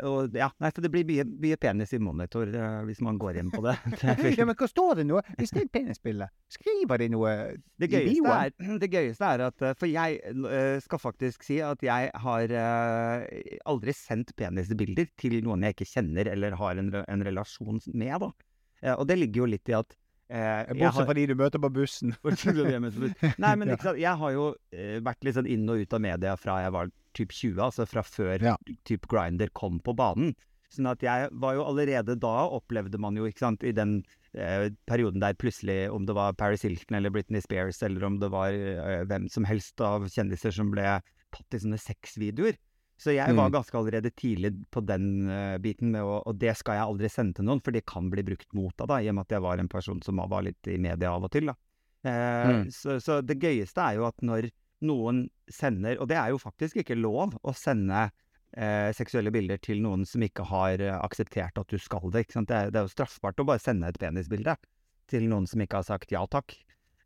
og 0.07 0.31
ja, 0.37 0.47
nei, 0.63 0.69
for 0.71 0.83
det 0.85 0.89
blir 0.93 1.03
mye, 1.07 1.25
mye 1.43 1.57
penis 1.59 1.91
i 1.95 1.99
monitor 1.99 2.47
uh, 2.55 2.83
hvis 2.87 3.01
man 3.03 3.17
går 3.19 3.41
inn 3.41 3.49
på 3.51 3.59
det. 3.65 3.73
Ja, 4.37 4.45
men 4.47 4.55
hva 4.55 4.67
står 4.69 5.01
det 5.01 5.05
noe? 5.09 5.23
Hvis 5.35 5.51
det 5.51 5.59
er 5.59 5.65
et 5.67 5.73
penisbilde, 5.75 6.29
skriver 6.55 7.03
de 7.03 7.09
noe 7.11 7.33
det, 7.81 7.89
gøyeste 7.91 8.37
er, 8.37 8.53
det 8.83 8.89
gøyeste 8.93 9.31
er 9.35 9.43
at 9.49 9.65
eh, 9.65 9.75
For 9.79 9.91
jeg 9.91 10.21
uh, 10.39 10.79
skal 10.83 11.03
faktisk 11.03 11.43
si 11.43 11.59
at 11.65 11.83
jeg 11.83 12.13
har 12.25 12.55
uh, 12.55 13.27
aldri 13.73 13.95
sendt 13.97 14.31
penisbilder 14.39 15.11
til 15.19 15.41
noen 15.43 15.67
jeg 15.67 15.75
ikke 15.75 15.91
kjenner 15.97 16.31
eller 16.31 16.55
har 16.61 16.79
en, 16.79 16.93
en 17.03 17.27
relasjon 17.27 17.83
med, 17.91 18.15
da. 18.23 18.31
Eh, 18.83 18.95
og 18.95 19.07
det 19.09 19.19
ligger 19.19 19.43
jo 19.43 19.51
litt 19.55 19.71
i 19.71 19.77
at 19.77 19.95
eh, 20.33 20.63
Bortsett 20.73 20.97
har- 20.97 21.05
fra 21.09 21.13
de 21.17 21.25
du 21.29 21.35
møter 21.39 21.61
på 21.61 21.69
bussen. 21.73 22.15
Nei, 23.43 23.53
men 23.55 23.73
ikke 23.75 23.89
sant? 23.91 24.01
jeg 24.01 24.17
har 24.23 24.31
jo 24.35 24.47
eh, 24.73 24.97
vært 25.05 25.23
litt 25.27 25.37
sånn 25.37 25.49
inn 25.49 25.69
og 25.69 25.83
ut 25.85 25.93
av 25.93 26.01
media 26.03 26.33
fra 26.39 26.59
jeg 26.65 26.73
var 26.75 26.89
typ 27.13 27.29
20, 27.37 27.61
altså 27.61 27.85
fra 27.87 28.01
før 28.01 28.41
Ja. 28.49 28.55
typ 28.89 29.05
Grinder 29.11 29.51
kom 29.53 29.79
på 29.85 29.93
banen. 29.95 30.33
Sånn 30.73 30.87
at 30.89 31.03
jeg 31.05 31.29
var 31.37 31.53
jo 31.53 31.65
allerede 31.69 32.15
da, 32.17 32.47
opplevde 32.49 32.97
man 32.97 33.13
jo, 33.19 33.27
ikke 33.29 33.43
sant, 33.45 33.61
i 33.63 33.71
den 33.77 33.99
eh, 34.33 34.71
perioden 34.89 35.21
der 35.21 35.35
plutselig, 35.37 35.91
om 35.93 36.07
det 36.09 36.15
var 36.17 36.33
Paris 36.33 36.63
Hilton 36.65 36.97
eller 36.97 37.13
Britney 37.13 37.43
Spears, 37.45 37.83
eller 37.85 38.07
om 38.07 38.17
det 38.17 38.31
var 38.33 38.49
eh, 38.57 39.03
hvem 39.05 39.27
som 39.29 39.45
helst 39.45 39.77
av 39.85 40.07
kjendiser 40.09 40.49
som 40.55 40.71
ble 40.73 40.95
tatt 41.33 41.53
i 41.53 41.61
sånne 41.61 41.77
sexvideoer. 41.77 42.57
Så 42.99 43.11
jeg 43.15 43.33
var 43.35 43.49
Mm. 43.49 43.53
ganske 43.55 43.77
allerede 43.77 44.11
tidlig 44.15 44.51
på 44.71 44.79
den 44.85 45.27
uh, 45.27 45.57
biten, 45.57 45.91
med 45.91 46.01
å, 46.05 46.21
og 46.29 46.37
det 46.39 46.53
skal 46.55 46.75
jeg 46.77 46.85
aldri 46.87 47.09
sende 47.09 47.33
til 47.39 47.45
noen, 47.45 47.61
for 47.63 47.71
det 47.73 47.85
kan 47.89 48.09
bli 48.09 48.23
brukt 48.23 48.47
mot 48.53 48.75
deg, 48.77 48.87
da, 48.87 48.99
i 49.01 49.09
og 49.09 49.15
med 49.17 49.25
at 49.25 49.33
jeg 49.35 49.41
var 49.41 49.57
en 49.59 49.67
person 49.71 50.01
som 50.05 50.21
var 50.29 50.43
litt 50.45 50.67
i 50.69 50.77
media 50.77 51.11
av 51.11 51.23
og 51.25 51.31
til. 51.33 51.49
da. 51.51 51.55
Uh, 52.05 52.49
Mm. 52.63 52.71
så, 52.71 52.99
så 52.99 53.21
det 53.23 53.39
gøyeste 53.39 53.79
er 53.81 53.95
jo 53.97 54.05
at 54.07 54.21
når 54.21 54.49
noen 54.83 55.29
sender, 55.49 55.97
og 55.99 56.07
det 56.11 56.17
er 56.19 56.29
jo 56.35 56.37
faktisk 56.37 56.77
ikke 56.83 56.95
lov 56.99 57.33
å 57.43 57.53
sende 57.55 58.09
uh, 58.11 58.91
seksuelle 58.93 59.31
bilder 59.31 59.57
til 59.63 59.81
noen 59.81 60.05
som 60.05 60.21
ikke 60.21 60.43
har 60.45 60.83
akseptert 60.99 61.57
at 61.57 61.67
du 61.71 61.79
skal 61.79 62.11
det. 62.11 62.25
ikke 62.27 62.33
sant? 62.37 62.49
Det 62.51 62.55
er, 62.55 62.69
det 62.71 62.79
er 62.81 62.87
jo 62.87 62.93
straffbart 62.93 63.39
å 63.39 63.47
bare 63.47 63.63
sende 63.63 63.87
et 63.87 63.99
penisbilde 63.99 64.55
til 65.07 65.27
noen 65.31 65.47
som 65.47 65.59
ikke 65.63 65.81
har 65.81 65.87
sagt 65.87 66.11
ja 66.11 66.25
takk. 66.27 66.53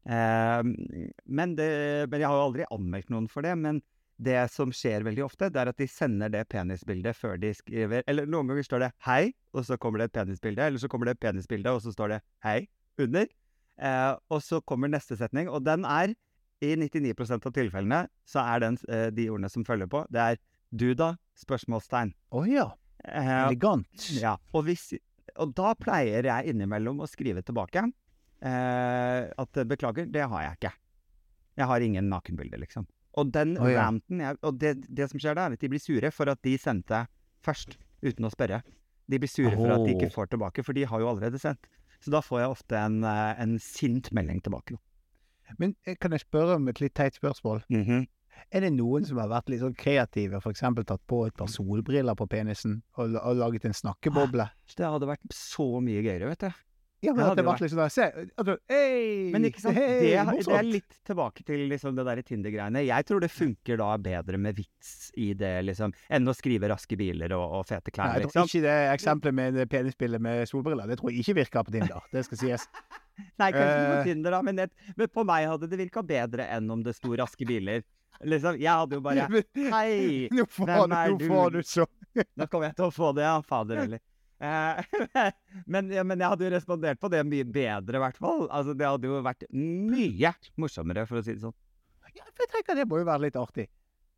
Men, 0.08 1.56
det, 1.58 2.08
men 2.10 2.22
jeg 2.22 2.30
har 2.30 2.38
jo 2.38 2.46
aldri 2.48 2.66
anmeldt 2.72 3.10
noen 3.14 3.28
for 3.32 3.46
det. 3.46 3.56
Men 3.60 3.82
det 4.18 4.38
som 4.50 4.72
skjer 4.74 5.06
veldig 5.06 5.24
ofte, 5.26 5.50
det 5.54 5.62
er 5.62 5.70
at 5.70 5.78
de 5.78 5.88
sender 5.90 6.32
det 6.34 6.48
penisbildet 6.50 7.16
før 7.16 7.38
de 7.38 7.52
skriver 7.54 8.02
Eller 8.10 8.26
noen 8.26 8.50
ganger 8.50 8.66
står 8.66 8.80
det 8.86 8.92
'hei', 9.06 9.34
og 9.54 9.66
så 9.66 9.78
kommer 9.78 10.02
det 10.02 10.10
et 10.10 10.18
penisbilde. 10.18 10.62
Eller 10.62 10.82
så 10.82 10.90
kommer 10.90 11.06
det 11.06 11.18
et 11.18 11.26
penisbilde, 11.28 11.70
og 11.70 11.82
så 11.82 11.94
står 11.94 12.08
det 12.16 12.22
'hei' 12.44 12.68
under. 12.98 13.28
Eh, 13.78 14.16
og 14.30 14.42
så 14.42 14.60
kommer 14.66 14.90
neste 14.90 15.18
setning, 15.18 15.50
og 15.50 15.64
den 15.66 15.86
er 15.86 16.16
i 16.62 16.74
99% 16.76 17.46
av 17.46 17.54
tilfellene 17.54 18.08
så 18.26 18.42
er 18.42 18.60
den, 18.60 18.78
eh, 18.90 19.10
de 19.12 19.30
ordene 19.30 19.50
som 19.50 19.66
følger 19.66 19.86
på, 19.86 20.06
det 20.10 20.20
er 20.20 20.38
'du 20.74 20.94
da?' 20.96 21.18
spørsmålstegn. 21.38 22.14
Å 22.34 22.48
ja. 22.50 22.72
Eh, 23.06 23.46
Elegant. 23.46 23.86
ja, 24.18 24.38
og, 24.54 24.64
hvis, 24.66 24.94
og 25.36 25.54
da 25.54 25.76
pleier 25.76 26.26
jeg 26.26 26.50
innimellom 26.50 27.00
å 27.00 27.08
skrive 27.08 27.44
tilbake 27.46 27.92
eh, 28.42 29.30
at 29.38 29.52
beklager, 29.70 30.10
det 30.10 30.26
har 30.28 30.42
jeg 30.42 30.58
ikke. 30.58 30.74
Jeg 31.58 31.66
har 31.68 31.80
ingen 31.82 32.10
nakenbilder, 32.10 32.58
liksom. 32.58 32.88
Og 33.18 33.32
den 33.34 33.56
oh, 33.58 33.70
ja. 33.70 33.88
ranten 33.88 34.22
jeg, 34.22 34.38
Og 34.46 34.60
det, 34.62 34.76
det 34.94 35.10
som 35.12 35.22
skjer 35.22 35.38
da, 35.38 35.48
er 35.48 35.58
at 35.58 35.64
de 35.64 35.72
blir 35.72 35.82
sure 35.82 36.12
for 36.14 36.30
at 36.30 36.42
de 36.46 36.54
sendte 36.62 37.06
først, 37.46 37.78
uten 38.06 38.28
å 38.28 38.34
spørre. 38.34 38.62
De 39.08 39.20
blir 39.22 39.32
sure 39.32 39.56
for 39.56 39.74
at 39.74 39.86
de 39.88 39.96
ikke 39.96 40.12
får 40.14 40.34
tilbake, 40.34 40.66
for 40.66 40.78
de 40.78 40.86
har 40.86 41.02
jo 41.02 41.10
allerede 41.10 41.40
sendt. 41.42 41.70
Så 42.04 42.12
da 42.14 42.22
får 42.22 42.44
jeg 42.44 42.54
ofte 42.54 42.78
en, 42.78 43.00
eh, 43.08 43.40
en 43.42 43.56
sint 43.64 44.12
melding 44.14 44.44
tilbake. 44.46 44.78
Men 45.58 45.74
eh, 45.88 45.96
kan 45.98 46.14
jeg 46.14 46.26
spørre 46.28 46.60
om 46.60 46.70
et 46.70 46.82
litt 46.84 46.94
teit 46.98 47.18
spørsmål? 47.18 47.64
Er 48.54 48.64
det 48.64 48.70
noen 48.76 49.08
som 49.08 49.18
har 49.18 49.32
vært 49.32 49.50
litt 49.50 49.64
sånn 49.64 49.74
kreative, 49.74 50.38
f.eks. 50.38 50.62
tatt 50.62 51.04
på 51.10 51.24
et 51.26 51.36
par 51.40 51.50
solbriller 51.50 52.16
på 52.20 52.28
penisen 52.30 52.82
og, 53.00 53.18
og 53.18 53.40
laget 53.42 53.66
en 53.66 53.74
snakkeboble? 53.76 54.46
Det 54.76 54.86
hadde 54.86 55.10
vært 55.10 55.34
så 55.34 55.66
mye 55.82 56.04
gøyere, 56.06 56.30
vet 56.30 56.46
du. 56.46 56.67
Ja, 57.06 57.14
men 57.14 57.36
Det 57.38 57.44
at 57.46 57.60
litt 57.62 57.72
sånn 57.72 57.80
der, 57.84 57.92
Se, 57.94 58.06
altså, 58.42 58.56
hei, 58.72 59.30
Men 59.34 59.46
ikke 59.46 59.62
sant, 59.62 59.78
hei, 59.78 60.00
det, 60.02 60.38
det 60.48 60.56
er 60.58 60.66
litt 60.66 60.96
tilbake 61.06 61.44
til 61.46 61.68
liksom 61.70 61.98
det 61.98 62.06
der 62.08 62.22
Tinder-greiene. 62.26 62.82
Jeg 62.88 63.06
tror 63.06 63.22
det 63.22 63.30
funker 63.30 63.78
da 63.78 63.92
bedre 64.02 64.40
med 64.42 64.58
vits 64.58 65.12
i 65.14 65.30
det, 65.38 65.52
liksom, 65.68 65.94
enn 66.10 66.32
å 66.32 66.34
skrive 66.34 66.72
raske 66.72 66.98
biler 66.98 67.36
og, 67.38 67.60
og 67.60 67.68
fete 67.70 67.92
Nei, 67.92 67.98
klær, 68.00 68.16
jeg 68.16 68.32
tror 68.32 68.32
liksom. 68.32 68.50
ikke 68.50 68.64
det 68.66 68.78
eksempelet 68.96 69.38
med 69.38 69.60
det 69.62 69.68
penisbildet 69.70 70.26
med 70.26 70.42
solbriller, 70.50 70.90
det 70.90 70.98
tror 71.02 71.14
jeg 71.14 71.22
ikke 71.22 71.38
virker 71.44 71.68
på 71.68 71.76
Tinder. 71.78 72.10
Det 72.16 72.26
skal 72.26 72.42
sies. 72.42 72.66
Nei, 73.42 73.52
kanskje 73.54 73.78
på 73.78 73.94
Eh. 73.98 74.04
Tinder, 74.10 74.34
da, 74.34 74.42
men, 74.46 74.58
det, 74.58 74.68
men 74.98 75.14
på 75.14 75.26
meg 75.28 75.48
hadde 75.52 75.70
det 75.70 75.80
virka 75.80 76.02
bedre 76.06 76.50
enn 76.54 76.74
om 76.74 76.82
det 76.86 76.96
sto 76.98 77.14
raske 77.18 77.46
biler. 77.50 77.86
Liksom, 78.26 78.58
jeg 78.58 78.74
hadde 78.74 78.98
jo 78.98 79.06
bare 79.06 79.28
Hei, 79.76 80.28
hvem 80.34 80.98
er 80.98 81.14
du, 81.14 81.28
nå 81.28 81.34
får 81.36 81.58
du 81.60 81.62
så 81.62 81.86
nå 82.18 82.48
kommer 82.50 82.72
jeg 82.72 82.78
til 82.80 82.88
å 82.88 82.94
få 82.94 83.12
det, 83.14 83.26
ja. 83.28 83.36
Fader 83.46 83.78
heller. 83.84 84.02
Eh, 84.40 84.82
men, 85.74 85.90
ja, 85.90 86.04
men 86.06 86.20
jeg 86.22 86.30
hadde 86.30 86.46
jo 86.46 86.52
respondert 86.54 87.00
på 87.02 87.10
det 87.10 87.24
mye 87.26 87.46
bedre, 87.46 87.98
i 87.98 88.04
hvert 88.04 88.18
fall. 88.22 88.46
Altså, 88.54 88.76
det 88.78 88.86
hadde 88.86 89.10
jo 89.10 89.22
vært 89.26 89.48
mye 89.54 90.34
morsommere, 90.62 91.08
for 91.10 91.20
å 91.22 91.26
si 91.26 91.34
det 91.34 91.42
sånn. 91.46 91.56
ja, 92.16 92.24
for 92.34 92.46
Jeg 92.46 92.54
tenker 92.58 92.76
det 92.82 92.88
må 92.90 93.00
jo 93.02 93.08
være 93.10 93.26
litt 93.28 93.36
artig. 93.40 93.68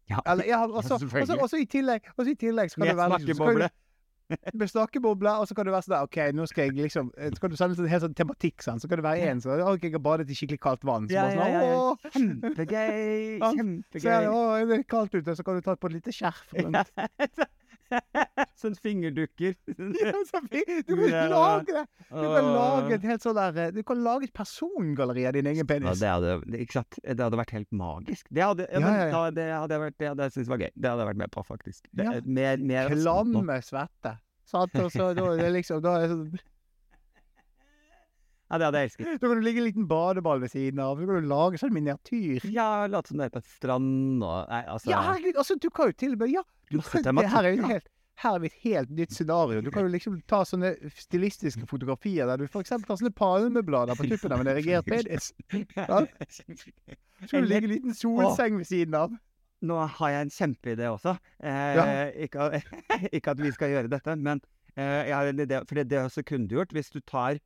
Ja, 0.09 0.19
Eller, 0.25 0.47
ja, 0.49 0.63
også, 0.67 0.95
også, 0.97 0.97
selvfølgelig. 1.05 1.43
også, 1.45 1.57
i 1.61 1.69
tillegg, 1.69 2.09
også 2.17 2.31
i 2.33 2.39
tillegg 2.41 2.71
så 2.73 2.79
kan 2.81 2.87
Med 2.87 2.95
det 2.95 2.97
være 3.03 3.19
liksom- 3.19 3.35
snakkeboble. 3.37 3.69
du- 3.69 3.85
Med 4.53 4.69
snakkeboble, 4.69 5.31
og 5.41 5.47
så 5.49 5.55
kan 5.57 5.65
det 5.65 5.71
være 5.73 5.85
sånn 5.87 5.93
der, 5.95 6.03
OK, 6.05 6.17
nå 6.37 6.43
skal 6.45 6.67
jeg 6.67 6.75
liksom 6.77 7.07
eh, 7.17 7.31
Så 7.33 7.41
kan 7.41 7.49
du 7.49 7.55
sende 7.57 7.79
en 7.81 7.87
helt 7.89 8.03
sånn 8.03 8.13
tematikk, 8.13 8.61
sånn. 8.61 8.77
Så 8.77 8.85
kan 8.89 8.99
det 8.99 9.05
være 9.07 9.25
en 9.31 9.39
som 9.41 9.55
OK, 9.57 9.81
jeg 9.87 9.95
har 9.95 10.03
badet 10.05 10.29
i 10.29 10.35
skikkelig 10.37 10.59
kaldt 10.61 10.83
vann. 10.85 11.07
Så 11.09 11.15
Ja, 11.17 11.23
bare 11.23 11.33
ja, 11.33 11.39
sånn, 11.39 11.53
ja, 11.53 11.61
ja. 11.63 11.79
Åh, 11.79 12.11
Kjempegøy! 12.13 13.39
Ja, 13.41 13.49
Så 13.49 13.55
det, 13.57 14.03
Kjempegøy. 14.03 14.27
å, 14.29 14.67
det 14.69 14.77
er 14.77 14.83
kaldt 14.93 15.15
ute, 15.17 15.33
så 15.39 15.45
kan 15.47 15.57
du 15.57 15.65
ta 15.65 15.73
på 15.81 15.89
et 15.89 15.97
lite 15.97 16.13
skjerf 16.13 16.53
rundt. 16.59 16.93
sånn 18.61 18.75
fingerdukker. 18.77 19.55
Ja, 20.03 20.13
så 20.29 20.41
fint. 20.49 20.85
Du 20.87 20.95
kan 20.95 21.09
Ja. 21.09 21.23
lage 21.31 21.73
det! 21.73 21.83
Du 22.09 22.25
kan 22.25 22.49
lage 22.55 22.93
et 22.99 23.07
helt 23.09 23.23
sånn 23.25 23.35
der 23.37 23.57
eh, 23.67 23.71
Du 23.75 23.81
kan 23.85 24.01
lage 24.03 24.27
et 24.29 24.33
persongalleri 24.33 25.25
av 25.29 25.33
din 25.37 25.49
egen 25.51 25.63
Ja, 25.63 25.67
penis. 25.69 25.99
det 26.03 26.09
hadde, 26.11 26.35
ikke 26.59 26.77
sant? 26.79 26.99
det 27.03 27.19
hadde 27.19 27.39
vært 27.41 27.55
helt 27.57 27.71
magisk. 27.71 28.27
Det 28.29 28.43
hadde, 28.45 28.67
ja, 28.71 28.79
Ja, 28.79 28.93
ja, 28.93 29.07
ja. 29.13 29.27
Det 29.31 29.49
hadde 29.55 29.81
vært, 29.85 29.97
det 30.01 30.11
hadde 30.13 30.27
jeg 30.29 30.35
syntes 30.37 30.53
var 30.53 30.63
gøy. 30.65 30.71
Det 30.75 30.89
hadde 30.93 31.05
jeg 31.05 31.11
vært 31.13 31.21
med 31.23 31.31
på, 31.37 31.45
faktisk. 31.47 31.81
Det, 31.93 32.05
Ja. 32.09 32.21
mer, 32.25 32.57
mer. 32.57 32.89
Klamme 32.95 33.59
svette. 33.65 34.15
Sant? 34.49 34.73
Og 34.81 34.89
så 34.91 35.11
da 35.13 35.27
det 35.37 35.51
liksom 35.53 35.81
da 35.85 35.97
er 36.03 36.07
sånn, 36.13 36.39
Ja, 38.49 38.57
det 38.57 38.65
hadde 38.65 38.79
jeg 38.81 38.89
elsket. 38.89 39.09
Da 39.21 39.27
kan 39.29 39.37
du 39.37 39.43
ligge 39.45 39.61
en 39.61 39.65
liten 39.67 39.85
badeball 39.89 40.39
ved 40.41 40.49
siden 40.49 40.79
av. 40.81 40.97
Så 40.97 41.05
kan 41.05 41.19
du 41.21 41.27
lage 41.29 41.59
sånn 41.61 41.73
miniatyr. 41.75 42.47
Ja, 42.49 42.87
late 42.89 43.11
som 43.11 43.19
du 43.19 43.23
er 43.27 43.29
på 43.29 43.37
en 43.43 43.45
strand 43.45 44.23
og 44.25 44.47
Nei, 44.49 44.63
altså 44.73 44.89
Ja, 44.89 45.01
herregud, 45.05 45.37
altså, 45.37 45.57
du 45.61 45.67
kan 45.69 45.91
jo 45.91 45.97
til 46.01 46.15
og 46.15 46.23
med 46.23 46.31
Ja, 46.33 46.41
Masse 46.77 46.97
det 46.99 47.03
tematikk, 47.09 47.31
her 47.33 47.43
er 47.49 47.55
jo 47.57 47.67
helt 47.71 47.87
her 48.19 48.35
er 48.35 48.39
vi 48.43 48.47
et 48.51 48.55
helt 48.65 48.89
nytt 48.91 49.13
scenario. 49.15 49.61
Du 49.63 49.69
kan 49.71 49.85
jo 49.85 49.89
liksom 49.93 50.17
ta 50.27 50.41
sånne 50.43 50.73
stilistiske 50.91 51.63
fotografier 51.69 52.27
der 52.27 52.41
du 52.41 52.43
f.eks. 52.49 52.69
tar 52.83 52.97
sånne 52.99 53.13
palmeblader 53.15 53.95
på 53.95 54.09
tuppen 54.11 54.33
av 54.35 54.41
en 54.43 54.49
erigert 54.51 54.83
penis. 54.91 55.29
Ja. 55.77 56.01
Så 56.27 56.43
kan 57.31 57.45
du 57.45 57.47
ligge 57.47 57.69
en 57.69 57.71
liten 57.77 57.95
solseng 57.95 58.57
ved 58.59 58.67
siden 58.67 58.97
av. 58.99 59.15
Nå 59.63 59.77
har 59.95 60.11
jeg 60.11 60.25
en 60.27 60.33
kjempeidé 60.35 60.89
også. 60.91 61.15
Eh, 61.39 61.79
Ja. 61.79 61.85
ikke, 62.27 62.49
ikke 63.15 63.31
at 63.31 63.39
vi 63.39 63.51
skal 63.55 63.71
gjøre 63.71 63.87
dette, 63.95 64.15
men 64.19 64.43
eh, 64.75 65.07
jeg 65.07 65.15
har 65.15 65.31
en 65.31 65.39
idé. 65.47 65.63
For 65.67 65.79
det, 65.79 65.87
det 65.89 65.97
er 66.01 66.07
også 66.11 66.23
kundegjort. 66.27 66.75
Hvis 66.75 66.91
du 66.91 66.99
tar 66.99 67.39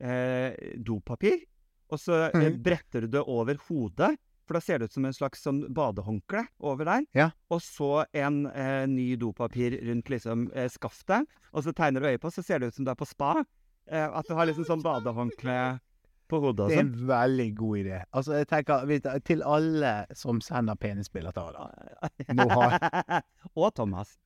eh, 0.00 0.52
dopapir, 0.76 1.40
og 1.88 1.98
så 2.04 2.26
eh, 2.28 2.50
Mhm. 2.50 2.62
bretter 2.62 3.00
du 3.00 3.06
det 3.16 3.24
over 3.24 3.56
hodet, 3.68 4.12
for 4.48 4.56
da 4.58 4.62
ser 4.64 4.80
det 4.80 4.88
ut 4.88 4.96
som 4.96 5.04
en 5.04 5.12
slags 5.16 5.42
sånn 5.44 5.60
badehåndkle 5.76 6.46
over 6.64 6.88
der. 6.88 7.04
Ja. 7.16 7.28
Og 7.52 7.60
så 7.64 8.04
en 8.16 8.46
eh, 8.50 8.86
ny 8.88 9.10
dopapir 9.20 9.76
rundt 9.84 10.08
liksom 10.12 10.48
eh, 10.56 10.70
skaftet, 10.72 11.28
og 11.52 11.64
så 11.66 11.74
tegner 11.76 12.00
du 12.04 12.08
øye 12.10 12.20
på, 12.22 12.32
så 12.32 12.42
ser 12.44 12.58
det 12.64 12.72
ut 12.72 12.78
som 12.80 12.88
du 12.88 12.92
er 12.94 12.98
på 12.98 13.06
spa. 13.08 13.34
Eh, 13.88 14.08
at 14.08 14.26
du 14.28 14.34
har 14.36 14.48
liksom 14.48 14.66
sånn 14.68 14.82
badehåndkle 14.84 15.58
på 16.28 16.40
hodet 16.44 16.60
og 16.66 16.68
Det 16.68 16.76
er 16.76 16.82
sånn. 16.82 16.88
en 16.92 17.06
veldig 17.08 17.48
god 17.56 17.76
idé. 17.80 17.98
Altså, 18.12 18.34
jeg 18.36 18.48
tenker 18.50 18.82
du, 18.84 19.20
Til 19.24 19.42
alle 19.48 19.92
som 20.12 20.40
sender 20.44 20.76
penisbilder 20.76 21.32
til 21.32 21.46
Ada. 21.54 22.10
Nå 22.36 22.48
har- 22.52 23.22
og 23.56 23.70
Thomas. 23.78 24.18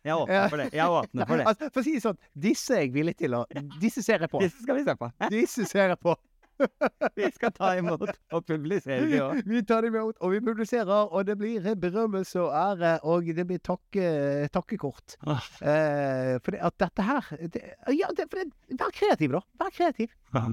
Jeg 0.00 0.16
åpner 0.16 0.48
for 0.48 0.56
det. 0.56 0.70
Jeg 0.72 0.88
åpner 0.88 1.26
for 1.28 1.36
det. 1.36 1.44
Altså, 1.50 1.68
for 1.74 1.82
å 1.82 1.84
si 1.84 1.92
det 1.98 2.00
sånn, 2.06 2.16
disse 2.32 2.72
er 2.78 2.86
jeg 2.86 2.94
villig 2.94 3.12
til 3.20 3.34
å 3.36 3.42
Disse 3.82 4.00
ser 4.06 4.24
jeg 4.24 4.30
på. 4.32 4.40
Disse 4.40 4.62
skal 4.64 4.78
vi 4.78 4.84
se 4.86 4.94
på. 4.96 5.10
Disse 5.28 5.66
ser 5.68 5.92
jeg 5.92 6.00
på. 6.00 6.14
Vi 7.18 7.30
skal 7.34 7.52
ta 7.56 7.70
imot 7.78 8.04
og 8.06 8.44
publisere 8.48 9.06
det 9.10 9.20
òg. 9.24 9.40
Vi 9.48 9.62
tar 9.68 9.86
imot, 9.88 10.18
og 10.20 10.34
vi 10.34 10.40
publiserer, 10.44 10.90
og 11.10 11.24
det 11.28 11.36
blir 11.40 11.64
berømmelse 11.80 12.40
og 12.42 12.52
ære, 12.56 12.92
og 13.08 13.30
det 13.36 13.46
blir 13.48 13.62
takke, 13.64 14.10
takkekort. 14.54 15.16
Eh, 15.26 16.36
for 16.44 16.54
det, 16.56 16.60
at 16.68 16.76
dette 16.84 17.06
her 17.08 17.32
det, 17.56 17.64
Ja, 17.96 18.12
det, 18.16 18.28
for 18.30 18.42
det, 18.42 18.50
vær 18.80 18.92
kreativ, 18.96 19.34
da. 19.38 19.42
Vær 19.64 19.74
kreativ. 19.74 20.12
Ja, 20.36 20.46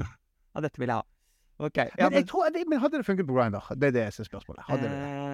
dette 0.66 0.82
vil 0.82 0.90
jeg 0.92 0.98
ha. 1.02 1.06
OK. 1.58 1.78
Ja, 1.98 2.06
Men, 2.10 2.14
men, 2.20 2.26
tror, 2.30 2.50
men 2.70 2.80
hadde 2.84 3.00
det 3.02 3.06
funket 3.08 3.26
på 3.26 3.34
Grindr? 3.34 3.66
Det 3.82 3.88
er 3.90 3.94
det 3.96 4.02
som 4.14 4.22
er 4.22 4.28
spørsmålet. 4.30 4.62
Hadde 4.68 4.84
det? 4.86 4.92
eh, 4.94 5.27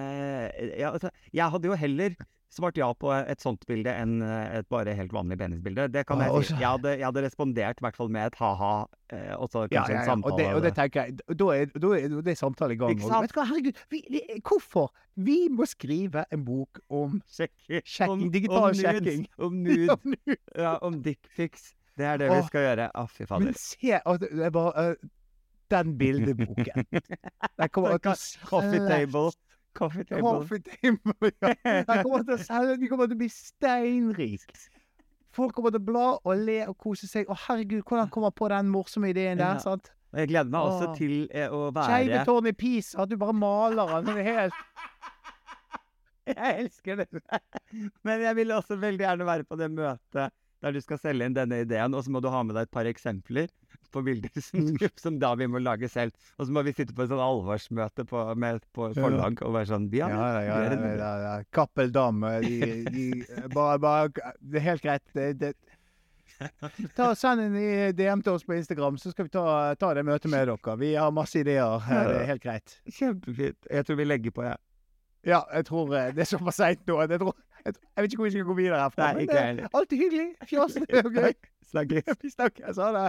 ja, 0.78 0.92
altså, 0.92 1.10
jeg 1.32 1.50
hadde 1.54 1.70
jo 1.70 1.76
heller 1.78 2.16
svart 2.54 2.78
ja 2.78 2.88
på 2.94 3.10
et 3.14 3.42
sånt 3.42 3.64
bilde 3.68 3.90
enn 3.90 4.20
eh, 4.22 4.58
et 4.60 4.68
bare 4.70 4.94
helt 4.96 5.12
vanlig 5.14 5.38
penisbilde. 5.40 5.88
Det 5.94 6.04
kan 6.08 6.22
jeg 6.22 6.46
si. 6.46 6.56
Jeg 6.60 6.68
hadde, 6.68 6.92
jeg 7.00 7.06
hadde 7.08 7.24
respondert 7.24 7.80
i 7.80 7.86
hvert 7.86 7.98
fall 7.98 8.10
med 8.14 8.30
et 8.30 8.38
ha-ha, 8.38 8.74
eh, 9.10 9.32
og 9.34 9.48
så 9.50 9.64
Ja, 9.64 9.80
kanskje 9.80 9.96
ja, 9.96 10.02
en 10.02 10.10
samtale. 10.12 10.32
Og 10.32 10.38
det, 10.40 10.46
og 10.54 10.66
det 10.66 10.74
tenker 10.78 11.08
jeg, 11.08 11.16
da 11.40 11.48
er, 11.56 11.72
da 11.74 11.92
er, 11.98 12.14
da 12.14 12.34
er 12.34 12.38
samtale 12.38 12.76
i 12.76 12.80
gang. 12.80 12.94
Ikke 12.94 13.08
sant? 13.08 13.26
vet 13.26 13.34
du 13.34 13.40
hva, 13.40 13.46
herregud, 13.50 13.82
vi, 13.90 14.02
det, 14.14 14.22
hvorfor? 14.46 14.92
Vi 15.14 15.38
må 15.54 15.66
skrive 15.70 16.26
en 16.34 16.46
bok 16.46 16.82
om 16.90 17.18
Sjekking. 17.30 17.82
Sjekking, 17.82 18.30
digital 18.34 18.78
sjekking. 18.78 19.26
Om 19.38 19.58
nude, 19.66 19.98
ja, 20.66 20.76
om 20.82 21.02
dickpics. 21.02 21.72
Det 21.98 22.06
er 22.10 22.22
det 22.22 22.30
vi 22.30 22.40
skal 22.48 22.68
gjøre. 22.68 22.88
Å, 22.98 23.06
fy 23.10 23.26
fader. 23.26 23.50
Men 23.50 23.58
se 23.58 24.00
altså, 24.00 24.26
det 24.26 24.48
er 24.48 24.54
bare 24.54 24.88
øh, 24.88 25.10
Den 25.70 25.94
bildeboken. 25.98 26.86
Den 27.60 27.70
kommer 27.72 27.98
til 27.98 28.10
å 28.10 28.48
Coffee 28.50 28.82
table. 28.90 29.30
Coffee 29.74 30.04
table. 30.06 30.22
Coffee 30.22 30.62
table. 30.62 31.32
Ja. 31.64 31.82
De 31.88 31.98
kommer 32.04 32.22
til 32.24 32.36
å 32.36 32.40
selge 32.50 32.78
de 32.80 32.88
kommer 32.90 33.10
til 33.10 33.18
å 33.18 33.22
bli 33.24 33.30
steinrik. 33.32 34.46
Folk 35.34 35.56
kommer 35.56 35.74
til 35.74 35.82
å 35.82 35.86
bla 35.88 36.06
og 36.22 36.44
le 36.46 36.60
og 36.70 36.76
kose 36.78 37.08
seg. 37.10 37.26
Å, 37.26 37.36
herregud, 37.48 37.82
hvordan 37.82 38.10
kommer 38.14 38.34
på 38.34 38.48
den 38.52 38.70
morsomme 38.70 39.10
ideen 39.10 39.40
der? 39.40 39.56
Ja. 39.58 39.62
sant? 39.62 39.90
Og 40.14 40.20
jeg 40.22 40.30
gleder 40.30 40.52
meg 40.54 40.68
også 40.68 40.86
Åh. 40.92 40.94
til 40.94 41.14
eh, 41.34 41.50
å 41.50 41.72
være 41.74 42.20
tårn 42.28 42.46
i 42.46 42.54
Pisa, 42.54 43.02
at 43.02 43.10
du 43.10 43.16
bare 43.18 43.34
maler 43.34 43.96
den. 44.06 44.20
Helt 44.28 44.60
Jeg 46.30 46.60
elsker 46.62 47.02
det. 47.02 47.08
Men 48.06 48.22
jeg 48.22 48.38
vil 48.38 48.54
også 48.54 48.78
veldig 48.80 49.04
gjerne 49.04 49.26
være 49.28 49.44
på 49.44 49.58
det 49.60 49.68
møtet 49.74 50.32
der 50.64 50.72
du 50.72 50.80
skal 50.80 50.96
selge 51.02 51.26
inn 51.28 51.34
denne 51.36 51.58
ideen, 51.60 51.92
og 51.92 52.06
så 52.06 52.12
må 52.14 52.22
du 52.24 52.30
ha 52.32 52.40
med 52.46 52.56
deg 52.56 52.64
et 52.64 52.72
par 52.72 52.88
eksempler 52.88 53.50
på 53.92 54.02
bilder 54.06 54.40
som, 54.46 54.70
som 55.00 55.18
da 55.22 55.34
vi 55.38 55.48
må 55.50 55.62
lage 55.62 55.88
selv. 55.92 56.14
Og 56.38 56.48
så 56.48 56.54
må 56.54 56.64
vi 56.66 56.74
sitte 56.76 56.94
på 56.96 57.04
et 57.04 57.12
sånn 57.12 57.22
alvorsmøte 57.22 58.06
på, 58.08 58.24
med, 58.40 58.64
på 58.76 58.90
forlag 58.96 59.42
og 59.44 59.56
være 59.58 59.70
sånn 59.72 59.88
Ja, 59.94 60.08
Ja, 60.12 60.26
ja, 60.40 60.42
ja. 60.48 60.58
ja, 60.74 61.12
ja, 61.22 61.38
ja. 61.44 61.86
Dam, 61.94 62.24
eh, 62.24 62.40
de, 62.44 62.82
de 62.90 63.48
bare, 63.54 63.78
bare 63.82 64.34
Det 64.40 64.60
er 64.60 64.68
helt 64.70 64.84
greit. 64.84 65.04
Det, 65.14 65.32
det. 65.40 65.54
Ta 66.96 67.12
og 67.12 67.18
Send 67.18 67.44
en 67.44 67.56
DM 67.96 68.22
til 68.24 68.34
oss 68.34 68.44
på 68.46 68.56
Instagram, 68.56 68.98
så 68.98 69.12
skal 69.14 69.28
vi 69.28 69.34
ta, 69.34 69.74
ta 69.78 69.92
det 69.94 70.04
møtet 70.06 70.30
med 70.32 70.48
dere. 70.50 70.76
Vi 70.80 70.94
har 70.98 71.14
masse 71.14 71.38
ideer. 71.40 71.82
Det 71.88 72.20
er 72.20 72.30
helt 72.32 72.44
greit. 72.44 72.78
Kjempefint. 72.90 73.68
Jeg 73.70 73.86
tror 73.86 74.00
vi 74.00 74.08
legger 74.08 74.34
på, 74.34 74.46
jeg. 74.48 74.58
Ja, 75.24 75.40
jeg 75.54 75.64
tror 75.70 75.94
eh, 75.96 76.10
det 76.14 76.26
er 76.26 76.30
såpass 76.34 76.60
seint 76.60 76.82
nå. 76.88 76.98
Jeg, 77.00 77.20
tror, 77.20 77.36
jeg, 77.64 77.74
jeg 77.96 78.04
vet 78.04 78.12
ikke 78.12 78.20
hvor 78.22 78.28
vi 78.28 78.34
skal 78.36 78.50
gå 78.50 78.58
videre 78.60 78.82
herfra. 78.82 79.12
Nei, 79.12 79.24
men 79.24 79.32
det 79.32 79.64
er 79.64 79.78
alltid 79.80 80.04
hyggelig. 80.04 80.28
Gøy. 81.14 81.32
Snakkes. 81.70 82.18
Vi 82.22 82.34
snakkes. 82.36 82.76
Ha 82.76 82.92
det. 82.98 83.08